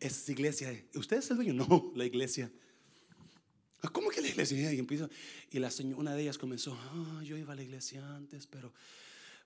Es 0.00 0.28
iglesia. 0.28 0.84
¿Usted 0.94 1.18
es 1.18 1.30
el 1.30 1.36
dueño? 1.36 1.54
No, 1.68 1.92
la 1.96 2.04
iglesia. 2.04 2.50
Ah, 3.82 3.88
¿Cómo 3.90 4.10
que 4.10 4.20
la 4.20 4.28
iglesia? 4.28 4.72
Y, 4.72 4.86
y 5.50 5.58
la 5.58 5.70
señora, 5.70 6.00
una 6.00 6.14
de 6.14 6.22
ellas 6.22 6.38
comenzó, 6.38 6.74
ah, 6.74 7.22
yo 7.24 7.36
iba 7.36 7.52
a 7.52 7.56
la 7.56 7.62
iglesia 7.62 8.16
antes, 8.16 8.46
pero 8.46 8.72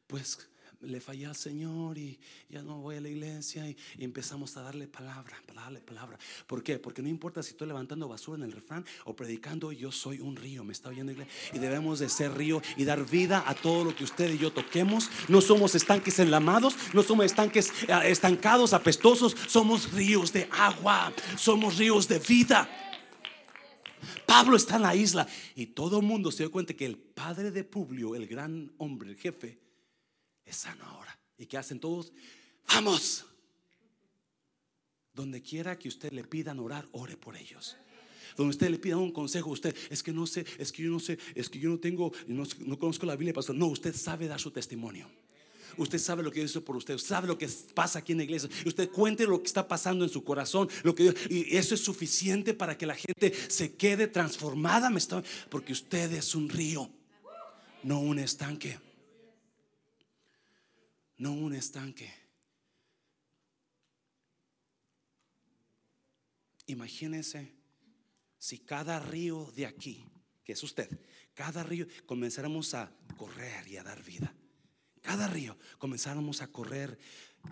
pues 0.06 0.38
le 0.82 1.00
fallé 1.00 1.26
al 1.26 1.36
Señor 1.36 1.96
y 1.98 2.18
ya 2.48 2.62
no 2.62 2.78
voy 2.78 2.96
a 2.96 3.00
la 3.00 3.08
iglesia 3.08 3.68
y, 3.68 3.76
empezamos 3.98 4.56
a 4.56 4.62
darle 4.62 4.88
palabra, 4.88 5.36
darle 5.54 5.80
palabra. 5.80 6.18
¿Por 6.46 6.62
qué? 6.62 6.78
Porque 6.78 7.02
no 7.02 7.08
importa 7.08 7.42
si 7.42 7.50
estoy 7.50 7.68
levantando 7.68 8.08
basura 8.08 8.38
en 8.38 8.44
el 8.44 8.52
refrán 8.52 8.84
o 9.04 9.14
predicando, 9.14 9.72
yo 9.72 9.92
soy 9.92 10.20
un 10.20 10.36
río, 10.36 10.64
me 10.64 10.72
está 10.72 10.88
oyendo 10.88 11.12
iglesia. 11.12 11.32
Y 11.52 11.58
debemos 11.58 11.98
de 11.98 12.08
ser 12.08 12.36
río 12.36 12.60
y 12.76 12.84
dar 12.84 13.04
vida 13.08 13.44
a 13.46 13.54
todo 13.54 13.84
lo 13.84 13.94
que 13.94 14.04
usted 14.04 14.32
y 14.32 14.38
yo 14.38 14.52
toquemos. 14.52 15.10
No 15.28 15.40
somos 15.40 15.74
estanques 15.74 16.18
enlamados, 16.18 16.74
no 16.92 17.02
somos 17.02 17.26
estanques 17.26 17.72
eh, 17.88 18.00
estancados, 18.06 18.72
apestosos, 18.72 19.36
somos 19.48 19.92
ríos 19.92 20.32
de 20.32 20.48
agua, 20.50 21.12
somos 21.36 21.78
ríos 21.78 22.08
de 22.08 22.18
vida. 22.18 22.68
Pablo 24.26 24.56
está 24.56 24.76
en 24.76 24.82
la 24.82 24.96
isla 24.96 25.26
y 25.54 25.66
todo 25.66 26.00
el 26.00 26.06
mundo 26.06 26.32
se 26.32 26.38
dio 26.38 26.50
cuenta 26.50 26.74
que 26.74 26.86
el 26.86 26.96
padre 26.96 27.50
de 27.50 27.64
Publio, 27.64 28.14
el 28.14 28.26
gran 28.26 28.72
hombre, 28.78 29.10
el 29.10 29.16
jefe, 29.16 29.58
es 30.44 30.56
sano 30.56 30.84
ahora. 30.84 31.18
¿Y 31.38 31.46
qué 31.46 31.56
hacen 31.58 31.80
todos? 31.80 32.12
Vamos. 32.68 33.26
Donde 35.14 35.42
quiera 35.42 35.78
que 35.78 35.88
usted 35.88 36.12
le 36.12 36.24
pidan 36.24 36.58
orar, 36.58 36.88
ore 36.92 37.16
por 37.16 37.36
ellos. 37.36 37.76
Donde 38.36 38.50
usted 38.50 38.70
le 38.70 38.78
pida 38.78 38.96
un 38.96 39.12
consejo, 39.12 39.50
usted 39.50 39.76
es 39.90 40.02
que 40.02 40.12
no 40.12 40.26
sé, 40.26 40.46
es 40.58 40.72
que 40.72 40.82
yo 40.82 40.90
no 40.90 41.00
sé, 41.00 41.18
es 41.34 41.50
que 41.50 41.58
yo 41.58 41.68
no 41.68 41.78
tengo, 41.78 42.12
no, 42.26 42.44
no 42.60 42.78
conozco 42.78 43.04
la 43.04 43.16
Biblia, 43.16 43.34
pastor. 43.34 43.56
No, 43.56 43.66
usted 43.66 43.94
sabe 43.94 44.26
dar 44.26 44.40
su 44.40 44.50
testimonio. 44.50 45.10
Usted 45.76 45.98
sabe 45.98 46.22
lo 46.22 46.30
que 46.30 46.42
hizo 46.42 46.62
por 46.62 46.76
usted, 46.76 46.98
sabe 46.98 47.26
lo 47.26 47.38
que 47.38 47.48
pasa 47.74 48.00
aquí 48.00 48.12
en 48.12 48.18
la 48.18 48.24
iglesia. 48.24 48.48
Usted 48.66 48.90
cuente 48.90 49.26
lo 49.26 49.40
que 49.40 49.46
está 49.46 49.66
pasando 49.66 50.04
en 50.04 50.10
su 50.10 50.22
corazón, 50.22 50.68
lo 50.82 50.94
que 50.94 51.14
y 51.30 51.56
eso 51.56 51.74
es 51.74 51.80
suficiente 51.82 52.52
para 52.54 52.76
que 52.76 52.86
la 52.86 52.94
gente 52.94 53.32
se 53.48 53.74
quede 53.74 54.06
transformada, 54.06 54.90
porque 55.48 55.72
usted 55.72 56.12
es 56.12 56.34
un 56.34 56.48
río, 56.48 56.90
no 57.82 58.00
un 58.00 58.18
estanque 58.18 58.78
no 61.22 61.32
un 61.32 61.54
estanque. 61.54 62.12
Imagínese 66.66 67.54
si 68.38 68.58
cada 68.58 68.98
río 68.98 69.52
de 69.54 69.66
aquí, 69.66 70.04
que 70.42 70.54
es 70.54 70.62
usted, 70.64 71.00
cada 71.34 71.62
río 71.62 71.86
comenzáramos 72.06 72.74
a 72.74 72.92
correr 73.16 73.68
y 73.68 73.76
a 73.76 73.84
dar 73.84 74.02
vida. 74.02 74.34
Cada 75.00 75.28
río 75.28 75.56
comenzáramos 75.78 76.42
a 76.42 76.48
correr 76.48 76.98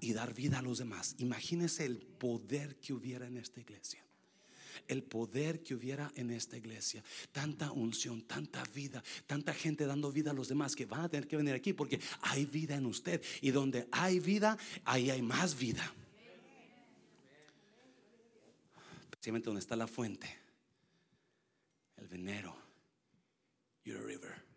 y 0.00 0.14
dar 0.14 0.34
vida 0.34 0.58
a 0.58 0.62
los 0.62 0.78
demás. 0.78 1.14
Imagínese 1.18 1.84
el 1.84 1.98
poder 1.98 2.80
que 2.80 2.92
hubiera 2.92 3.28
en 3.28 3.36
esta 3.36 3.60
iglesia 3.60 4.04
el 4.88 5.02
poder 5.02 5.62
que 5.62 5.74
hubiera 5.74 6.10
en 6.14 6.30
esta 6.30 6.56
iglesia. 6.56 7.02
Tanta 7.32 7.72
unción, 7.72 8.22
tanta 8.22 8.62
vida, 8.74 9.02
tanta 9.26 9.54
gente 9.54 9.86
dando 9.86 10.12
vida 10.12 10.30
a 10.30 10.34
los 10.34 10.48
demás 10.48 10.74
que 10.74 10.86
van 10.86 11.02
a 11.02 11.08
tener 11.08 11.26
que 11.26 11.36
venir 11.36 11.54
aquí 11.54 11.72
porque 11.72 12.00
hay 12.22 12.46
vida 12.46 12.76
en 12.76 12.86
usted. 12.86 13.22
Y 13.40 13.50
donde 13.50 13.88
hay 13.92 14.20
vida, 14.20 14.58
ahí 14.84 15.10
hay 15.10 15.22
más 15.22 15.58
vida. 15.58 15.92
Especialmente 19.10 19.46
donde 19.46 19.60
está 19.60 19.76
la 19.76 19.86
fuente, 19.86 20.28
el 21.96 22.08
venero. 22.08 22.56
You're 23.84 24.02
a 24.02 24.06
river. 24.06 24.50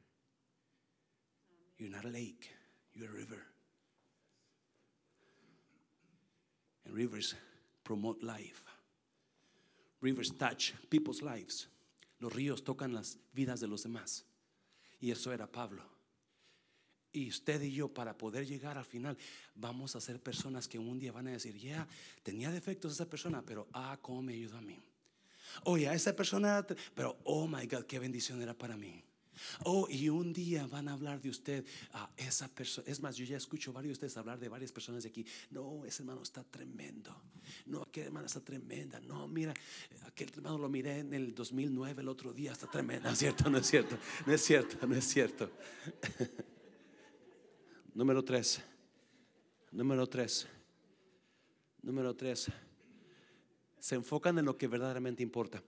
You're 1.78 1.92
not 1.92 2.06
a 2.06 2.10
lake, 2.10 2.50
you're 2.94 3.10
a 3.10 3.12
river. 3.12 3.46
And 6.86 6.96
rivers 6.96 7.36
promote 7.84 8.24
life. 8.24 8.64
Rivers 10.04 10.34
touch 10.38 10.74
people's 10.90 11.22
lives. 11.22 11.70
Los 12.20 12.34
ríos 12.34 12.64
tocan 12.64 12.94
las 12.94 13.18
vidas 13.32 13.62
de 13.62 13.68
los 13.68 13.84
demás. 13.84 14.26
Y 15.00 15.12
eso 15.12 15.32
era 15.32 15.48
Pablo. 15.48 15.82
Y 17.14 17.30
usted 17.30 17.62
y 17.62 17.72
yo, 17.72 17.88
para 17.88 18.18
poder 18.18 18.46
llegar 18.46 18.78
al 18.78 18.86
final, 18.86 19.18
vamos 19.56 19.96
a 19.96 20.02
ser 20.02 20.20
personas 20.20 20.68
que 20.68 20.78
un 20.78 21.00
día 21.00 21.12
van 21.12 21.28
a 21.28 21.32
decir, 21.32 21.56
ya, 21.58 21.88
tenía 22.22 22.52
defectos 22.52 22.92
esa 22.92 23.10
persona, 23.10 23.44
pero 23.46 23.68
ah, 23.72 23.98
cómo 24.02 24.22
me 24.22 24.34
ayudó 24.34 24.58
a 24.58 24.62
mí. 24.62 24.82
Oye, 25.64 25.88
a 25.88 25.94
esa 25.94 26.16
persona, 26.16 26.66
pero 26.96 27.18
oh 27.24 27.48
my 27.48 27.66
God, 27.68 27.84
qué 27.84 28.00
bendición 28.00 28.42
era 28.42 28.54
para 28.54 28.76
mí. 28.76 29.04
Oh, 29.64 29.88
y 29.90 30.10
un 30.10 30.34
día 30.34 30.68
van 30.68 30.88
a 30.88 30.94
hablar 30.94 31.22
de 31.22 31.30
usted 31.30 31.66
a 31.94 32.10
esa 32.18 32.48
persona. 32.48 32.88
Es 32.90 33.00
más, 33.02 33.16
yo 33.16 33.26
ya 33.26 33.38
escucho 33.38 33.74
varios 33.74 33.92
de 33.92 34.06
ustedes 34.06 34.18
hablar 34.18 34.40
de 34.40 34.50
varias 34.50 34.72
personas 34.72 35.04
de 35.04 35.10
aquí. 35.10 35.26
No, 35.52 35.86
ese 35.86 36.04
hermano 36.04 36.22
está 36.24 36.44
tremendo. 36.44 37.16
No, 37.66 37.82
aquel 37.82 38.06
hermano 38.06 38.26
está 38.26 38.40
tremenda. 38.40 39.00
No, 39.00 39.28
mira, 39.28 39.54
aquel 40.06 40.30
hermano 40.34 40.58
lo 40.58 40.70
miré 40.70 41.00
en 41.00 41.14
el 41.14 41.34
2009 41.34 42.02
el 42.02 42.08
otro 42.08 42.34
día, 42.34 42.52
está 42.52 42.68
tremendo. 42.68 43.14
Cierto, 43.16 43.50
no 43.50 43.58
es 43.58 43.68
cierto, 43.68 43.98
no 44.26 44.34
es 44.34 44.42
cierto, 44.42 44.88
no 44.88 44.96
es 44.96 45.06
cierto. 45.06 45.52
Número 47.94 48.24
tres. 48.24 48.62
Número 49.72 50.08
tres. 50.08 50.48
Número 51.82 52.16
tres. 52.16 52.52
Se 53.80 53.96
enfocan 53.96 54.40
en 54.40 54.46
lo 54.46 54.58
que 54.58 54.68
verdaderamente 54.68 55.22
importa. 55.22 55.62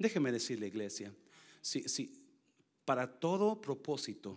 Déjeme 0.00 0.32
decirle, 0.32 0.66
iglesia, 0.66 1.14
si, 1.60 1.86
si 1.86 2.10
para 2.86 3.06
todo 3.06 3.60
propósito, 3.60 4.34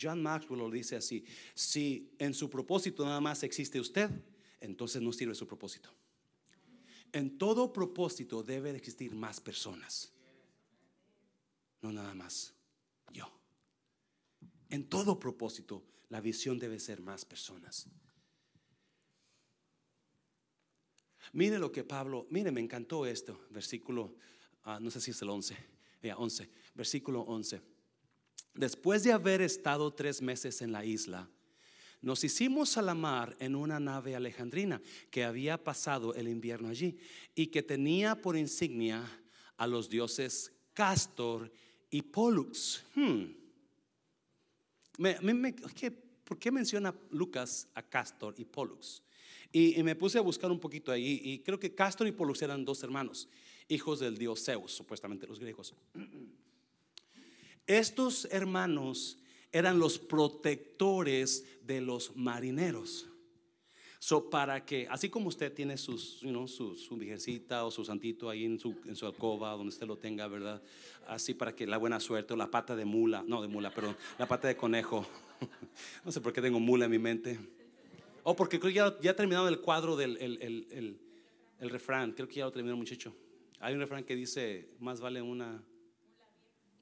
John 0.00 0.22
Maxwell 0.22 0.58
lo 0.58 0.70
dice 0.70 0.96
así, 0.96 1.22
si 1.54 2.14
en 2.18 2.32
su 2.32 2.48
propósito 2.48 3.04
nada 3.04 3.20
más 3.20 3.42
existe 3.42 3.78
usted, 3.78 4.10
entonces 4.58 5.02
no 5.02 5.12
sirve 5.12 5.34
su 5.34 5.46
propósito. 5.46 5.90
En 7.12 7.36
todo 7.36 7.74
propósito 7.74 8.42
debe 8.42 8.74
existir 8.74 9.14
más 9.14 9.38
personas, 9.38 10.10
no 11.82 11.92
nada 11.92 12.14
más 12.14 12.54
yo. 13.12 13.30
En 14.70 14.88
todo 14.88 15.20
propósito 15.20 15.84
la 16.08 16.22
visión 16.22 16.58
debe 16.58 16.80
ser 16.80 17.02
más 17.02 17.26
personas. 17.26 17.86
Mire 21.32 21.58
lo 21.58 21.70
que 21.70 21.84
Pablo, 21.84 22.26
mire, 22.30 22.50
me 22.50 22.60
encantó 22.60 23.06
esto, 23.06 23.40
versículo, 23.50 24.14
ah, 24.64 24.78
no 24.80 24.90
sé 24.90 25.00
si 25.00 25.12
es 25.12 25.22
el 25.22 25.30
11, 25.30 25.56
ya 26.02 26.16
11, 26.16 26.48
versículo 26.74 27.22
11. 27.22 27.60
Después 28.54 29.02
de 29.02 29.12
haber 29.12 29.40
estado 29.40 29.92
tres 29.92 30.20
meses 30.20 30.60
en 30.60 30.72
la 30.72 30.84
isla, 30.84 31.28
nos 32.02 32.24
hicimos 32.24 32.76
a 32.76 32.82
la 32.82 32.94
mar 32.94 33.36
en 33.38 33.54
una 33.54 33.78
nave 33.78 34.16
alejandrina 34.16 34.82
que 35.10 35.24
había 35.24 35.62
pasado 35.62 36.14
el 36.14 36.28
invierno 36.28 36.68
allí 36.68 36.98
y 37.34 37.46
que 37.46 37.62
tenía 37.62 38.20
por 38.20 38.36
insignia 38.36 39.08
a 39.56 39.66
los 39.66 39.88
dioses 39.88 40.52
Castor 40.74 41.50
y 41.90 42.02
Pollux. 42.02 42.84
Hmm. 42.94 43.24
¿Por 46.24 46.38
qué 46.38 46.50
menciona 46.50 46.94
Lucas 47.10 47.68
a 47.74 47.82
Castor 47.82 48.34
y 48.36 48.44
Pollux? 48.44 49.02
Y, 49.52 49.82
me 49.82 49.94
puse 49.94 50.18
a 50.18 50.22
buscar 50.22 50.50
un 50.50 50.58
poquito 50.58 50.90
ahí 50.90 51.20
y 51.22 51.38
creo 51.40 51.60
que 51.60 51.74
Castor 51.74 52.06
y 52.06 52.12
Polux 52.12 52.40
eran 52.40 52.64
dos 52.64 52.82
hermanos, 52.82 53.28
hijos 53.68 54.00
del 54.00 54.16
dios 54.16 54.42
Zeus, 54.42 54.72
supuestamente 54.72 55.26
los 55.26 55.38
griegos. 55.38 55.74
Estos 57.66 58.26
hermanos 58.30 59.18
eran 59.52 59.78
los 59.78 59.98
protectores 59.98 61.44
de 61.62 61.80
los 61.80 62.16
marineros. 62.16 63.08
So, 63.98 64.30
para 64.30 64.64
que, 64.64 64.88
así 64.90 65.10
como 65.10 65.28
usted 65.28 65.52
tiene 65.52 65.76
sus, 65.76 66.18
su, 66.18 66.74
su 66.74 67.00
o 67.50 67.70
su 67.70 67.84
santito 67.84 68.28
ahí 68.28 68.44
en 68.44 68.58
su, 68.58 68.74
en 68.84 68.96
su 68.96 69.06
alcoba, 69.06 69.52
donde 69.52 69.68
usted 69.68 69.86
lo 69.86 69.96
tenga, 69.96 70.26
¿verdad? 70.26 70.60
Así 71.06 71.34
para 71.34 71.54
que 71.54 71.68
la 71.68 71.76
buena 71.76 72.00
suerte, 72.00 72.34
o 72.34 72.36
la 72.36 72.50
pata 72.50 72.74
de 72.74 72.84
mula, 72.84 73.22
no 73.28 73.40
de 73.40 73.46
mula, 73.46 73.72
perdón, 73.72 73.96
la 74.18 74.26
pata 74.26 74.48
de 74.48 74.56
conejo. 74.56 75.06
no 76.04 76.10
sé 76.10 76.20
por 76.20 76.32
qué 76.32 76.42
tengo 76.42 76.58
mula 76.58 76.86
en 76.86 76.90
mi 76.90 76.98
mente. 76.98 77.38
Oh, 78.24 78.36
porque 78.36 78.60
creo 78.60 78.72
que 78.72 79.02
ya, 79.02 79.10
ha 79.10 79.16
terminado 79.16 79.48
el 79.48 79.60
cuadro 79.60 79.96
del 79.96 80.16
el, 80.18 81.70
refrán. 81.70 82.12
Creo 82.12 82.28
que 82.28 82.36
ya 82.36 82.44
lo 82.44 82.52
terminó, 82.52 82.76
muchacho. 82.76 83.14
Hay 83.60 83.74
un 83.74 83.80
refrán 83.80 84.04
que 84.04 84.14
dice: 84.14 84.68
Más 84.78 85.00
vale 85.00 85.20
una 85.22 85.62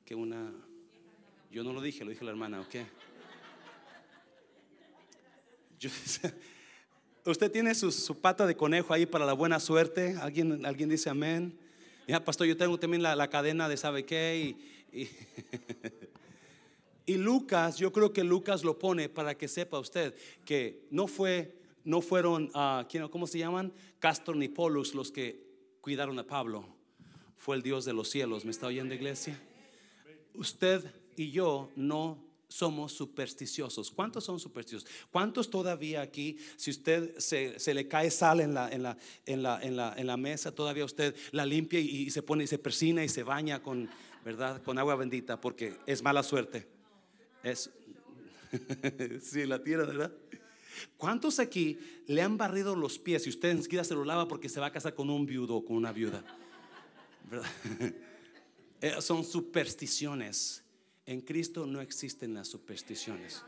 que 0.05 0.14
una. 0.14 0.53
Yo 1.51 1.64
no 1.64 1.72
lo 1.72 1.80
dije, 1.80 2.05
lo 2.05 2.11
dije 2.11 2.24
la 2.24 2.30
hermana, 2.30 2.61
¿ok? 2.61 2.76
usted 7.24 7.51
tiene 7.51 7.74
su, 7.74 8.20
pata 8.20 8.47
de 8.47 8.55
conejo 8.55 8.93
ahí 8.93 9.07
para 9.07 9.24
la 9.24 9.32
buena 9.32 9.59
suerte. 9.61 10.14
¿Alguien, 10.20 10.66
alguien 10.66 10.91
dice 10.91 11.09
amén? 11.09 11.59
Ya, 12.07 12.22
pastor, 12.22 12.47
yo 12.47 12.57
tengo 12.57 12.78
también 12.78 13.03
la, 13.03 13.30
cadena 13.30 13.68
de 13.68 13.76
sabe 13.76 14.05
qué. 14.05 14.57
Y 14.93 15.09
Lucas, 17.17 17.79
yo 17.79 17.93
creo 17.93 18.13
que 18.13 18.25
Lucas 18.25 18.65
lo 18.65 18.79
pone 18.79 19.09
para 19.09 19.37
que 19.37 19.49
sepa 19.49 19.79
usted 19.79 20.15
que 20.45 20.87
no 20.91 21.07
fue, 21.07 21.57
no 21.85 22.01
fueron, 22.01 22.51
uh, 22.55 23.09
¿cómo 23.11 23.27
se 23.27 23.39
llaman? 23.39 23.73
Castor 23.99 24.37
ni 24.37 24.49
Polus 24.49 24.95
los 24.95 25.11
que 25.11 25.45
cuidaron 25.81 26.19
a 26.19 26.27
Pablo. 26.27 26.67
Fue 27.37 27.57
el 27.57 27.63
Dios 27.63 27.85
de 27.85 27.93
los 27.93 28.11
cielos. 28.11 28.45
¿Me 28.45 28.51
está 28.51 28.67
oyendo, 28.67 28.95
iglesia? 28.95 29.41
Usted 30.35 30.85
y 31.17 31.31
yo 31.31 31.71
no 31.75 32.23
somos 32.49 32.93
supersticiosos. 32.93 33.91
¿Cuántos 33.91 34.25
son 34.25 34.39
supersticiosos? 34.39 34.91
¿Cuántos 35.11 35.49
todavía 35.49 36.03
aquí, 36.03 36.37
si 36.57 36.71
usted 36.71 37.17
se, 37.19 37.59
se 37.59 37.73
le 37.73 37.89
cae 37.89 38.11
sal 38.11 38.41
en 38.41 38.53
la, 38.55 38.69
en, 38.69 38.83
la, 38.83 38.99
en, 39.25 39.43
la, 39.43 39.63
en, 39.63 39.77
la, 39.77 39.95
en 39.97 40.07
la 40.07 40.17
mesa, 40.17 40.55
todavía 40.55 40.85
usted 40.85 41.15
la 41.31 41.47
limpia 41.47 41.81
y, 41.81 41.89
y 41.89 42.11
se 42.11 42.23
pone 42.23 42.45
y 42.45 42.47
se 42.47 42.59
persina 42.59 43.05
y 43.05 43.09
se 43.09 43.23
baña 43.23 43.63
con, 43.63 43.89
¿verdad? 44.25 44.63
Con 44.63 44.79
agua 44.79 44.97
bendita 44.97 45.41
porque 45.41 45.77
es 45.87 46.03
mala 46.03 46.23
suerte. 46.23 46.80
Es, 47.43 47.70
sí, 49.22 49.47
la 49.47 49.62
tierra, 49.62 49.86
¿verdad? 49.86 50.12
¿Cuántos 50.97 51.38
aquí 51.38 51.78
le 52.07 52.22
han 52.22 52.36
barrido 52.36 52.76
los 52.76 52.99
pies 52.99 53.26
y 53.26 53.30
usted 53.30 53.51
enseguida 53.51 53.84
se 53.84 53.95
lo 53.95 54.05
lava 54.05 54.28
porque 54.28 54.49
se 54.49 54.61
va 54.61 54.66
a 54.66 54.72
casar 54.72 54.95
con 54.95 55.11
un 55.11 55.26
viudo 55.26 55.57
o 55.57 55.64
con 55.64 55.76
una 55.76 55.93
viuda? 55.93 56.24
¿Verdad? 57.30 57.51
Eh, 58.82 58.95
Son 59.01 59.24
supersticiones. 59.24 60.64
En 61.05 61.20
Cristo 61.20 61.66
no 61.66 61.82
existen 61.82 62.32
las 62.32 62.49
supersticiones. 62.49 63.43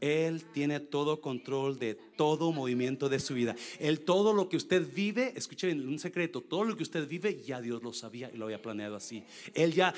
Él 0.00 0.44
tiene 0.52 0.78
todo 0.78 1.20
control 1.20 1.76
de 1.78 1.94
todo 1.94 2.52
movimiento 2.52 3.08
de 3.08 3.18
su 3.18 3.34
vida. 3.34 3.56
Él 3.80 4.00
todo 4.00 4.32
lo 4.32 4.48
que 4.48 4.56
usted 4.56 4.86
vive, 4.94 5.32
escuche 5.34 5.66
bien, 5.66 5.88
un 5.88 5.98
secreto, 5.98 6.40
todo 6.40 6.62
lo 6.64 6.76
que 6.76 6.84
usted 6.84 7.08
vive 7.08 7.42
ya 7.42 7.60
Dios 7.60 7.82
lo 7.82 7.92
sabía 7.92 8.30
y 8.32 8.36
lo 8.36 8.44
había 8.44 8.62
planeado 8.62 8.94
así. 8.94 9.24
Él 9.54 9.72
ya 9.72 9.92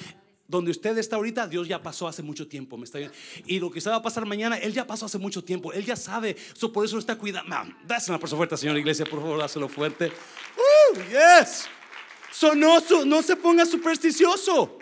donde 0.49 0.71
usted 0.71 0.97
está 0.97 1.17
ahorita, 1.17 1.47
Dios 1.47 1.69
ya 1.69 1.81
pasó 1.81 2.09
hace 2.09 2.23
mucho 2.23 2.49
tiempo, 2.49 2.79
¿me 2.79 2.85
está? 2.85 2.99
Y 3.47 3.61
lo 3.61 3.71
que 3.71 3.83
se 3.83 3.91
va 3.91 3.97
a 3.97 4.03
pasar 4.03 4.25
mañana, 4.25 4.57
Él 4.57 4.73
ya 4.73 4.87
pasó 4.87 5.05
hace 5.05 5.19
mucho 5.19 5.45
tiempo, 5.45 5.73
Él 5.75 5.85
ya 5.85 5.95
sabe, 5.95 6.37
so, 6.55 6.73
por 6.73 6.87
eso 6.87 6.99
está 6.99 7.17
cuidando. 7.17 7.55
Dásela 7.87 8.17
una 8.17 8.27
fuerte, 8.27 8.57
señora 8.57 8.79
iglesia, 8.79 9.05
por 9.05 9.21
favor, 9.21 9.39
dáselo 9.39 9.69
fuerte. 9.69 10.07
Uh, 10.07 10.99
yes. 11.11 11.67
So, 12.33 12.55
no, 12.55 12.79
no 13.05 13.23
se 13.23 13.37
ponga 13.37 13.67
supersticioso. 13.67 14.79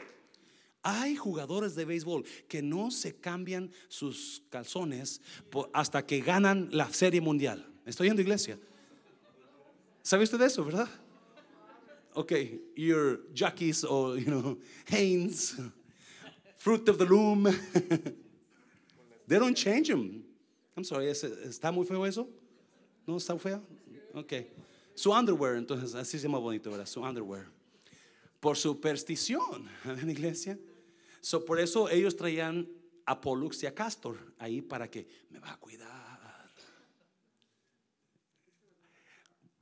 Hay 0.83 1.17
jugadores 1.17 1.75
de 1.75 1.85
béisbol 1.85 2.25
que 2.47 2.63
no 2.63 2.93
se 2.93 3.17
cambian 3.17 3.73
sus 3.89 4.45
calzones 4.51 5.21
hasta 5.73 6.07
que 6.07 6.21
ganan 6.21 6.69
la 6.71 6.93
serie 6.93 7.21
mundial. 7.21 7.67
Estoy 7.85 8.07
yendo 8.07 8.23
iglesia. 8.23 8.57
¿Sabe 10.03 10.23
usted 10.23 10.39
de 10.39 10.47
eso, 10.47 10.65
verdad? 10.65 10.89
Okay, 12.17 12.59
your 12.75 13.19
jockeys 13.35 13.85
or 13.85 14.17
you 14.19 14.27
know 14.31 14.57
Hanes, 14.87 15.55
fruit 16.57 16.89
of 16.89 16.97
the 16.99 17.05
loom. 17.05 17.47
They 19.29 19.39
don't 19.39 19.57
change 19.57 19.89
them. 19.89 20.23
I'm 20.77 20.85
sorry, 20.85 21.09
¿es- 21.09 21.25
¿está 21.25 21.73
muy 21.73 21.85
feo 21.85 22.05
eso? 22.07 22.29
¿No 23.07 23.17
está 23.17 23.37
feo? 23.39 23.61
Okay. 24.15 24.47
Su 24.95 25.11
underwear, 25.13 25.57
entonces 25.57 25.95
así 25.95 26.17
se 26.19 26.27
llama 26.27 26.39
bonito, 26.39 26.71
¿verdad? 26.71 26.87
Su 26.87 27.01
underwear. 27.03 27.47
Por 28.41 28.57
superstición 28.57 29.69
en 29.85 30.07
la 30.07 30.13
iglesia. 30.13 30.59
So, 31.21 31.45
por 31.45 31.59
eso 31.59 31.89
ellos 31.91 32.17
traían 32.17 32.69
a 33.05 33.21
Pollux 33.21 33.63
y 33.63 33.67
a 33.67 33.75
Castor 33.75 34.17
ahí 34.39 34.63
para 34.63 34.89
que 34.89 35.07
me 35.29 35.39
va 35.41 35.53
a 35.53 35.57
cuidar. 35.59 35.96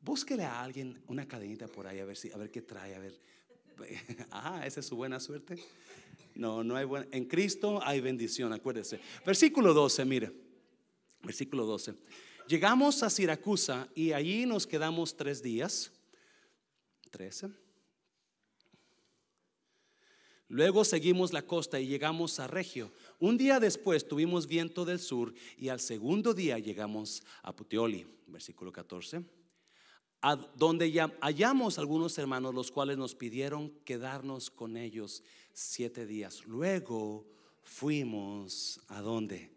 Búsquele 0.05 0.45
a 0.45 0.63
alguien 0.63 1.03
una 1.09 1.27
cadenita 1.27 1.67
por 1.67 1.87
ahí 1.87 1.99
a 1.99 2.05
ver 2.05 2.17
si 2.17 2.31
a 2.31 2.37
ver 2.37 2.51
qué 2.51 2.61
trae, 2.61 2.95
a 2.95 2.99
ver. 2.99 3.19
Ah, 4.31 4.63
esa 4.67 4.81
es 4.81 4.87
su 4.87 4.97
buena 4.97 5.19
suerte. 5.19 5.57
No, 6.35 6.63
no 6.63 6.77
hay 6.77 6.85
buena. 6.85 7.07
En 7.11 7.25
Cristo 7.25 7.81
hay 7.83 8.01
bendición, 8.01 8.53
acuérdese. 8.53 9.01
Versículo 9.25 9.73
12, 9.73 10.05
mire. 10.05 10.33
Versículo 11.23 11.65
12. 11.65 11.95
Llegamos 12.47 13.03
a 13.03 13.09
Siracusa 13.09 13.89
y 13.95 14.13
allí 14.13 14.45
nos 14.45 14.67
quedamos 14.67 15.17
tres 15.17 15.43
días. 15.43 15.91
13. 17.11 17.49
Luego 20.49 20.85
seguimos 20.85 21.33
la 21.33 21.43
costa 21.43 21.81
y 21.81 21.87
llegamos 21.87 22.39
a 22.39 22.47
Regio. 22.47 22.93
Un 23.19 23.39
día 23.39 23.59
después 23.59 24.07
tuvimos 24.07 24.47
viento 24.47 24.85
del 24.85 25.01
sur 25.01 25.33
y 25.57 25.69
al 25.69 25.81
segundo 25.81 26.35
día 26.35 26.59
llegamos 26.59 27.23
a 27.43 27.57
Puteoli, 27.57 28.07
versículo 28.27 28.71
14, 28.71 29.25
a 30.27 30.37
donde 30.37 30.91
ya 30.91 31.15
hallamos 31.21 31.79
algunos 31.79 32.17
hermanos 32.17 32.55
los 32.55 32.71
cuales 32.71 32.97
nos 32.97 33.15
pidieron 33.15 33.69
quedarnos 33.85 34.51
con 34.51 34.79
ellos 34.79 35.23
siete 35.53 36.07
días. 36.07 36.47
Luego 36.47 37.27
fuimos 37.63 38.81
a 38.89 39.03
dónde? 39.03 39.51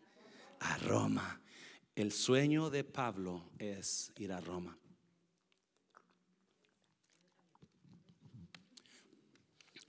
A 0.59 0.77
Roma. 0.79 1.41
El 1.95 2.11
sueño 2.11 2.69
de 2.69 2.83
Pablo 2.83 3.49
es 3.57 4.11
ir 4.17 4.33
a 4.33 4.41
Roma. 4.41 4.77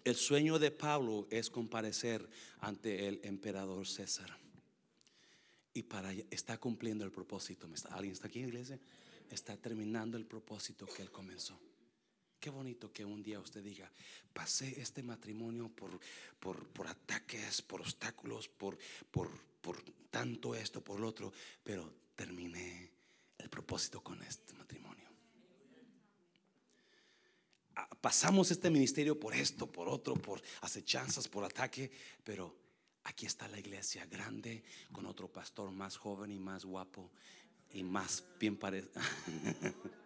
El 0.04 0.14
sueño 0.14 0.60
de 0.60 0.70
Pablo 0.70 1.26
es 1.28 1.50
comparecer 1.50 2.30
ante 2.60 3.08
el 3.08 3.20
emperador 3.24 3.84
César. 3.88 4.38
Y 5.74 5.82
para 5.82 6.12
está 6.30 6.56
cumpliendo 6.58 7.04
el 7.04 7.10
propósito. 7.10 7.66
¿Me 7.66 7.74
está- 7.74 7.94
¿Alguien 7.94 8.12
está 8.12 8.28
aquí, 8.28 8.38
iglesia? 8.38 8.78
Está 9.30 9.56
terminando 9.56 10.16
el 10.16 10.26
propósito 10.26 10.86
que 10.86 11.02
él 11.02 11.10
comenzó. 11.10 11.58
Qué 12.40 12.50
bonito 12.50 12.92
que 12.92 13.04
un 13.04 13.22
día 13.22 13.40
usted 13.40 13.62
diga, 13.62 13.90
pasé 14.32 14.80
este 14.80 15.02
matrimonio 15.02 15.68
por, 15.68 15.98
por, 16.38 16.68
por 16.68 16.86
ataques, 16.86 17.62
por 17.62 17.80
obstáculos, 17.80 18.48
por, 18.48 18.78
por, 19.10 19.28
por 19.60 19.82
tanto 20.10 20.54
esto, 20.54 20.82
por 20.82 21.00
lo 21.00 21.08
otro, 21.08 21.32
pero 21.64 21.92
terminé 22.14 22.90
el 23.38 23.48
propósito 23.50 24.02
con 24.02 24.22
este 24.22 24.52
matrimonio. 24.54 25.08
Ah, 27.74 27.88
Pasamos 28.00 28.50
este 28.50 28.70
ministerio 28.70 29.18
por 29.18 29.34
esto, 29.34 29.70
por 29.70 29.88
otro, 29.88 30.14
por 30.14 30.40
acechanzas, 30.60 31.26
por 31.26 31.44
ataque, 31.44 31.90
pero 32.22 32.56
aquí 33.04 33.26
está 33.26 33.48
la 33.48 33.58
iglesia 33.58 34.06
grande 34.06 34.62
con 34.92 35.06
otro 35.06 35.28
pastor 35.28 35.72
más 35.72 35.96
joven 35.96 36.30
y 36.30 36.38
más 36.38 36.64
guapo 36.64 37.10
y 37.72 37.82
más 37.82 38.24
bien 38.38 38.56
parecido. 38.56 38.92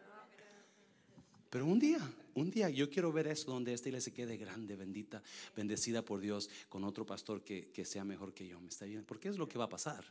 Pero 1.51 1.67
un 1.67 1.79
día, 1.79 2.01
un 2.35 2.51
día 2.51 2.71
yo 2.71 2.89
quiero 2.89 3.13
ver 3.13 3.27
eso 3.27 3.51
donde 3.51 3.75
esta 3.75 3.91
iglesia 3.91 4.15
quede 4.15 4.39
grande, 4.39 4.75
bendita, 4.75 5.23
bendecida 5.55 6.03
por 6.03 6.21
Dios, 6.21 6.49
con 6.71 6.83
otro 6.85 7.05
pastor 7.05 7.45
que, 7.45 7.71
que 7.71 7.85
sea 7.85 8.05
mejor 8.05 8.33
que 8.33 8.49
yo. 8.49 8.59
¿Me 8.59 8.69
está 8.69 8.87
bien? 8.87 9.05
Porque 9.05 9.29
es 9.29 9.37
lo 9.37 9.47
que 9.47 9.59
va 9.59 9.65
a 9.65 9.69
pasar. 9.69 10.03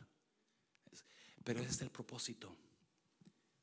Pero 1.42 1.60
ese 1.60 1.70
es 1.70 1.82
el 1.82 1.90
propósito. 1.90 2.56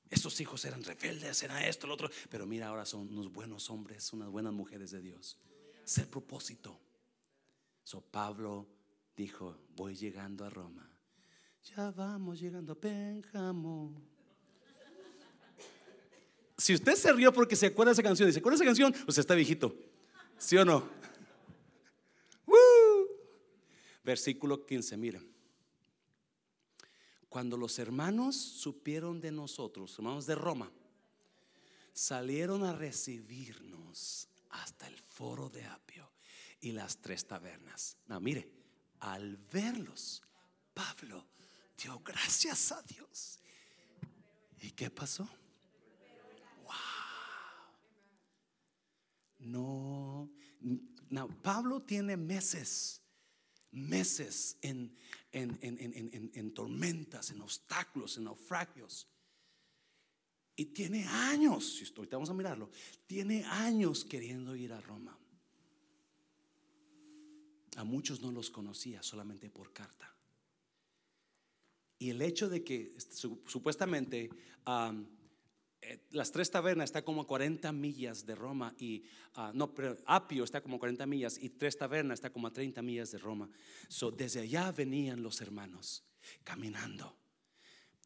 Esos 0.09 0.41
hijos 0.41 0.65
eran 0.65 0.83
rebeldes, 0.83 1.41
eran 1.43 1.63
esto, 1.63 1.87
lo 1.87 1.93
otro. 1.93 2.09
Pero 2.29 2.45
mira, 2.45 2.67
ahora 2.67 2.85
son 2.85 3.07
unos 3.07 3.31
buenos 3.31 3.69
hombres, 3.69 4.11
unas 4.11 4.29
buenas 4.29 4.51
mujeres 4.51 4.91
de 4.91 5.01
Dios. 5.01 5.37
Es 5.85 5.97
el 5.99 6.07
propósito. 6.07 6.79
So 7.83 8.01
Pablo 8.01 8.67
dijo: 9.15 9.57
Voy 9.75 9.95
llegando 9.95 10.45
a 10.45 10.49
Roma. 10.49 10.88
Ya 11.63 11.91
vamos 11.91 12.39
llegando 12.39 12.73
a 12.73 12.75
Pénjamo. 12.75 13.93
Si 16.57 16.73
usted 16.73 16.95
se 16.95 17.13
rió 17.13 17.31
porque 17.31 17.55
se 17.55 17.67
acuerda 17.67 17.91
de 17.91 17.93
esa 17.93 18.03
canción 18.03 18.27
y 18.27 18.33
se 18.33 18.39
acuerda 18.39 18.57
de 18.57 18.63
esa 18.63 18.69
canción, 18.69 19.05
pues 19.05 19.17
está 19.17 19.33
viejito. 19.33 19.75
¿Sí 20.37 20.57
o 20.57 20.65
no? 20.65 20.89
¡Woo! 22.45 23.07
Versículo 24.03 24.65
15, 24.65 24.97
miren. 24.97 25.29
Cuando 27.29 27.55
los 27.57 27.77
hermanos 27.79 28.35
supieron 28.35 29.21
de 29.21 29.31
nosotros, 29.31 29.97
hermanos 29.99 30.25
de 30.25 30.35
Roma, 30.35 30.71
salieron 31.93 32.63
a 32.63 32.73
recibirnos 32.73 34.27
hasta 34.49 34.87
el 34.87 34.97
foro 34.97 35.49
de 35.49 35.63
Apio 35.65 36.11
y 36.59 36.71
las 36.71 36.97
tres 36.97 37.25
tabernas. 37.25 37.97
No, 38.07 38.19
mire, 38.19 38.49
al 38.99 39.37
verlos, 39.37 40.23
Pablo 40.73 41.25
gracias 42.03 42.71
a 42.71 42.81
Dios. 42.83 43.39
¿Y 44.61 44.71
qué 44.71 44.89
pasó? 44.89 45.27
No, 49.39 50.29
no, 51.09 51.27
Pablo 51.41 51.81
tiene 51.81 52.17
meses, 52.17 53.01
meses 53.71 54.57
en, 54.61 54.93
en, 55.31 55.57
en- 55.61 55.79
en- 55.79 55.93
en- 55.95 56.09
en- 56.13 56.31
en 56.33 56.53
tormentas, 56.53 57.31
en 57.31 57.41
obstáculos, 57.41 58.17
en 58.17 58.25
naufragios. 58.25 59.07
Y 60.57 60.65
tiene 60.65 61.05
años, 61.07 61.81
ahorita 61.95 62.17
vamos 62.17 62.29
a 62.29 62.33
mirarlo, 62.33 62.69
tiene 63.07 63.45
años 63.45 64.03
queriendo 64.03 64.57
ir 64.57 64.73
a 64.73 64.81
Roma. 64.81 65.17
A 67.77 67.83
muchos 67.85 68.19
no 68.19 68.29
los 68.31 68.49
conocía 68.49 69.01
solamente 69.01 69.49
por 69.49 69.71
carta. 69.71 70.13
Y 71.99 72.09
el 72.11 72.21
hecho 72.21 72.49
de 72.49 72.63
que 72.63 72.93
su- 72.97 73.41
supuestamente 73.45 74.29
am, 74.65 75.05
eh, 75.81 75.99
las 76.11 76.31
tres 76.31 76.49
tabernas 76.51 76.85
está 76.89 77.03
como 77.03 77.21
a 77.21 77.27
40 77.27 77.71
millas 77.71 78.25
de 78.25 78.35
Roma 78.35 78.73
y 78.77 79.03
ah, 79.35 79.51
no, 79.53 79.73
pero 79.73 79.95
Apio 80.05 80.43
está 80.43 80.61
como 80.61 80.75
a 80.77 80.79
40 80.79 81.05
millas 81.05 81.37
y 81.37 81.49
tres 81.49 81.77
tabernas 81.77 82.19
está 82.19 82.29
como 82.31 82.47
a 82.47 82.51
30 82.51 82.81
millas 82.81 83.11
de 83.11 83.17
Roma. 83.17 83.49
So, 83.87 84.11
desde 84.11 84.41
allá 84.41 84.71
venían 84.71 85.21
los 85.23 85.39
hermanos 85.41 86.03
caminando, 86.43 87.15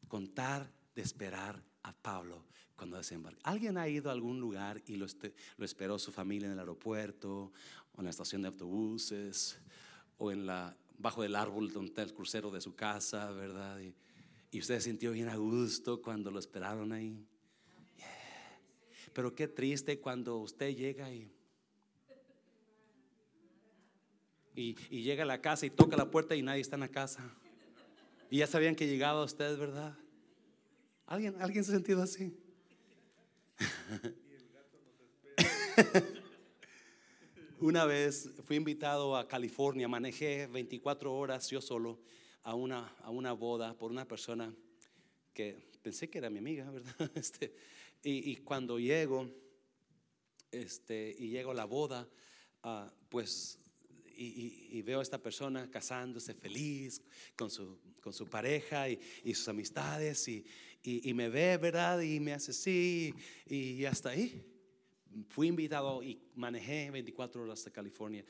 contar 0.08 0.70
de 0.94 1.02
esperar 1.02 1.62
a 1.82 1.92
Pablo 1.92 2.46
cuando 2.76 2.96
desembarcó. 2.96 3.40
¿Alguien 3.44 3.76
ha 3.78 3.88
ido 3.88 4.08
a 4.10 4.12
algún 4.12 4.40
lugar 4.40 4.82
y 4.86 4.96
lo, 4.96 5.06
este- 5.06 5.34
lo 5.56 5.64
esperó 5.64 5.98
su 5.98 6.12
familia 6.12 6.46
en 6.46 6.52
el 6.52 6.58
aeropuerto 6.58 7.52
o 7.92 7.98
en 8.00 8.04
la 8.04 8.10
estación 8.10 8.42
de 8.42 8.48
autobuses 8.48 9.58
o 10.18 10.30
en 10.32 10.46
la 10.46 10.76
bajo 10.98 11.24
el 11.24 11.36
árbol 11.36 11.72
donde 11.72 11.88
está 11.88 12.02
el 12.02 12.14
crucero 12.14 12.50
de 12.50 12.60
su 12.60 12.74
casa, 12.74 13.30
¿verdad? 13.30 13.78
Y, 13.80 13.94
y 14.50 14.60
usted 14.60 14.76
se 14.76 14.82
sintió 14.82 15.12
bien 15.12 15.28
a 15.28 15.36
gusto 15.36 16.00
cuando 16.00 16.30
lo 16.30 16.38
esperaron 16.38 16.92
ahí. 16.92 17.26
Pero 19.12 19.34
qué 19.34 19.48
triste 19.48 20.00
cuando 20.00 20.38
usted 20.38 20.74
llega 20.74 21.12
y, 21.12 21.30
y, 24.54 24.76
y 24.90 25.02
llega 25.02 25.22
a 25.22 25.26
la 25.26 25.40
casa 25.40 25.66
y 25.66 25.70
toca 25.70 25.96
la 25.96 26.10
puerta 26.10 26.34
y 26.34 26.42
nadie 26.42 26.60
está 26.60 26.76
en 26.76 26.80
la 26.80 26.88
casa. 26.88 27.22
Y 28.30 28.38
ya 28.38 28.46
sabían 28.46 28.74
que 28.74 28.88
llegaba 28.88 29.24
usted, 29.24 29.56
¿verdad? 29.58 29.96
¿Alguien, 31.06 31.36
¿alguien 31.40 31.64
se 31.64 31.72
ha 31.72 31.74
sentido 31.74 32.02
así? 32.02 32.36
Una 37.64 37.86
vez 37.86 38.28
fui 38.44 38.56
invitado 38.56 39.16
a 39.16 39.26
California, 39.26 39.88
manejé 39.88 40.46
24 40.48 41.10
horas 41.14 41.48
yo 41.48 41.62
solo 41.62 41.98
a 42.42 42.54
una, 42.54 42.94
a 43.00 43.08
una 43.08 43.32
boda 43.32 43.72
por 43.72 43.90
una 43.90 44.06
persona 44.06 44.54
que 45.32 45.56
pensé 45.80 46.10
que 46.10 46.18
era 46.18 46.28
mi 46.28 46.40
amiga, 46.40 46.70
¿verdad? 46.70 46.94
Este, 47.14 47.54
y, 48.02 48.32
y, 48.32 48.36
cuando 48.36 48.78
llego, 48.78 49.30
este, 50.52 51.16
y 51.18 51.30
llego 51.30 51.52
a 51.52 51.54
la 51.54 51.64
boda, 51.64 52.06
uh, 52.64 52.90
pues, 53.08 53.58
y, 54.14 54.26
y, 54.26 54.68
y, 54.72 54.82
veo 54.82 54.98
a 55.00 55.02
esta 55.02 55.16
persona 55.16 55.70
casándose 55.70 56.34
feliz 56.34 57.00
con 57.34 57.48
su, 57.50 57.78
con 58.02 58.12
su 58.12 58.26
pareja 58.26 58.90
y, 58.90 58.98
sus 59.34 59.48
amistades, 59.48 60.28
y, 60.28 61.14
me 61.14 61.30
ve, 61.30 61.56
¿verdad? 61.56 62.02
Y 62.02 62.20
me 62.20 62.34
hace 62.34 62.52
sí, 62.52 63.14
y 63.46 63.86
hasta 63.86 64.10
ahí 64.10 64.53
fui 65.28 65.48
invitado 65.48 66.02
y 66.02 66.18
manejé 66.34 66.90
24 66.90 67.42
horas 67.42 67.64
de 67.64 67.70
California. 67.70 68.24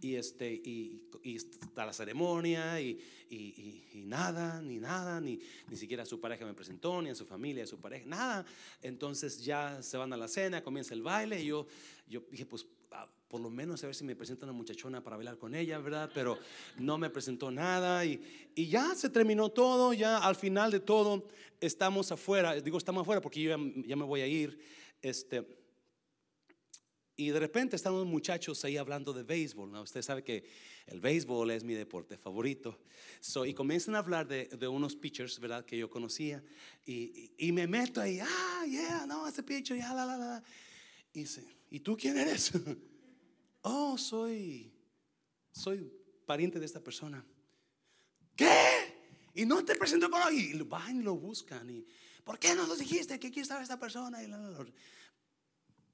Y 0.00 0.14
este 0.14 0.52
y, 0.52 1.08
y 1.24 1.36
está 1.36 1.84
la 1.84 1.92
ceremonia 1.92 2.80
y, 2.80 3.00
y, 3.30 4.02
nada 4.04 4.62
ni 4.62 4.78
nada 4.78 5.20
ni 5.20 5.40
ni 5.68 5.76
siquiera 5.76 6.06
su 6.06 6.20
pareja 6.20 6.46
me 6.46 6.54
presentó 6.54 7.02
ni 7.02 7.10
a 7.10 7.14
su 7.14 7.26
familia 7.26 7.66
su 7.66 7.80
pareja 7.80 8.06
nada. 8.06 8.46
Entonces 8.80 9.44
ya 9.44 9.82
se 9.82 9.96
van 9.96 10.12
a 10.12 10.16
la 10.16 10.28
cena 10.28 10.62
comienza 10.62 10.94
el 10.94 11.02
baile 11.02 11.42
y 11.42 11.46
yo 11.46 11.66
yo 12.08 12.22
dije 12.30 12.46
pues 12.46 12.64
ah, 12.92 13.08
por 13.26 13.40
lo 13.40 13.50
menos 13.50 13.82
a 13.82 13.88
ver 13.88 13.96
si 13.96 14.04
me 14.04 14.14
presenta 14.14 14.46
una 14.46 14.52
muchachona 14.52 15.02
para 15.02 15.16
bailar 15.16 15.36
con 15.36 15.54
ella 15.54 15.78
verdad 15.78 16.10
pero 16.14 16.38
no 16.78 16.96
me 16.96 17.10
presentó 17.10 17.50
nada 17.50 18.04
y, 18.04 18.22
y 18.54 18.68
ya 18.68 18.94
se 18.94 19.10
terminó 19.10 19.48
todo 19.48 19.92
ya 19.92 20.18
al 20.18 20.36
final 20.36 20.70
de 20.70 20.78
todo 20.78 21.26
estamos 21.60 22.12
afuera 22.12 22.54
digo 22.54 22.78
estamos 22.78 23.02
afuera 23.02 23.20
porque 23.20 23.42
yo 23.42 23.50
ya, 23.50 23.82
ya 23.84 23.96
me 23.96 24.04
voy 24.04 24.20
a 24.20 24.28
ir 24.28 24.58
este 25.02 25.44
y 27.18 27.30
de 27.30 27.40
repente 27.40 27.74
están 27.74 27.94
unos 27.94 28.06
muchachos 28.06 28.64
ahí 28.64 28.76
hablando 28.76 29.12
de 29.12 29.24
béisbol. 29.24 29.72
¿no? 29.72 29.82
Usted 29.82 30.02
sabe 30.02 30.22
que 30.22 30.48
el 30.86 31.00
béisbol 31.00 31.50
es 31.50 31.64
mi 31.64 31.74
deporte 31.74 32.16
favorito. 32.16 32.78
So, 33.18 33.44
y 33.44 33.52
comienzan 33.52 33.96
a 33.96 33.98
hablar 33.98 34.28
de, 34.28 34.46
de, 34.46 34.68
unos 34.68 34.94
pitchers, 34.94 35.40
¿verdad? 35.40 35.64
Que 35.64 35.76
yo 35.76 35.90
conocía. 35.90 36.44
Y, 36.86 37.32
y, 37.36 37.50
me 37.50 37.66
meto 37.66 38.00
ahí, 38.00 38.20
ah, 38.20 38.64
yeah, 38.66 39.04
no, 39.04 39.26
ese 39.26 39.42
pitcher, 39.42 39.76
ya, 39.76 39.92
la, 39.92 40.06
la, 40.06 40.16
la. 40.16 40.42
Y 41.12 41.22
dice, 41.22 41.44
¿y 41.70 41.80
tú 41.80 41.96
quién 41.96 42.16
eres? 42.16 42.52
oh, 43.62 43.98
soy, 43.98 44.72
soy 45.50 45.92
pariente 46.24 46.60
de 46.60 46.66
esta 46.66 46.78
persona. 46.78 47.26
¿Qué? 48.36 48.48
Y 49.34 49.44
no 49.44 49.64
te 49.64 49.74
presento 49.74 50.08
con 50.08 50.20
Y 50.32 50.52
van 50.62 51.00
y 51.00 51.02
lo 51.02 51.16
buscan. 51.16 51.68
Y, 51.68 51.84
¿Por 52.22 52.38
qué 52.38 52.54
no 52.54 52.64
nos 52.68 52.78
dijiste 52.78 53.18
que 53.18 53.26
aquí 53.26 53.40
estaba 53.40 53.60
esta 53.60 53.80
persona? 53.80 54.22
Y 54.22 54.28
la, 54.28 54.38
la, 54.38 54.50
la 54.50 54.64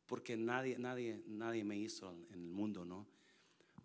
porque 0.06 0.36
nadie, 0.36 0.78
nadie, 0.78 1.22
nadie 1.26 1.64
me 1.64 1.76
hizo 1.76 2.12
en 2.30 2.42
el 2.42 2.52
mundo, 2.52 2.84
¿no? 2.84 3.06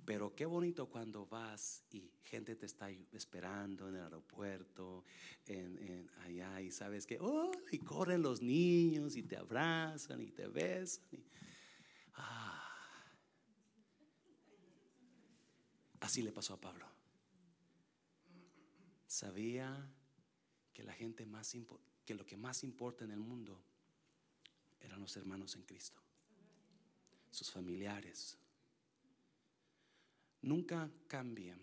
Pero 0.06 0.34
qué 0.36 0.46
bonito 0.46 0.90
cuando 0.90 1.26
vas 1.28 1.84
y 1.92 2.12
gente 2.24 2.56
te 2.56 2.66
está 2.66 2.90
esperando 2.90 3.88
en 3.90 3.96
el 3.96 4.02
aeropuerto, 4.02 5.04
en, 5.46 6.10
allá, 6.26 6.62
y 6.62 6.72
sabes 6.72 7.06
que, 7.06 7.20
oh, 7.22 7.52
y 7.72 7.78
corren 7.78 8.22
los 8.22 8.42
niños 8.42 9.16
y 9.16 9.24
te 9.24 9.38
abrazan 9.38 10.22
y 10.22 10.32
te 10.32 10.48
besan. 10.48 11.06
ah. 12.16 12.66
Así 16.00 16.24
le 16.24 16.32
pasó 16.32 16.56
a 16.56 16.62
Pablo. 16.62 16.88
Sabía 19.06 19.92
que 20.74 20.84
la 20.84 20.94
gente 20.94 21.26
más 21.26 21.56
que 22.06 22.16
lo 22.16 22.26
que 22.26 22.38
más 22.38 22.64
importa 22.64 23.06
en 23.06 23.12
el 23.12 23.20
mundo 23.20 23.62
eran 24.80 25.02
los 25.02 25.16
hermanos 25.18 25.56
en 25.56 25.64
Cristo 25.64 26.02
sus 27.30 27.52
familiares. 27.52 28.38
Nunca 30.42 30.90
cambian. 31.08 31.60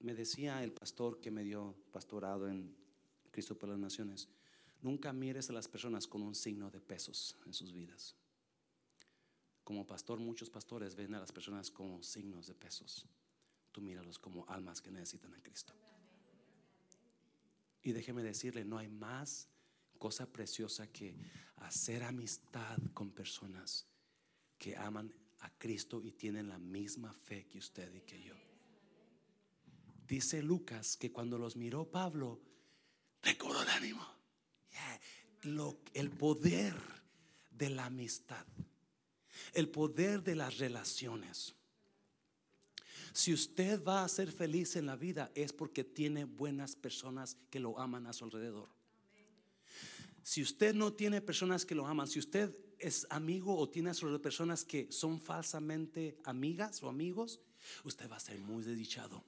Me 0.00 0.14
decía 0.14 0.62
el 0.62 0.72
pastor 0.72 1.20
que 1.20 1.30
me 1.30 1.44
dio 1.44 1.74
pastorado 1.92 2.48
en 2.48 2.74
Cristo 3.30 3.58
por 3.58 3.68
las 3.68 3.78
Naciones, 3.78 4.28
nunca 4.82 5.12
mires 5.12 5.50
a 5.50 5.52
las 5.52 5.68
personas 5.68 6.06
con 6.06 6.22
un 6.22 6.34
signo 6.34 6.70
de 6.70 6.80
pesos 6.80 7.36
en 7.46 7.52
sus 7.52 7.72
vidas. 7.72 8.14
Como 9.62 9.86
pastor, 9.86 10.18
muchos 10.18 10.50
pastores 10.50 10.96
ven 10.96 11.14
a 11.14 11.20
las 11.20 11.30
personas 11.30 11.70
como 11.70 12.02
signos 12.02 12.46
de 12.46 12.54
pesos. 12.54 13.06
Tú 13.70 13.80
míralos 13.80 14.18
como 14.18 14.44
almas 14.48 14.80
que 14.80 14.90
necesitan 14.90 15.32
a 15.34 15.42
Cristo. 15.42 15.74
Y 17.82 17.92
déjeme 17.92 18.22
decirle, 18.22 18.64
no 18.64 18.78
hay 18.78 18.88
más 18.88 19.48
cosa 19.98 20.26
preciosa 20.26 20.86
que 20.88 21.14
hacer 21.56 22.02
amistad 22.02 22.78
con 22.94 23.10
personas 23.10 23.86
que 24.60 24.76
aman 24.76 25.12
a 25.40 25.50
Cristo 25.58 26.02
y 26.04 26.12
tienen 26.12 26.50
la 26.50 26.58
misma 26.58 27.12
fe 27.14 27.46
que 27.48 27.58
usted 27.58 27.92
y 27.94 28.02
que 28.02 28.22
yo. 28.22 28.34
Dice 30.06 30.42
Lucas 30.42 30.98
que 30.98 31.10
cuando 31.10 31.38
los 31.38 31.56
miró 31.56 31.90
Pablo, 31.90 32.40
recobró 33.22 33.62
el 33.62 33.68
ánimo. 33.70 34.06
el 35.94 36.10
poder 36.10 36.74
de 37.50 37.70
la 37.70 37.86
amistad, 37.86 38.46
el 39.54 39.70
poder 39.70 40.22
de 40.22 40.36
las 40.36 40.58
relaciones. 40.58 41.54
Si 43.14 43.32
usted 43.32 43.82
va 43.82 44.04
a 44.04 44.08
ser 44.08 44.30
feliz 44.30 44.76
en 44.76 44.84
la 44.86 44.96
vida 44.96 45.32
es 45.34 45.54
porque 45.54 45.84
tiene 45.84 46.24
buenas 46.24 46.76
personas 46.76 47.38
que 47.48 47.60
lo 47.60 47.80
aman 47.80 48.06
a 48.06 48.12
su 48.12 48.24
alrededor. 48.24 48.68
Si 50.22 50.42
usted 50.42 50.74
no 50.74 50.92
tiene 50.92 51.22
personas 51.22 51.64
que 51.64 51.74
lo 51.74 51.86
aman, 51.86 52.06
si 52.06 52.18
usted 52.18 52.54
es 52.80 53.06
amigo 53.10 53.56
o 53.56 53.68
tiene 53.68 53.90
a 53.90 54.18
personas 54.20 54.64
que 54.64 54.90
son 54.90 55.20
falsamente 55.20 56.18
amigas 56.24 56.82
o 56.82 56.88
amigos, 56.88 57.40
usted 57.84 58.10
va 58.10 58.16
a 58.16 58.20
ser 58.20 58.38
muy 58.38 58.64
desdichado. 58.64 59.24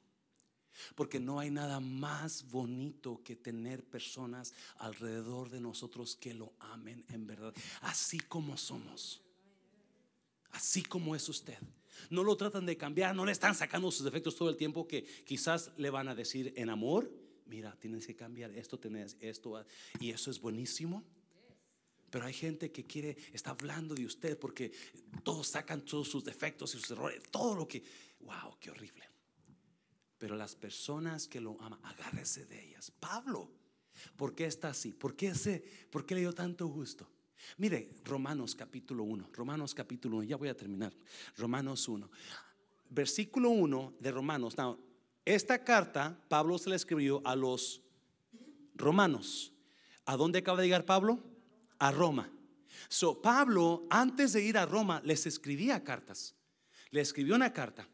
Porque 0.95 1.21
no 1.21 1.39
hay 1.39 1.51
nada 1.51 1.81
más 1.81 2.49
bonito 2.51 3.23
que 3.23 3.37
tener 3.37 3.85
personas 3.85 4.55
alrededor 4.79 5.51
de 5.51 5.61
nosotros 5.61 6.17
que 6.17 6.33
lo 6.33 6.55
amen 6.59 7.05
en 7.09 7.27
verdad, 7.27 7.55
así 7.83 8.19
como 8.19 8.57
somos. 8.57 9.23
Así 10.51 10.83
como 10.83 11.15
es 11.15 11.29
usted. 11.29 11.59
No 12.11 12.25
lo 12.25 12.37
tratan 12.37 12.67
de 12.67 12.77
cambiar, 12.77 13.15
no 13.15 13.25
le 13.25 13.33
están 13.33 13.55
sacando 13.55 13.91
sus 13.91 14.05
defectos 14.05 14.37
todo 14.37 14.49
el 14.49 14.57
tiempo 14.57 14.89
que 14.89 15.05
quizás 15.25 15.71
le 15.77 15.91
van 15.91 16.09
a 16.09 16.15
decir 16.15 16.53
en 16.57 16.71
amor, 16.71 17.11
mira, 17.47 17.77
tienes 17.79 18.07
que 18.07 18.17
cambiar 18.17 18.51
esto, 18.53 18.79
tenés 18.79 19.17
esto, 19.21 19.65
y 20.01 20.11
eso 20.11 20.31
es 20.31 20.41
buenísimo. 20.41 21.05
Pero 22.13 22.27
hay 22.27 22.35
gente 22.35 22.71
que 22.71 22.85
quiere, 22.85 23.17
está 23.33 23.53
hablando 23.53 23.95
de 23.95 24.05
usted 24.05 24.39
porque 24.39 24.71
todos 25.23 25.49
sacan 25.49 25.81
todos 25.81 26.09
sus 26.09 26.23
defectos 26.23 26.75
y 26.75 26.79
sus 26.79 26.91
errores, 26.91 27.23
todo 27.31 27.57
lo 27.57 27.67
que, 27.67 27.83
wow, 28.21 28.55
qué 28.61 28.71
horrible. 28.71 29.09
Pero 30.19 30.37
las 30.37 30.55
personas 30.55 31.27
que 31.27 31.41
lo 31.41 31.59
aman, 31.63 31.81
agárrese 31.83 32.45
de 32.45 32.69
ellas. 32.69 32.91
Pablo, 32.91 33.51
¿por 34.15 34.35
qué 34.35 34.45
está 34.45 34.69
así? 34.69 34.93
¿Por 34.93 35.17
qué, 35.17 35.29
ese, 35.29 35.65
¿Por 35.91 36.05
qué 36.05 36.15
le 36.15 36.21
dio 36.21 36.35
tanto 36.35 36.67
gusto? 36.67 37.09
Mire, 37.57 37.95
Romanos 38.05 38.55
capítulo 38.55 39.05
1, 39.05 39.31
Romanos 39.33 39.75
capítulo 39.75 40.19
1, 40.19 40.27
ya 40.27 40.37
voy 40.37 40.51
a 40.51 40.55
terminar. 40.55 40.93
Romanos 41.39 41.89
1, 41.89 42.11
versículo 42.91 43.49
1 43.49 43.95
de 43.99 44.11
Romanos. 44.11 44.55
esta 45.25 45.65
carta 45.65 46.23
Pablo 46.29 46.59
se 46.59 46.69
la 46.69 46.77
escribió 46.77 47.23
a 47.25 47.35
los 47.35 47.81
romanos. 48.75 49.55
¿A 50.05 50.19
dónde 50.19 50.41
acaba 50.41 50.61
de 50.61 50.67
llegar 50.67 50.85
Pablo? 50.85 51.32
A 51.83 51.91
Roma. 51.91 52.31
So, 52.89 53.21
Pablo, 53.21 53.87
antes 53.91 54.33
de 54.35 54.43
ir 54.43 54.57
a 54.57 54.67
Roma, 54.67 55.03
les 55.05 55.27
escribía 55.27 55.83
cartas. 55.83 56.37
Le 56.91 57.01
escribió 57.01 57.35
una 57.35 57.53
carta. 57.53 57.89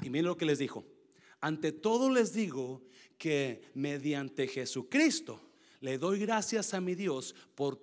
Y 0.00 0.08
miren 0.08 0.26
lo 0.26 0.38
que 0.38 0.46
les 0.46 0.58
dijo. 0.58 0.86
Ante 1.42 1.72
todo 1.72 2.08
les 2.08 2.32
digo 2.32 2.82
que 3.18 3.70
mediante 3.74 4.48
Jesucristo 4.48 5.38
le 5.80 5.98
doy 5.98 6.20
gracias 6.20 6.72
a 6.72 6.80
mi 6.80 6.94
Dios 6.94 7.34
por 7.54 7.78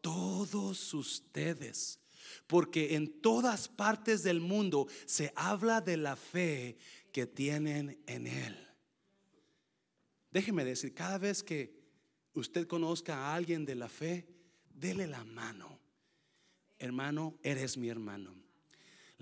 todos 0.00 0.94
ustedes. 0.94 2.00
Porque 2.46 2.94
en 2.94 3.20
todas 3.20 3.68
partes 3.68 4.22
del 4.22 4.40
mundo 4.40 4.86
se 5.04 5.30
habla 5.36 5.82
de 5.82 5.98
la 5.98 6.16
fe 6.16 6.78
que 7.12 7.26
tienen 7.26 8.02
en 8.06 8.26
Él. 8.26 8.56
Déjeme 10.30 10.64
decir, 10.64 10.94
cada 10.94 11.18
vez 11.18 11.42
que 11.42 11.81
usted 12.34 12.66
conozca 12.66 13.16
a 13.16 13.34
alguien 13.34 13.64
de 13.64 13.74
la 13.74 13.88
fe, 13.88 14.26
dele 14.74 15.06
la 15.06 15.24
mano. 15.24 15.78
Hermano, 16.78 17.38
eres 17.42 17.76
mi 17.76 17.88
hermano. 17.88 18.34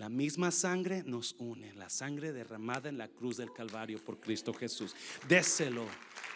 La 0.01 0.09
misma 0.09 0.51
sangre 0.51 1.03
nos 1.05 1.35
une, 1.39 1.75
la 1.75 1.91
sangre 1.91 2.33
derramada 2.33 2.89
en 2.89 2.97
la 2.97 3.09
cruz 3.09 3.37
del 3.37 3.53
Calvario 3.53 4.03
por 4.03 4.19
Cristo 4.19 4.55
Jesús. 4.55 4.97
Déselo. 5.29 5.87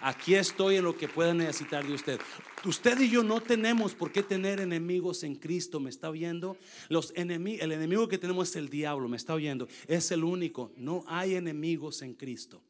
Aquí 0.03 0.35
estoy 0.35 0.77
en 0.77 0.85
lo 0.85 0.99
que 0.99 1.09
pueda 1.09 1.33
necesitar 1.33 1.87
de 1.87 1.95
usted. 1.95 2.21
Usted 2.67 3.01
y 3.01 3.09
yo 3.09 3.23
no 3.23 3.41
tenemos 3.41 3.95
por 3.95 4.13
qué 4.13 4.23
tener 4.23 4.61
enemigos 4.61 5.23
en 5.23 5.35
Cristo, 5.35 5.81
¿me 5.81 5.89
está 5.89 6.11
oyendo? 6.11 6.59
Los 6.91 7.15
enemigos, 7.17 7.63
el 7.63 7.73
enemigo 7.73 8.07
que 8.07 8.19
tenemos 8.19 8.51
es 8.51 8.57
el 8.57 8.69
diablo, 8.69 9.09
¿me 9.09 9.17
está 9.17 9.33
oyendo? 9.33 9.67
Es 9.87 10.11
el 10.11 10.25
único. 10.25 10.71
No 10.77 11.03
hay 11.07 11.35
enemigos 11.35 12.03
en 12.03 12.13
Cristo. 12.13 12.61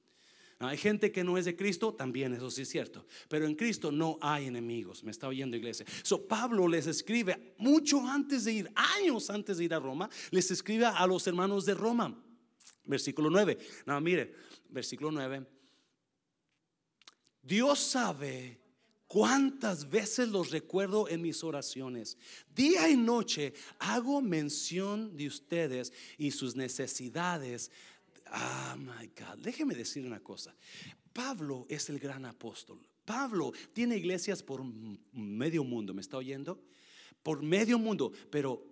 Hay 0.68 0.76
gente 0.76 1.10
que 1.12 1.24
no 1.24 1.38
es 1.38 1.44
de 1.44 1.56
Cristo, 1.56 1.94
también 1.94 2.34
eso 2.34 2.50
sí 2.50 2.62
es 2.62 2.68
cierto. 2.68 3.06
Pero 3.28 3.46
en 3.46 3.54
Cristo 3.54 3.92
no 3.92 4.18
hay 4.20 4.46
enemigos. 4.46 5.04
Me 5.04 5.10
está 5.10 5.28
oyendo 5.28 5.56
iglesia. 5.56 5.86
So 6.02 6.26
Pablo 6.26 6.68
les 6.68 6.86
escribe 6.86 7.54
mucho 7.58 8.00
antes 8.06 8.44
de 8.44 8.52
ir, 8.52 8.72
años 8.74 9.30
antes 9.30 9.58
de 9.58 9.64
ir 9.64 9.74
a 9.74 9.80
Roma, 9.80 10.08
les 10.30 10.50
escribe 10.50 10.86
a 10.86 11.06
los 11.06 11.26
hermanos 11.26 11.64
de 11.64 11.74
Roma. 11.74 12.20
Versículo 12.84 13.30
9. 13.30 13.58
No, 13.86 14.00
mire, 14.00 14.34
versículo 14.68 15.10
9. 15.10 15.46
Dios 17.42 17.78
sabe 17.78 18.60
cuántas 19.06 19.88
veces 19.88 20.28
los 20.28 20.50
recuerdo 20.50 21.08
en 21.08 21.22
mis 21.22 21.44
oraciones. 21.44 22.18
Día 22.54 22.88
y 22.88 22.96
noche 22.96 23.54
hago 23.78 24.20
mención 24.20 25.16
de 25.16 25.28
ustedes 25.28 25.92
y 26.18 26.30
sus 26.30 26.56
necesidades 26.56 27.70
Ah, 28.36 28.76
my 28.76 29.06
God. 29.16 29.38
Déjeme 29.38 29.74
decir 29.76 30.04
una 30.04 30.18
cosa. 30.18 30.54
Pablo 31.12 31.66
es 31.68 31.88
el 31.88 32.00
gran 32.00 32.24
apóstol. 32.24 32.80
Pablo 33.04 33.52
tiene 33.72 33.96
iglesias 33.96 34.42
por 34.42 34.64
medio 35.12 35.62
mundo. 35.62 35.94
¿Me 35.94 36.00
está 36.00 36.16
oyendo? 36.16 36.60
Por 37.22 37.42
medio 37.42 37.78
mundo. 37.78 38.12
Pero 38.30 38.66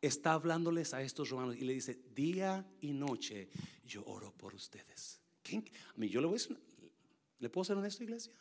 está 0.00 0.32
hablándoles 0.32 0.94
a 0.94 1.02
estos 1.02 1.28
romanos 1.28 1.56
y 1.56 1.64
le 1.64 1.74
dice, 1.74 1.98
día 2.14 2.66
y 2.80 2.92
noche 2.94 3.50
yo 3.84 4.02
oro 4.06 4.32
por 4.32 4.54
ustedes. 4.54 5.20
A 5.46 5.98
mí, 5.98 6.08
yo 6.08 6.22
le 6.22 6.26
voy 6.26 6.38
a 6.38 6.54
¿le 7.40 7.50
puedo 7.50 7.64
ser 7.64 7.76
honesto, 7.76 8.02
iglesia? 8.02 8.32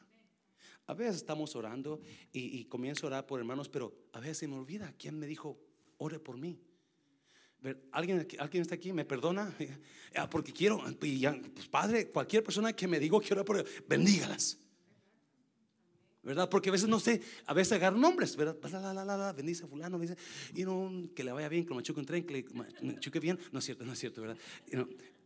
A 0.88 0.94
veces 0.94 1.18
estamos 1.18 1.58
orando 1.58 2.00
y, 2.32 2.58
y 2.58 2.66
comienzo 2.66 3.06
a 3.06 3.08
orar 3.08 3.26
por 3.26 3.40
hermanos, 3.40 3.68
pero 3.68 3.94
a 4.14 4.22
veces 4.22 4.38
se 4.38 4.48
me 4.48 4.56
olvida 4.56 4.94
quién 4.98 5.20
me 5.20 5.28
dijo, 5.28 5.60
ore 5.98 6.20
por 6.20 6.38
mí. 6.38 6.58
¿Alguien, 7.92 8.28
¿Alguien 8.40 8.62
está 8.62 8.76
aquí? 8.76 8.94
¿Me 8.94 9.06
perdona? 9.06 9.54
Ah, 10.16 10.30
porque 10.30 10.54
quiero, 10.54 10.80
pues 11.00 11.68
Padre, 11.72 12.08
cualquier 12.08 12.44
persona 12.44 12.72
que 12.72 12.88
me 12.88 13.00
diga 13.00 13.20
quiero 13.20 13.44
por 13.44 13.66
bendígalas. 13.88 14.60
¿Verdad? 16.22 16.48
Porque 16.48 16.70
a 16.70 16.72
veces 16.72 16.88
no 16.88 17.00
sé, 17.00 17.20
a 17.48 17.54
veces 17.56 17.74
agarro 17.74 17.98
nombres, 17.98 18.36
¿verdad? 18.36 18.56
La, 18.72 18.94
la, 18.94 19.18
la, 19.18 19.34
bendice 19.34 19.66
a 19.66 19.68
fulano, 19.68 19.98
dice, 19.98 20.16
y 20.54 20.64
no, 20.64 21.10
que 21.16 21.24
le 21.24 21.32
vaya 21.32 21.50
bien, 21.50 21.64
que 21.64 21.70
lo 21.70 21.76
machuque 21.78 22.00
un 22.00 22.06
tren, 22.06 22.26
que 22.28 22.34
le 22.34 22.46
machuque 22.94 23.20
bien. 23.20 23.40
No 23.52 23.58
es 23.58 23.66
cierto, 23.66 23.84
no 23.86 23.94
es 23.94 24.00
cierto, 24.00 24.22
¿verdad? 24.22 24.38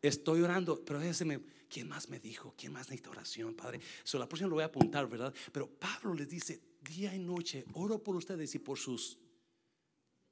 estoy 0.02 0.42
orando, 0.42 0.82
pero 0.86 1.00
a 1.00 1.04
veces 1.04 1.28
me, 1.28 1.42
¿quién 1.70 1.90
más 1.90 2.08
me 2.08 2.20
dijo? 2.20 2.56
¿Quién 2.58 2.72
más 2.72 2.88
necesita 2.88 3.10
oración, 3.10 3.56
Padre? 3.56 3.82
So, 4.04 4.18
la 4.18 4.28
próxima 4.28 4.48
lo 4.48 4.56
voy 4.56 4.64
a 4.64 4.68
apuntar, 4.68 5.08
¿verdad? 5.08 5.34
Pero 5.52 5.68
Pablo 5.70 6.14
les 6.14 6.30
dice, 6.30 6.62
día 6.82 7.14
y 7.14 7.20
noche, 7.20 7.66
oro 7.74 8.02
por 8.02 8.16
ustedes 8.16 8.56
y 8.56 8.60
por 8.60 8.78
sus, 8.78 9.20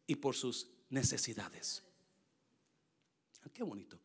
y 0.08 0.16
por 0.16 0.34
sus 0.34 0.70
necesidades. 0.90 1.84
Qué 3.54 3.64
bonito. 3.64 4.00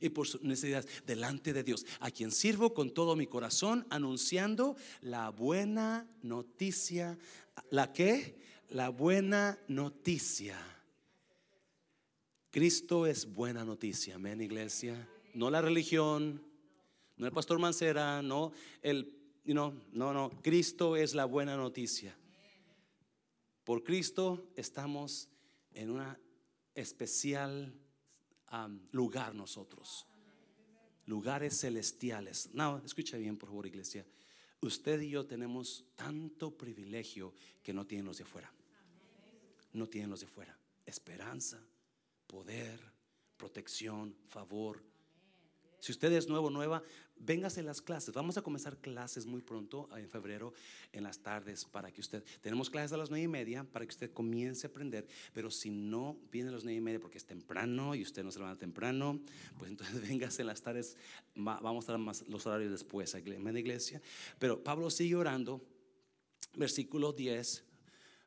Y 0.00 0.08
por 0.10 0.26
sus 0.26 0.42
necesidades 0.42 1.04
delante 1.06 1.52
de 1.52 1.62
Dios, 1.62 1.86
a 2.00 2.10
quien 2.10 2.30
sirvo 2.30 2.74
con 2.74 2.92
todo 2.92 3.16
mi 3.16 3.26
corazón, 3.26 3.86
anunciando 3.90 4.76
la 5.00 5.30
buena 5.30 6.08
noticia. 6.22 7.18
¿La 7.70 7.92
qué? 7.92 8.38
La 8.70 8.88
buena 8.88 9.58
noticia. 9.68 10.58
Cristo 12.50 13.06
es 13.06 13.32
buena 13.32 13.64
noticia, 13.64 14.14
amén, 14.14 14.40
iglesia. 14.40 15.08
No 15.34 15.50
la 15.50 15.60
religión, 15.60 16.42
no 17.16 17.26
el 17.26 17.32
pastor 17.32 17.58
Mancera, 17.58 18.22
no 18.22 18.52
el, 18.82 19.14
no, 19.44 19.74
no, 19.92 20.12
no. 20.12 20.30
Cristo 20.42 20.96
es 20.96 21.14
la 21.14 21.26
buena 21.26 21.56
noticia. 21.56 22.16
Por 23.64 23.84
Cristo 23.84 24.48
estamos 24.56 25.28
en 25.74 25.90
una 25.90 26.18
especial 26.74 27.74
lugar 28.92 29.34
nosotros. 29.34 30.06
Lugares 31.06 31.60
celestiales. 31.60 32.50
No, 32.52 32.78
escucha 32.84 33.16
bien, 33.16 33.36
por 33.36 33.48
favor, 33.48 33.66
iglesia. 33.66 34.04
Usted 34.60 35.00
y 35.00 35.10
yo 35.10 35.26
tenemos 35.26 35.84
tanto 35.94 36.56
privilegio 36.56 37.34
que 37.62 37.72
no 37.72 37.86
tienen 37.86 38.06
los 38.06 38.18
de 38.18 38.24
afuera. 38.24 38.52
No 39.72 39.88
tienen 39.88 40.10
los 40.10 40.20
de 40.20 40.26
afuera. 40.26 40.58
Esperanza, 40.84 41.60
poder, 42.26 42.80
protección, 43.36 44.16
favor. 44.28 44.82
Si 45.86 45.92
usted 45.92 46.12
es 46.14 46.28
nuevo, 46.28 46.50
nueva, 46.50 46.82
véngase 47.14 47.60
a 47.60 47.62
las 47.62 47.80
clases. 47.80 48.12
Vamos 48.12 48.36
a 48.36 48.42
comenzar 48.42 48.76
clases 48.78 49.24
muy 49.24 49.40
pronto, 49.40 49.88
en 49.96 50.08
febrero, 50.08 50.52
en 50.90 51.04
las 51.04 51.20
tardes, 51.20 51.64
para 51.64 51.92
que 51.92 52.00
usted. 52.00 52.24
Tenemos 52.40 52.70
clases 52.70 52.92
a 52.92 52.96
las 52.96 53.08
nueve 53.08 53.22
y 53.22 53.28
media 53.28 53.62
para 53.62 53.86
que 53.86 53.90
usted 53.90 54.10
comience 54.12 54.66
a 54.66 54.70
aprender. 54.70 55.06
Pero 55.32 55.48
si 55.48 55.70
no 55.70 56.18
viene 56.32 56.48
a 56.48 56.52
las 56.54 56.64
nueve 56.64 56.78
y 56.78 56.80
media 56.80 56.98
porque 56.98 57.18
es 57.18 57.24
temprano 57.24 57.94
y 57.94 58.02
usted 58.02 58.24
no 58.24 58.32
se 58.32 58.40
levanta 58.40 58.58
temprano, 58.58 59.20
pues 59.56 59.70
entonces 59.70 60.00
véngase 60.08 60.42
en 60.42 60.48
las 60.48 60.60
tardes. 60.60 60.96
Vamos 61.36 61.88
a 61.88 61.92
dar 61.92 62.00
más 62.00 62.26
los 62.26 62.44
horarios 62.46 62.72
después 62.72 63.14
en 63.14 63.44
la 63.44 63.60
iglesia. 63.60 64.02
Pero 64.40 64.64
Pablo 64.64 64.90
sigue 64.90 65.14
orando. 65.14 65.64
Versículo 66.56 67.12
10. 67.12 67.62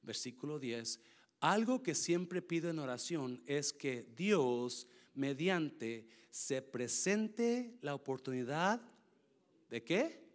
Versículo 0.03 0.59
10. 0.59 1.01
Algo 1.41 1.83
que 1.83 1.93
siempre 1.93 2.41
pido 2.41 2.69
en 2.69 2.79
oración 2.79 3.41
es 3.45 3.73
que 3.73 4.05
Dios, 4.15 4.87
mediante 5.13 6.07
se 6.29 6.61
presente 6.61 7.77
la 7.81 7.95
oportunidad 7.95 8.81
de 9.69 9.83
qué? 9.83 10.29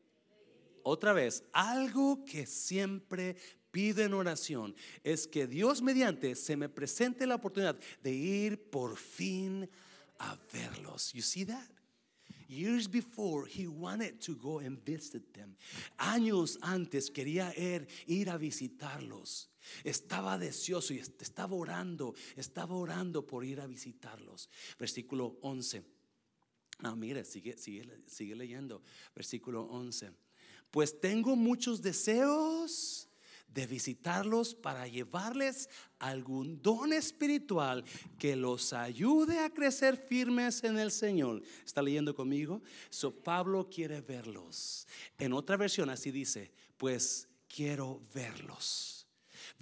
Otra 0.82 1.12
vez, 1.12 1.44
algo 1.52 2.24
que 2.24 2.46
siempre 2.46 3.36
pido 3.70 4.04
en 4.04 4.14
oración 4.14 4.74
es 5.02 5.26
que 5.26 5.46
Dios 5.46 5.82
mediante 5.82 6.34
se 6.36 6.56
me 6.56 6.68
presente 6.68 7.26
la 7.26 7.36
oportunidad 7.36 7.78
de 8.02 8.12
ir 8.12 8.70
por 8.70 8.96
fin 8.96 9.68
a 10.18 10.38
verlos. 10.52 11.12
You 11.12 11.22
see 11.22 11.44
that? 11.46 11.70
Years 12.46 12.86
before, 12.86 13.46
he 13.46 13.66
wanted 13.66 14.20
to 14.20 14.36
go 14.36 14.60
and 14.60 14.78
visit 14.84 15.32
them. 15.32 15.56
Años 15.98 16.58
antes 16.60 17.10
quería 17.10 17.52
ir, 17.56 17.88
ir 18.06 18.28
a 18.28 18.36
visitarlos. 18.36 19.48
Estaba 19.82 20.38
deseoso 20.38 20.94
y 20.94 20.98
estaba 20.98 21.54
orando, 21.54 22.14
estaba 22.36 22.74
orando 22.74 23.26
por 23.26 23.44
ir 23.44 23.60
a 23.60 23.66
visitarlos. 23.66 24.48
Versículo 24.78 25.38
11. 25.42 25.82
Ah, 26.80 26.94
mire, 26.94 27.24
sigue, 27.24 27.56
sigue, 27.56 27.88
sigue 28.06 28.34
leyendo. 28.34 28.82
Versículo 29.14 29.62
11. 29.64 30.12
Pues 30.70 31.00
tengo 31.00 31.36
muchos 31.36 31.82
deseos 31.82 33.08
de 33.54 33.66
visitarlos 33.66 34.54
para 34.54 34.88
llevarles 34.88 35.68
algún 36.00 36.60
don 36.60 36.92
espiritual 36.92 37.84
que 38.18 38.34
los 38.34 38.72
ayude 38.72 39.38
a 39.38 39.50
crecer 39.50 39.96
firmes 39.96 40.64
en 40.64 40.78
el 40.78 40.90
Señor. 40.90 41.40
¿Está 41.64 41.80
leyendo 41.80 42.14
conmigo? 42.14 42.62
So 42.90 43.12
Pablo 43.12 43.70
quiere 43.70 44.00
verlos. 44.00 44.88
En 45.18 45.32
otra 45.32 45.56
versión 45.56 45.88
así 45.88 46.10
dice, 46.10 46.50
pues 46.76 47.28
quiero 47.48 48.02
verlos. 48.12 48.93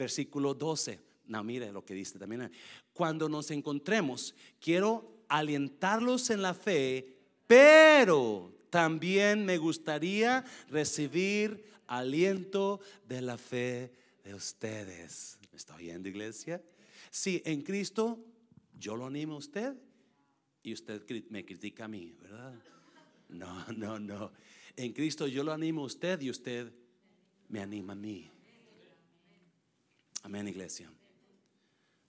Versículo 0.03 0.53
12. 0.53 0.98
No, 1.28 1.44
mire 1.44 1.70
lo 1.70 1.84
que 1.84 1.94
dice 1.94 2.18
también. 2.18 2.50
Cuando 2.92 3.28
nos 3.28 3.53
encontremos, 3.53 4.34
quiero 4.61 5.24
alientarlos 5.28 6.30
en 6.30 6.42
la 6.42 6.55
fe, 6.55 7.18
pero 7.46 8.53
también 8.68 9.44
me 9.44 9.59
gustaría 9.59 10.44
recibir 10.68 11.64
aliento 11.86 12.80
de 13.07 13.22
la 13.22 13.38
fe 13.38 13.92
de 14.24 14.34
ustedes. 14.34 15.38
¿Me 15.53 15.57
está 15.57 15.76
oyendo, 15.76 16.09
iglesia? 16.09 16.61
Sí, 17.09 17.40
en 17.44 17.62
Cristo 17.62 18.18
yo 18.76 18.96
lo 18.96 19.07
animo 19.07 19.34
a 19.34 19.38
usted 19.38 19.76
y 20.64 20.72
usted 20.72 21.00
me 21.30 21.44
critica 21.44 21.84
a 21.84 21.88
mí, 21.88 22.12
¿verdad? 22.20 22.55
No, 23.28 23.64
no, 23.76 24.00
no. 24.00 24.32
En 24.74 24.92
Cristo 24.92 25.28
yo 25.28 25.44
lo 25.44 25.53
animo 25.53 25.82
a 25.82 25.86
usted 25.86 26.20
y 26.22 26.28
usted 26.28 26.72
me 27.48 27.61
anima 27.61 27.92
a 27.92 27.96
mí. 27.96 28.28
Amén, 30.23 30.47
iglesia. 30.49 30.91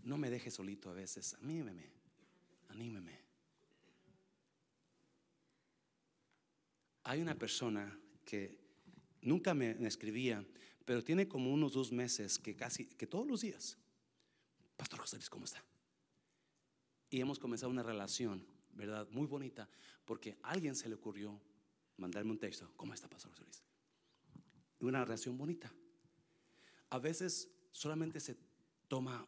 No 0.03 0.18
me 0.18 0.30
deje 0.30 0.51
solito 0.51 0.89
a 0.89 0.93
veces. 0.93 1.36
Anímeme, 1.41 1.89
anímeme. 2.70 3.20
Hay 7.05 7.22
una 7.22 7.36
persona 7.36 7.99
que 8.24 8.57
nunca 9.22 9.53
me, 9.53 9.72
escribía, 9.86 10.45
pero 10.86 11.03
tiene 11.03 11.28
como 11.28 11.51
unos 11.51 11.74
dos 11.74 11.91
meses 11.91 12.38
que 12.38 12.55
casi, 12.55 12.86
que 12.86 13.07
todos 13.07 13.28
los 13.28 13.41
días, 13.41 13.78
Pastor 14.78 14.99
José 14.99 15.18
Luis, 15.18 15.30
¿cómo 15.30 15.45
está? 15.45 15.64
Y 17.09 17.20
hemos 17.20 17.39
comenzado 17.39 17.72
una 17.72 17.84
relación, 17.84 18.45
¿verdad? 18.74 19.07
Muy 19.11 19.28
bonita, 19.28 19.70
porque 20.05 20.38
a 20.43 20.51
alguien 20.51 20.76
se 20.76 20.88
le 20.88 20.95
ocurrió 20.95 21.39
mandarme 21.97 22.32
un 22.32 22.39
texto, 22.39 22.72
¿cómo 22.76 22.93
está 22.93 23.09
Pastor 23.09 23.32
José 23.32 23.43
Luis? 23.43 23.64
Una 24.80 25.03
relación 25.03 25.38
bonita. 25.38 25.74
A 26.89 26.99
veces 26.99 27.49
solamente 27.74 28.21
se 28.21 28.38
toma 28.88 29.28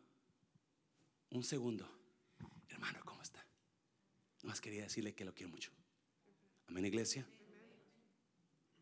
un 1.32 1.44
segundo, 1.44 1.86
hermano, 2.70 3.02
¿cómo 3.04 3.22
está? 3.22 3.46
quería 4.62 4.84
decirle 4.84 5.14
que 5.14 5.26
lo 5.26 5.34
quiero 5.34 5.52
mucho. 5.52 5.72
Amén, 6.68 6.86
iglesia. 6.86 7.28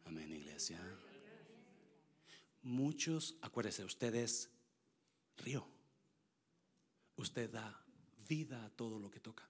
Amén, 0.05 0.31
iglesia. 0.31 0.79
Muchos, 2.61 3.35
acuérdense, 3.41 3.83
ustedes 3.83 4.49
río. 5.37 5.65
Usted 7.15 7.49
da 7.49 7.83
vida 8.27 8.63
a 8.63 8.69
todo 8.69 8.99
lo 8.99 9.09
que 9.09 9.19
toca. 9.19 9.49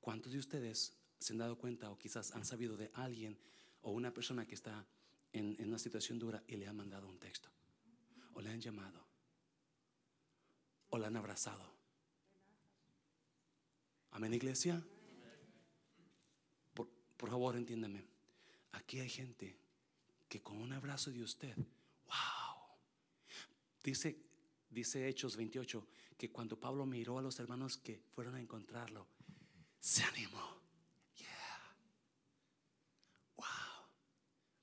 ¿Cuántos 0.00 0.32
de 0.32 0.38
ustedes 0.38 0.92
se 1.18 1.32
han 1.32 1.38
dado 1.38 1.56
cuenta 1.56 1.90
o 1.90 1.98
quizás 1.98 2.32
han 2.32 2.44
sabido 2.44 2.76
de 2.76 2.90
alguien 2.94 3.38
o 3.82 3.92
una 3.92 4.12
persona 4.12 4.46
que 4.46 4.54
está 4.54 4.86
en 5.32 5.56
una 5.66 5.78
situación 5.78 6.18
dura 6.18 6.42
y 6.46 6.56
le 6.56 6.66
ha 6.66 6.72
mandado 6.72 7.08
un 7.08 7.18
texto? 7.18 7.48
O 8.34 8.40
le 8.40 8.50
han 8.50 8.60
llamado. 8.60 9.04
O 10.90 10.98
le 10.98 11.06
han 11.06 11.16
abrazado. 11.16 11.74
Amén, 14.10 14.34
iglesia. 14.34 14.80
Por, 16.72 16.88
por 17.16 17.30
favor, 17.30 17.56
entiéndame. 17.56 18.04
Aquí 18.72 19.00
hay 19.00 19.08
gente 19.08 19.56
que 20.28 20.42
con 20.42 20.56
un 20.58 20.72
abrazo 20.72 21.10
de 21.10 21.22
usted, 21.22 21.56
wow. 22.06 22.54
Dice, 23.82 24.16
dice 24.70 25.08
Hechos 25.08 25.36
28 25.36 25.86
que 26.16 26.30
cuando 26.30 26.58
Pablo 26.58 26.86
miró 26.86 27.18
a 27.18 27.22
los 27.22 27.38
hermanos 27.38 27.76
que 27.76 28.00
fueron 28.14 28.34
a 28.36 28.40
encontrarlo, 28.40 29.06
se 29.80 30.02
animó. 30.04 30.60
Yeah. 31.16 31.76
Wow. 33.36 33.44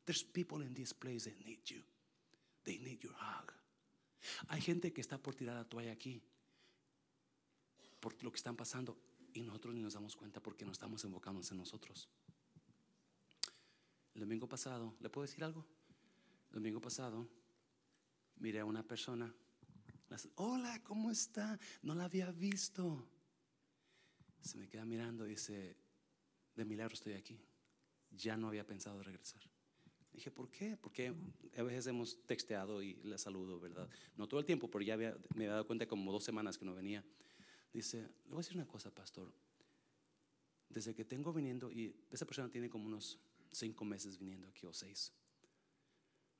There's 0.06 0.24
people 0.24 0.66
in 0.66 0.74
this 0.74 0.94
place 0.94 1.30
that 1.30 1.38
need 1.46 1.64
you. 1.66 1.84
They 2.64 2.78
need 2.80 3.02
your 3.02 3.14
hug. 3.14 3.54
Hay 4.48 4.62
gente 4.62 4.92
que 4.92 5.02
está 5.02 5.18
por 5.18 5.36
tirar 5.36 5.56
la 5.56 5.66
toalla 5.66 5.92
aquí 5.92 6.22
por 8.00 8.22
lo 8.24 8.32
que 8.32 8.38
están 8.38 8.58
pasando 8.58 8.98
y 9.34 9.42
nosotros 9.42 9.74
ni 9.74 9.82
nos 9.82 9.94
damos 9.94 10.16
cuenta 10.16 10.42
porque 10.42 10.66
no 10.66 10.72
estamos 10.72 11.06
enfocándonos 11.06 11.50
en 11.52 11.58
nosotros. 11.58 12.10
El 14.14 14.22
domingo 14.22 14.50
pasado, 14.50 14.96
¿le 15.00 15.10
puedo 15.10 15.26
decir 15.26 15.44
algo? 15.44 15.66
El 16.50 16.56
domingo 16.56 16.82
pasado 16.82 17.28
miré 18.38 18.60
a 18.60 18.66
una 18.66 18.84
persona. 18.84 19.34
Hola, 20.36 20.82
¿cómo 20.84 21.12
está? 21.12 21.58
No 21.84 21.96
la 21.96 22.06
había 22.06 22.32
visto. 22.32 23.08
Se 24.42 24.58
me 24.58 24.68
queda 24.68 24.84
mirando 24.84 25.26
y 25.26 25.30
dice, 25.30 25.78
de 26.56 26.66
milagro 26.66 26.96
estoy 26.96 27.14
aquí. 27.14 27.40
Ya 28.10 28.36
no 28.36 28.50
había 28.50 28.66
pensado 28.66 29.02
regresar. 29.02 29.42
Dije, 30.14 30.30
¿por 30.30 30.50
qué? 30.50 30.78
Porque 30.78 31.14
a 31.58 31.64
veces 31.64 31.88
hemos 31.88 32.22
texteado 32.26 32.82
y 32.84 32.96
le 33.04 33.18
saludo, 33.18 33.60
¿verdad? 33.60 33.90
No 34.18 34.28
todo 34.28 34.40
el 34.40 34.46
tiempo, 34.46 34.70
pero 34.70 34.84
ya 34.84 34.98
me 34.98 35.08
había 35.36 35.52
dado 35.52 35.66
cuenta 35.66 35.88
como 35.88 36.12
dos 36.12 36.24
semanas 36.24 36.58
que 36.58 36.66
no 36.66 36.76
venía. 36.76 37.04
Dice, 37.74 38.02
le 38.02 38.30
voy 38.30 38.36
a 38.36 38.38
decir 38.40 38.58
una 38.58 38.68
cosa, 38.68 38.94
pastor. 38.94 39.32
Desde 40.68 40.94
que 40.94 41.06
tengo 41.06 41.32
viniendo, 41.32 41.72
y 41.72 41.96
esa 42.12 42.26
persona 42.26 42.50
tiene 42.50 42.70
como 42.70 42.86
unos 42.86 43.20
cinco 43.52 43.86
meses 43.86 44.18
viniendo 44.18 44.48
aquí 44.48 44.66
o 44.66 44.74
seis. 44.74 45.14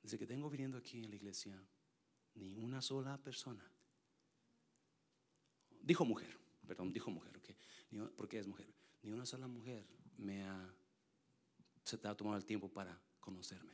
Desde 0.02 0.18
que 0.18 0.26
tengo 0.26 0.50
viniendo 0.50 0.76
aquí 0.76 0.98
en 0.98 1.10
la 1.10 1.16
iglesia, 1.16 1.58
ni 2.34 2.54
una 2.54 2.82
sola 2.82 3.16
persona, 3.22 3.64
dijo 5.80 6.04
mujer, 6.04 6.36
perdón, 6.66 6.92
dijo 6.92 7.10
mujer, 7.10 7.36
okay, 7.36 7.56
porque 8.16 8.38
es 8.38 8.46
mujer, 8.46 8.72
ni 9.02 9.12
una 9.12 9.26
sola 9.26 9.46
mujer 9.46 9.86
me 10.16 10.44
ha, 10.44 10.74
se 11.84 11.98
te 11.98 12.08
ha 12.08 12.14
tomado 12.14 12.36
el 12.36 12.44
tiempo 12.44 12.68
para 12.68 13.00
conocerme. 13.22 13.72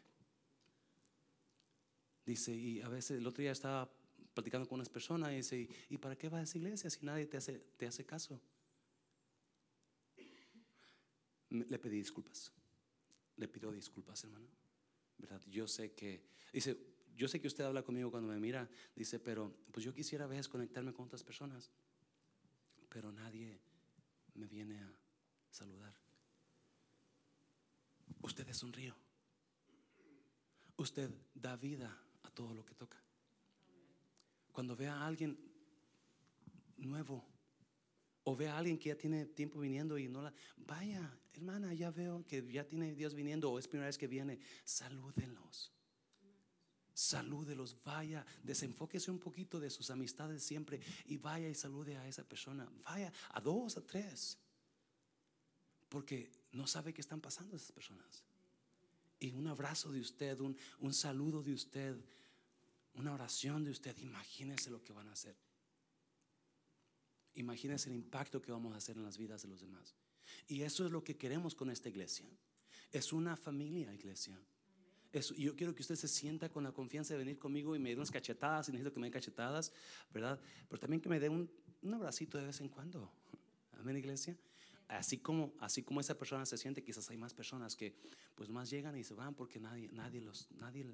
Dice, 2.25 2.55
y 2.55 2.81
a 2.83 2.89
veces 2.89 3.19
el 3.19 3.27
otro 3.27 3.43
día 3.43 3.53
estaba 3.53 3.91
platicando 4.35 4.69
con 4.69 4.77
unas 4.77 4.91
personas 4.91 5.33
y 5.33 5.37
dice, 5.37 5.69
¿y 5.89 5.99
para 5.99 6.15
qué 6.15 6.29
vas 6.29 6.41
a 6.41 6.43
esa 6.45 6.59
iglesia 6.59 6.91
si 6.91 7.05
nadie 7.05 7.27
te 7.27 7.39
hace, 7.39 7.59
te 7.77 7.87
hace 7.87 8.05
caso? 8.05 8.41
Le 11.49 11.79
pedí 11.79 11.97
disculpas. 11.97 12.53
Le 13.37 13.49
pido 13.49 13.73
disculpas, 13.73 14.23
hermano. 14.25 14.47
¿Verdad? 15.17 15.41
Yo 15.47 15.67
sé 15.67 15.95
que, 15.95 16.23
dice, 16.53 16.77
yo 17.17 17.27
sé 17.27 17.41
que 17.41 17.49
usted 17.49 17.65
habla 17.65 17.83
conmigo 17.83 18.11
cuando 18.11 18.29
me 18.29 18.39
mira, 18.39 18.69
dice, 18.95 19.19
pero 19.19 19.53
pues 19.73 19.85
yo 19.85 19.95
quisiera 19.95 20.27
a 20.27 20.29
veces 20.29 20.49
conectarme 20.49 20.93
con 20.93 21.07
otras 21.07 21.25
personas, 21.25 21.73
pero 22.91 23.11
nadie 23.11 23.59
me 24.35 24.47
viene 24.47 24.79
a 24.81 24.93
saludar. 25.51 25.97
Usted 28.21 28.47
es 28.49 28.63
un 28.63 28.73
río. 28.73 29.08
Usted 30.79 31.11
da 31.35 31.57
vida 31.57 31.91
a 32.23 32.31
todo 32.31 32.55
lo 32.55 32.65
que 32.65 32.75
toca. 32.75 33.03
Cuando 34.53 34.77
vea 34.77 34.95
a 34.95 35.07
alguien 35.07 35.37
nuevo 36.77 37.25
o 38.23 38.37
vea 38.37 38.55
a 38.55 38.59
alguien 38.59 38.79
que 38.79 38.91
ya 38.91 38.97
tiene 38.97 39.27
tiempo 39.27 39.59
viniendo 39.59 39.99
y 39.99 40.09
no 40.09 40.23
la, 40.23 40.33
vaya, 40.57 41.19
hermana, 41.33 41.75
ya 41.75 41.91
veo 41.91 42.25
que 42.27 42.47
ya 42.53 42.65
tiene 42.65 42.95
Dios 42.95 43.15
viniendo 43.15 43.51
o 43.51 43.59
es 43.59 43.67
primera 43.67 43.89
vez 43.89 43.99
que 43.99 44.07
viene, 44.07 44.39
salúdenlos. 44.65 45.73
Salúdelos, 46.95 47.77
vaya, 47.83 48.25
desenfóquese 48.43 49.11
un 49.11 49.19
poquito 49.19 49.59
de 49.59 49.71
sus 49.71 49.91
amistades 49.91 50.45
siempre 50.45 50.81
y 51.07 51.17
vaya 51.17 51.49
y 51.49 51.55
salude 51.55 51.97
a 51.97 52.07
esa 52.07 52.23
persona. 52.23 52.69
Vaya 52.85 53.13
a 53.31 53.41
dos, 53.41 53.77
a 53.77 53.81
tres. 53.85 54.39
Porque 55.89 56.31
no 56.53 56.67
sabe 56.69 56.95
qué 56.95 57.01
están 57.01 57.21
pasando 57.21 57.57
esas 57.57 57.73
personas. 57.73 58.28
Y 59.21 59.33
un 59.33 59.47
abrazo 59.49 59.91
de 59.91 60.01
usted, 60.01 60.39
un, 60.41 60.57
un 60.81 60.95
saludo 60.95 61.43
de 61.43 61.53
usted, 61.53 61.97
una 62.95 63.13
oración 63.13 63.65
de 63.65 63.71
usted, 63.71 63.97
imagínese 63.99 64.71
lo 64.71 64.83
que 64.83 64.93
van 64.93 65.09
a 65.09 65.13
hacer. 65.13 65.37
Imagínese 67.35 67.91
el 67.91 67.97
impacto 67.97 68.43
que 68.43 68.51
vamos 68.51 68.75
a 68.75 68.79
hacer 68.79 68.97
en 68.97 69.05
las 69.05 69.17
vidas 69.17 69.43
de 69.43 69.49
los 69.49 69.61
demás. 69.61 69.95
Y 70.47 70.63
eso 70.63 70.85
es 70.85 70.93
lo 70.93 71.05
que 71.05 71.17
queremos 71.17 71.55
con 71.55 71.71
esta 71.71 71.89
iglesia. 71.89 72.27
Es 72.91 73.13
una 73.13 73.37
familia, 73.37 73.95
iglesia. 73.95 74.41
yo 75.37 75.55
quiero 75.55 75.75
que 75.75 75.83
usted 75.83 75.97
se 75.97 76.09
sienta 76.09 76.49
con 76.49 76.65
la 76.65 76.73
confianza 76.73 77.15
de 77.15 77.19
venir 77.19 77.39
conmigo 77.39 77.77
y 77.77 77.79
me 77.79 77.91
dé 77.91 77.97
unas 77.97 78.11
cachetadas, 78.11 78.69
y 78.69 78.73
necesito 78.73 78.93
que 78.93 79.01
me 79.01 79.07
dé 79.07 79.13
cachetadas, 79.13 79.73
¿verdad? 80.13 80.41
Pero 80.69 80.81
también 80.81 81.01
que 81.01 81.09
me 81.09 81.21
dé 81.21 81.29
un, 81.29 81.51
un 81.83 81.95
abracito 81.95 82.39
de 82.39 82.47
vez 82.47 82.61
en 82.61 82.69
cuando. 82.69 83.11
Amén, 83.79 83.97
iglesia. 83.97 84.37
Así 84.89 85.19
como, 85.19 85.53
así 85.61 85.83
como 85.83 86.01
esa 86.01 86.17
persona 86.17 86.47
se 86.47 86.57
siente, 86.57 86.83
quizás 86.83 87.11
hay 87.11 87.19
más 87.19 87.35
personas 87.35 87.77
que 87.77 87.95
pues 88.35 88.49
más 88.49 88.71
llegan 88.71 88.97
y 88.97 89.05
se 89.05 89.15
van 89.15 89.35
porque 89.35 89.61
nadie, 89.61 89.91
nadie 89.93 90.23
los, 90.23 90.51
nadie 90.53 90.87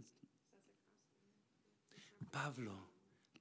Pablo, 2.30 2.90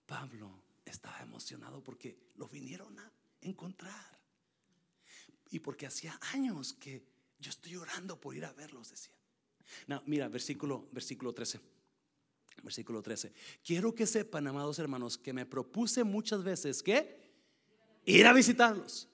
Pablo 0.05 0.61
estaba 0.85 1.19
emocionado 1.21 1.83
porque 1.83 2.17
lo 2.35 2.47
vinieron 2.47 2.99
a 2.99 3.11
encontrar. 3.41 4.19
Y 5.49 5.59
porque 5.59 5.87
hacía 5.87 6.19
años 6.33 6.73
que 6.73 7.03
yo 7.39 7.49
estoy 7.49 7.75
orando 7.75 8.19
por 8.19 8.35
ir 8.35 8.45
a 8.45 8.53
verlos, 8.53 8.89
decía. 8.89 9.13
No, 9.87 10.03
mira, 10.05 10.27
versículo, 10.27 10.87
versículo 10.91 11.33
13. 11.33 11.59
Versículo 12.61 13.01
13. 13.01 13.33
Quiero 13.63 13.95
que 13.95 14.05
sepan, 14.05 14.45
amados 14.47 14.77
hermanos, 14.77 15.17
que 15.17 15.33
me 15.33 15.45
propuse 15.45 16.03
muchas 16.03 16.43
veces 16.43 16.83
que 16.83 17.19
ir 18.05 18.27
a 18.27 18.33
visitarlos 18.33 19.09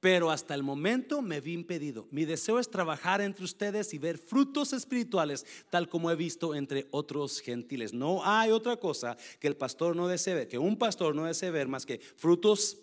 pero 0.00 0.30
hasta 0.30 0.54
el 0.54 0.62
momento 0.62 1.22
me 1.22 1.40
vi 1.40 1.52
impedido. 1.52 2.06
Mi 2.10 2.24
deseo 2.24 2.58
es 2.58 2.70
trabajar 2.70 3.20
entre 3.20 3.44
ustedes 3.44 3.92
y 3.94 3.98
ver 3.98 4.18
frutos 4.18 4.72
espirituales, 4.72 5.46
tal 5.70 5.88
como 5.88 6.10
he 6.10 6.16
visto 6.16 6.54
entre 6.54 6.86
otros 6.90 7.40
gentiles. 7.40 7.92
No 7.92 8.24
hay 8.24 8.50
otra 8.50 8.76
cosa 8.76 9.16
que 9.40 9.48
el 9.48 9.56
pastor 9.56 9.96
no 9.96 10.08
desee 10.08 10.34
ver, 10.34 10.48
que 10.48 10.58
un 10.58 10.76
pastor 10.76 11.14
no 11.14 11.24
desee 11.24 11.50
ver 11.50 11.68
más 11.68 11.86
que 11.86 11.98
frutos 11.98 12.78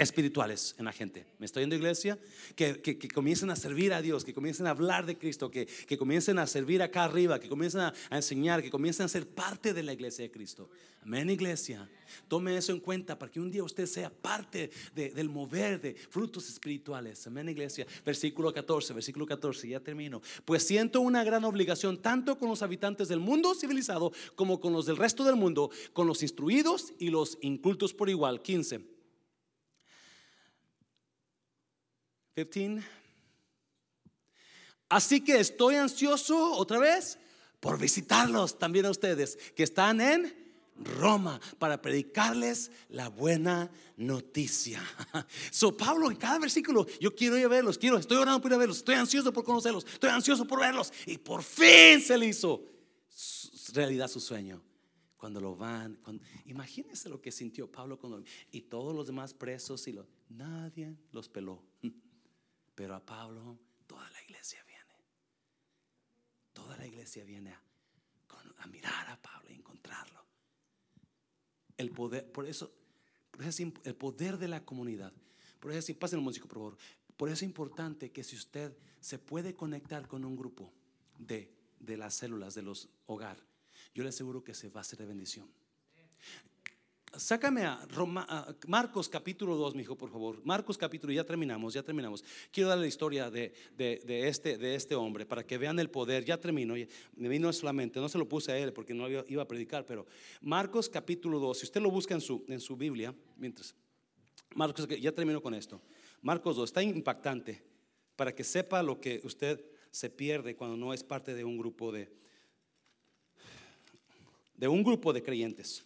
espirituales 0.00 0.74
en 0.78 0.86
la 0.86 0.92
gente. 0.92 1.26
¿Me 1.38 1.44
estoy 1.44 1.62
yendo, 1.62 1.76
iglesia? 1.76 2.18
Que, 2.56 2.80
que, 2.80 3.08
comiencen 3.08 3.50
a 3.50 3.56
servir 3.56 3.92
a 3.92 4.00
Dios, 4.00 4.24
que 4.24 4.32
comiencen 4.32 4.66
a 4.66 4.70
hablar 4.70 5.04
de 5.04 5.18
Cristo, 5.18 5.50
que, 5.50 5.66
que 5.66 5.98
comiencen 5.98 6.38
a 6.38 6.46
servir 6.46 6.82
acá 6.82 7.04
arriba, 7.04 7.38
que 7.38 7.50
comiencen 7.50 7.82
a, 7.82 7.94
enseñar, 8.10 8.62
que 8.62 8.70
comiencen 8.70 9.04
a 9.04 9.08
ser 9.08 9.28
parte 9.28 9.74
de 9.74 9.82
la 9.82 9.92
iglesia 9.92 10.22
de 10.22 10.30
Cristo. 10.30 10.70
Amén, 11.02 11.28
iglesia. 11.28 11.86
Tome 12.28 12.56
eso 12.56 12.72
en 12.72 12.80
cuenta 12.80 13.18
para 13.18 13.30
que 13.30 13.40
un 13.40 13.50
día 13.50 13.62
usted 13.62 13.84
sea 13.84 14.10
parte 14.10 14.70
del 14.94 15.28
mover 15.28 15.80
de 15.80 15.94
frutos 15.94 16.48
espirituales. 16.48 17.26
Amén, 17.26 17.50
iglesia. 17.50 17.86
Versículo 18.04 18.54
14, 18.54 18.94
versículo 18.94 19.26
14, 19.26 19.68
ya 19.68 19.80
termino. 19.80 20.22
Pues 20.46 20.66
siento 20.66 21.02
una 21.02 21.24
gran 21.24 21.44
obligación 21.44 22.00
tanto 22.00 22.38
con 22.38 22.48
los 22.48 22.62
habitantes 22.62 23.08
del 23.08 23.20
mundo 23.20 23.54
civilizado 23.54 24.12
como 24.34 24.60
con 24.60 24.72
los 24.72 24.86
del 24.86 24.96
resto 24.96 25.24
del 25.24 25.36
mundo, 25.36 25.70
con 25.92 26.06
los 26.06 26.22
instruidos 26.22 26.94
y 26.98 27.10
los 27.10 27.36
incultos 27.42 27.92
por 27.92 28.08
igual. 28.08 28.40
15 28.40 28.99
15. 32.48 32.86
Así 34.88 35.20
que 35.20 35.38
estoy 35.38 35.76
ansioso 35.76 36.52
otra 36.52 36.78
vez 36.78 37.18
por 37.60 37.78
visitarlos 37.78 38.58
también 38.58 38.86
a 38.86 38.90
ustedes 38.90 39.36
que 39.54 39.62
están 39.62 40.00
en 40.00 40.40
Roma 40.80 41.40
para 41.58 41.80
predicarles 41.80 42.70
la 42.88 43.08
buena 43.08 43.70
noticia. 43.96 44.82
So 45.50 45.76
Pablo 45.76 46.10
en 46.10 46.16
cada 46.16 46.38
versículo, 46.38 46.86
yo 47.00 47.14
quiero 47.14 47.36
ir 47.36 47.44
a 47.44 47.48
verlos, 47.48 47.78
quiero, 47.78 47.98
estoy 47.98 48.16
orando 48.16 48.40
por 48.40 48.50
ir 48.50 48.54
a 48.54 48.58
verlos, 48.58 48.78
estoy 48.78 48.94
ansioso 48.94 49.32
por 49.32 49.44
conocerlos, 49.44 49.84
estoy 49.84 50.10
ansioso 50.10 50.46
por 50.46 50.60
verlos 50.60 50.92
y 51.06 51.18
por 51.18 51.42
fin 51.42 52.00
se 52.00 52.16
le 52.16 52.26
hizo 52.26 52.64
realidad 53.72 54.08
su 54.08 54.20
sueño. 54.20 54.62
cuando 55.16 55.38
lo 55.38 55.54
van, 55.54 55.98
imagínense 56.46 57.10
lo 57.10 57.20
que 57.20 57.30
sintió 57.30 57.70
Pablo 57.70 57.98
cuando 57.98 58.24
y 58.50 58.62
todos 58.62 58.94
los 58.94 59.06
demás 59.06 59.34
presos 59.34 59.86
y 59.86 59.92
lo, 59.92 60.06
nadie 60.30 60.96
los 61.12 61.28
peló. 61.28 61.62
Pero 62.80 62.94
a 62.94 63.04
Pablo 63.04 63.58
toda 63.86 64.08
la 64.08 64.22
iglesia 64.22 64.64
viene. 64.66 65.04
Toda 66.54 66.78
la 66.78 66.86
iglesia 66.86 67.24
viene 67.24 67.52
a, 67.52 68.66
mirar 68.68 69.10
a 69.10 69.20
Pablo 69.20 69.50
y 69.50 69.56
encontrarlo. 69.56 70.24
El 71.76 71.90
poder, 71.90 72.32
por 72.32 72.46
eso, 72.46 72.72
por 73.32 73.44
eso 73.44 73.70
el 73.84 73.94
poder 73.94 74.38
de 74.38 74.48
la 74.48 74.64
comunidad. 74.64 75.12
Por 75.60 75.72
eso, 75.72 75.94
pasen 75.98 76.20
el 76.20 76.24
músico, 76.24 76.48
por 76.48 76.56
favor. 76.56 76.78
Por 77.18 77.28
eso 77.28 77.34
es 77.34 77.42
importante 77.42 78.12
que 78.12 78.24
si 78.24 78.34
usted 78.34 78.74
se 78.98 79.18
puede 79.18 79.54
conectar 79.54 80.08
con 80.08 80.24
un 80.24 80.34
grupo 80.34 80.72
de, 81.18 81.52
de 81.80 81.98
las 81.98 82.14
células 82.14 82.54
de 82.54 82.62
los 82.62 82.88
hogar, 83.04 83.36
yo 83.94 84.04
le 84.04 84.08
aseguro 84.08 84.42
que 84.42 84.54
se 84.54 84.70
va 84.70 84.80
a 84.80 84.84
hacer 84.84 84.98
de 85.00 85.04
bendición. 85.04 85.52
Sácame 87.16 87.64
a, 87.64 87.86
Marcos 88.68 89.08
capítulo 89.08 89.56
2, 89.56 89.74
mi 89.74 89.82
hijo, 89.82 89.96
por 89.96 90.10
favor. 90.10 90.40
Marcos 90.44 90.78
capítulo, 90.78 91.12
ya 91.12 91.24
terminamos, 91.24 91.74
ya 91.74 91.82
terminamos. 91.82 92.24
Quiero 92.52 92.68
dar 92.68 92.78
la 92.78 92.86
historia 92.86 93.30
de, 93.30 93.52
de, 93.76 94.28
este, 94.28 94.56
de 94.56 94.76
este 94.76 94.94
hombre 94.94 95.26
para 95.26 95.44
que 95.44 95.58
vean 95.58 95.80
el 95.80 95.90
poder. 95.90 96.24
Ya 96.24 96.38
termino, 96.38 96.74
me 97.16 97.28
vino 97.28 97.52
solamente, 97.52 97.98
no 97.98 98.08
se 98.08 98.16
lo 98.16 98.28
puse 98.28 98.52
a 98.52 98.58
él 98.58 98.72
porque 98.72 98.94
no 98.94 99.08
iba 99.08 99.42
a 99.42 99.48
predicar, 99.48 99.84
pero 99.84 100.06
Marcos 100.40 100.88
capítulo 100.88 101.40
2, 101.40 101.58
si 101.58 101.64
usted 101.66 101.80
lo 101.80 101.90
busca 101.90 102.14
en 102.14 102.20
su, 102.20 102.44
en 102.46 102.60
su 102.60 102.76
Biblia, 102.76 103.12
mientras, 103.36 103.74
Marcos, 104.54 104.86
ya 104.86 105.12
termino 105.12 105.42
con 105.42 105.54
esto. 105.54 105.82
Marcos 106.22 106.56
2, 106.56 106.68
está 106.68 106.82
impactante 106.82 107.60
para 108.14 108.32
que 108.32 108.44
sepa 108.44 108.84
lo 108.84 109.00
que 109.00 109.20
usted 109.24 109.64
se 109.90 110.10
pierde 110.10 110.54
cuando 110.54 110.76
no 110.76 110.94
es 110.94 111.02
parte 111.02 111.34
de 111.34 111.42
un 111.42 111.58
grupo 111.58 111.90
de, 111.90 112.08
de 114.54 114.68
un 114.68 114.84
grupo 114.84 115.12
de 115.12 115.24
creyentes. 115.24 115.84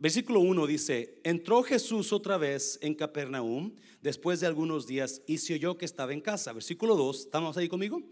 Versículo 0.00 0.40
1 0.40 0.66
dice, 0.66 1.20
entró 1.24 1.62
Jesús 1.62 2.10
otra 2.14 2.38
vez 2.38 2.78
en 2.80 2.94
Capernaum 2.94 3.74
después 4.00 4.40
de 4.40 4.46
algunos 4.46 4.86
días 4.86 5.20
y 5.26 5.36
se 5.36 5.52
oyó 5.52 5.76
que 5.76 5.84
estaba 5.84 6.14
en 6.14 6.22
casa. 6.22 6.54
Versículo 6.54 6.96
2, 6.96 7.20
¿estamos 7.20 7.58
ahí 7.58 7.68
conmigo? 7.68 8.02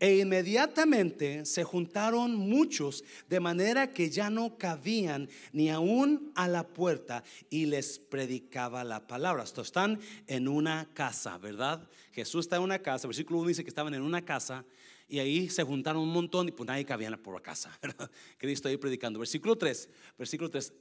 E 0.00 0.18
inmediatamente 0.18 1.44
se 1.46 1.62
juntaron 1.62 2.34
muchos 2.34 3.04
de 3.28 3.38
manera 3.38 3.92
que 3.92 4.10
ya 4.10 4.28
no 4.28 4.58
cabían 4.58 5.28
ni 5.52 5.70
aún 5.70 6.32
a 6.34 6.48
la 6.48 6.66
puerta 6.66 7.22
y 7.48 7.66
les 7.66 8.00
predicaba 8.00 8.82
la 8.82 9.06
palabra. 9.06 9.44
Esto 9.44 9.62
están 9.62 10.00
en 10.26 10.48
una 10.48 10.88
casa, 10.94 11.38
¿verdad? 11.38 11.88
Jesús 12.10 12.46
está 12.46 12.56
en 12.56 12.62
una 12.62 12.80
casa. 12.80 13.06
Versículo 13.06 13.38
1 13.38 13.48
dice 13.48 13.62
que 13.62 13.70
estaban 13.70 13.94
en 13.94 14.02
una 14.02 14.24
casa 14.24 14.64
y 15.06 15.20
ahí 15.20 15.48
se 15.48 15.62
juntaron 15.62 16.02
un 16.02 16.12
montón 16.12 16.48
y 16.48 16.50
pues 16.50 16.66
nadie 16.66 16.84
cabía 16.84 17.16
por 17.16 17.34
la 17.34 17.40
casa. 17.40 17.78
¿verdad? 17.82 18.10
Cristo 18.36 18.68
ahí 18.68 18.78
predicando. 18.78 19.20
Versículo 19.20 19.56
3, 19.56 19.88
versículo 20.18 20.50
3. 20.50 20.72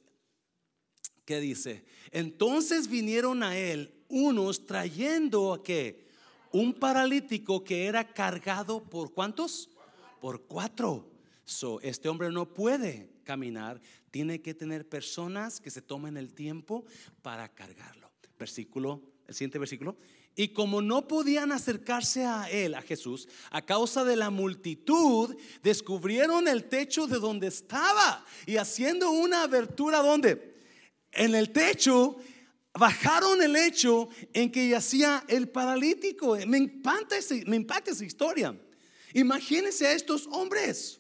¿Qué 1.30 1.40
dice? 1.40 1.84
Entonces 2.10 2.88
vinieron 2.88 3.44
a 3.44 3.56
él 3.56 3.94
unos 4.08 4.66
trayendo 4.66 5.54
a 5.54 5.62
qué? 5.62 6.08
un 6.52 6.74
paralítico 6.74 7.64
que 7.64 7.86
era 7.86 8.04
cargado 8.04 8.84
por 8.84 9.14
cuántos? 9.14 9.70
Por 10.22 10.48
cuatro. 10.48 11.08
So, 11.46 11.82
este 11.82 12.10
hombre 12.10 12.32
no 12.32 12.52
puede 12.52 13.12
caminar, 13.24 13.80
tiene 14.10 14.42
que 14.42 14.56
tener 14.56 14.90
personas 14.90 15.60
que 15.60 15.70
se 15.70 15.84
tomen 15.84 16.18
el 16.18 16.34
tiempo 16.34 16.84
para 17.22 17.48
cargarlo. 17.48 18.10
Versículo, 18.40 19.00
el 19.28 19.36
siguiente 19.36 19.60
versículo. 19.60 19.98
Y 20.36 20.48
como 20.48 20.82
no 20.82 21.08
podían 21.08 21.52
acercarse 21.52 22.26
a 22.26 22.50
él, 22.50 22.74
a 22.74 22.82
Jesús, 22.82 23.28
a 23.52 23.64
causa 23.64 24.04
de 24.04 24.16
la 24.16 24.32
multitud, 24.32 25.36
descubrieron 25.62 26.48
el 26.48 26.64
techo 26.64 27.06
de 27.06 27.20
donde 27.20 27.46
estaba 27.46 28.26
y 28.48 28.58
haciendo 28.58 29.12
una 29.12 29.44
abertura 29.44 30.00
donde 30.00 30.49
en 31.12 31.36
el 31.36 31.52
techo 31.52 32.18
bajaron 32.74 33.42
el 33.42 33.56
hecho 33.56 34.10
en 34.34 34.52
que 34.52 34.70
yacía 34.70 35.24
el 35.28 35.50
paralítico. 35.50 36.38
Me 36.48 36.58
impacta, 36.58 37.16
me 37.46 37.56
impacta 37.56 37.92
esa 37.92 38.06
historia. 38.06 38.60
Imagínense 39.14 39.88
a 39.88 39.94
estos 39.94 40.28
hombres. 40.28 41.00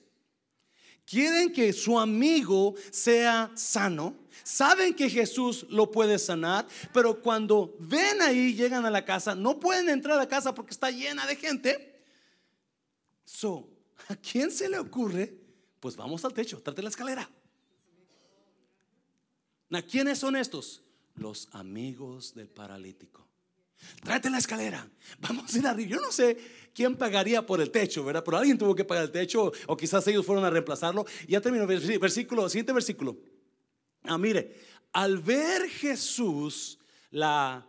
Quieren 1.05 1.51
que 1.51 1.73
su 1.73 1.97
amigo 1.97 2.75
sea 2.91 3.51
sano. 3.55 4.15
Saben 4.43 4.93
que 4.93 5.09
Jesús 5.09 5.65
lo 5.69 5.91
puede 5.91 6.17
sanar, 6.17 6.67
pero 6.93 7.21
cuando 7.21 7.75
ven 7.79 8.21
ahí, 8.21 8.53
llegan 8.53 8.85
a 8.85 8.89
la 8.89 9.05
casa, 9.05 9.35
no 9.35 9.59
pueden 9.59 9.89
entrar 9.89 10.15
a 10.15 10.21
la 10.21 10.27
casa 10.27 10.53
porque 10.55 10.71
está 10.71 10.89
llena 10.89 11.25
de 11.27 11.35
gente. 11.35 12.03
So, 13.25 13.69
¿a 14.07 14.15
quién 14.15 14.49
se 14.49 14.69
le 14.69 14.79
ocurre? 14.79 15.35
Pues 15.79 15.95
vamos 15.95 16.23
al 16.25 16.33
techo, 16.33 16.61
trate 16.61 16.81
la 16.81 16.89
escalera. 16.89 17.29
¿A 19.71 19.81
quiénes 19.81 20.19
son 20.19 20.35
estos? 20.35 20.83
los 21.19 21.49
amigos 21.51 22.33
del 22.33 22.47
paralítico. 22.47 23.27
Tráete 24.03 24.29
la 24.29 24.39
escalera. 24.39 24.89
Vamos 25.19 25.53
a 25.53 25.57
ir 25.57 25.67
arriba. 25.67 25.89
Yo 25.91 26.01
no 26.01 26.11
sé 26.11 26.37
quién 26.73 26.97
pagaría 26.97 27.45
por 27.45 27.61
el 27.61 27.71
techo, 27.71 28.03
¿verdad? 28.03 28.23
Pero 28.23 28.37
alguien 28.37 28.57
tuvo 28.57 28.75
que 28.75 28.83
pagar 28.83 29.05
el 29.05 29.11
techo 29.11 29.51
o 29.67 29.77
quizás 29.77 30.05
ellos 30.07 30.25
fueron 30.25 30.43
a 30.43 30.49
reemplazarlo. 30.49 31.05
Ya 31.27 31.39
termino. 31.39 31.67
Versículo, 31.67 32.49
siguiente 32.49 32.73
versículo. 32.73 33.17
Ah, 34.03 34.17
mire, 34.17 34.55
al 34.91 35.19
ver 35.19 35.69
Jesús 35.69 36.79
la 37.11 37.65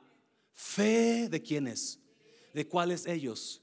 fe 0.53 1.28
de 1.28 1.42
quienes, 1.42 2.01
de 2.55 2.66
cuáles 2.66 3.07
ellos, 3.07 3.62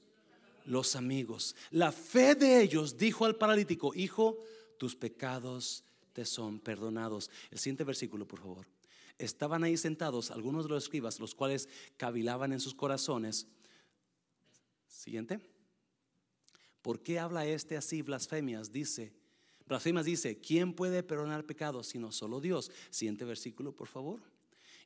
los 0.64 0.96
amigos. 0.96 1.54
La 1.70 1.92
fe 1.92 2.34
de 2.34 2.62
ellos 2.62 2.96
dijo 2.96 3.24
al 3.24 3.36
paralítico, 3.36 3.92
hijo, 3.94 4.38
tus 4.78 4.96
pecados 4.96 5.84
son 6.24 6.60
perdonados. 6.60 7.30
El 7.50 7.58
siguiente 7.58 7.84
versículo, 7.84 8.26
por 8.26 8.40
favor 8.40 8.66
estaban 9.18 9.64
ahí 9.64 9.76
sentados 9.76 10.30
algunos 10.30 10.64
de 10.64 10.70
los 10.70 10.84
escribas, 10.84 11.18
los 11.18 11.34
cuales 11.34 11.68
cavilaban 11.96 12.52
en 12.52 12.60
sus 12.60 12.74
corazones. 12.74 13.46
Siguiente. 14.86 15.40
¿Por 16.82 17.02
qué 17.02 17.18
habla 17.18 17.44
este 17.46 17.76
así 17.76 18.02
blasfemias? 18.02 18.70
Dice, 18.70 19.12
blasfemias 19.66 20.06
dice, 20.06 20.38
¿quién 20.38 20.72
puede 20.72 21.02
perdonar 21.02 21.44
pecados 21.44 21.88
sino 21.88 22.12
solo 22.12 22.40
Dios? 22.40 22.70
Siguiente 22.90 23.24
versículo, 23.24 23.72
por 23.72 23.88
favor. 23.88 24.20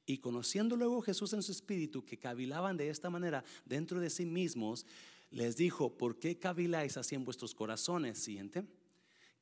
Y 0.07 0.18
conociendo 0.18 0.76
luego 0.76 1.03
Jesús 1.03 1.33
en 1.33 1.43
su 1.43 1.53
espíritu 1.53 2.05
que 2.05 2.18
cavilaban 2.18 2.76
de 2.76 2.89
esta 2.89 3.11
manera 3.11 3.45
dentro 3.64 4.01
de 4.01 4.11
sí 4.11 4.26
mismos, 4.26 4.85
les 5.30 5.57
dijo, 5.57 5.97
¿por 5.97 6.18
qué 6.18 6.39
caviláis 6.39 6.97
así 6.97 7.14
en 7.14 7.24
vuestros 7.24 7.55
corazones? 7.55 8.18
Siguiente. 8.18 8.64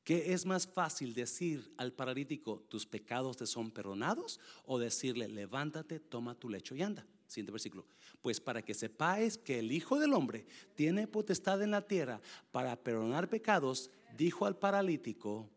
¿Qué 0.03 0.33
es 0.33 0.45
más 0.45 0.67
fácil 0.67 1.13
decir 1.13 1.73
al 1.77 1.93
paralítico, 1.93 2.63
tus 2.69 2.85
pecados 2.85 3.37
te 3.37 3.45
son 3.45 3.69
perdonados? 3.69 4.39
O 4.65 4.79
decirle, 4.79 5.27
levántate, 5.27 5.99
toma 5.99 6.33
tu 6.33 6.49
lecho 6.49 6.75
y 6.75 6.81
anda. 6.81 7.05
Siguiente 7.27 7.51
versículo. 7.51 7.85
Pues 8.21 8.41
para 8.41 8.61
que 8.61 8.73
sepáis 8.73 9.37
que 9.37 9.59
el 9.59 9.71
Hijo 9.71 9.99
del 9.99 10.13
Hombre 10.13 10.45
tiene 10.75 11.07
potestad 11.07 11.61
en 11.61 11.71
la 11.71 11.87
tierra 11.87 12.19
para 12.51 12.75
perdonar 12.75 13.29
pecados, 13.29 13.91
dijo 14.17 14.45
al 14.45 14.57
paralítico, 14.57 15.49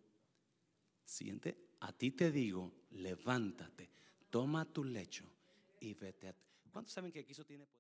siguiente, 1.05 1.57
a 1.81 1.93
ti 1.93 2.11
te 2.11 2.31
digo, 2.31 2.71
levántate, 2.91 3.91
toma 4.31 4.65
tu 4.67 4.85
lecho 4.85 5.25
y 5.81 5.95
vete. 5.95 6.35
¿Cuántos 6.71 6.93
saben 6.93 7.13
que 7.13 7.21
aquí 7.21 7.33
eso 7.33 7.45
tiene 7.45 7.67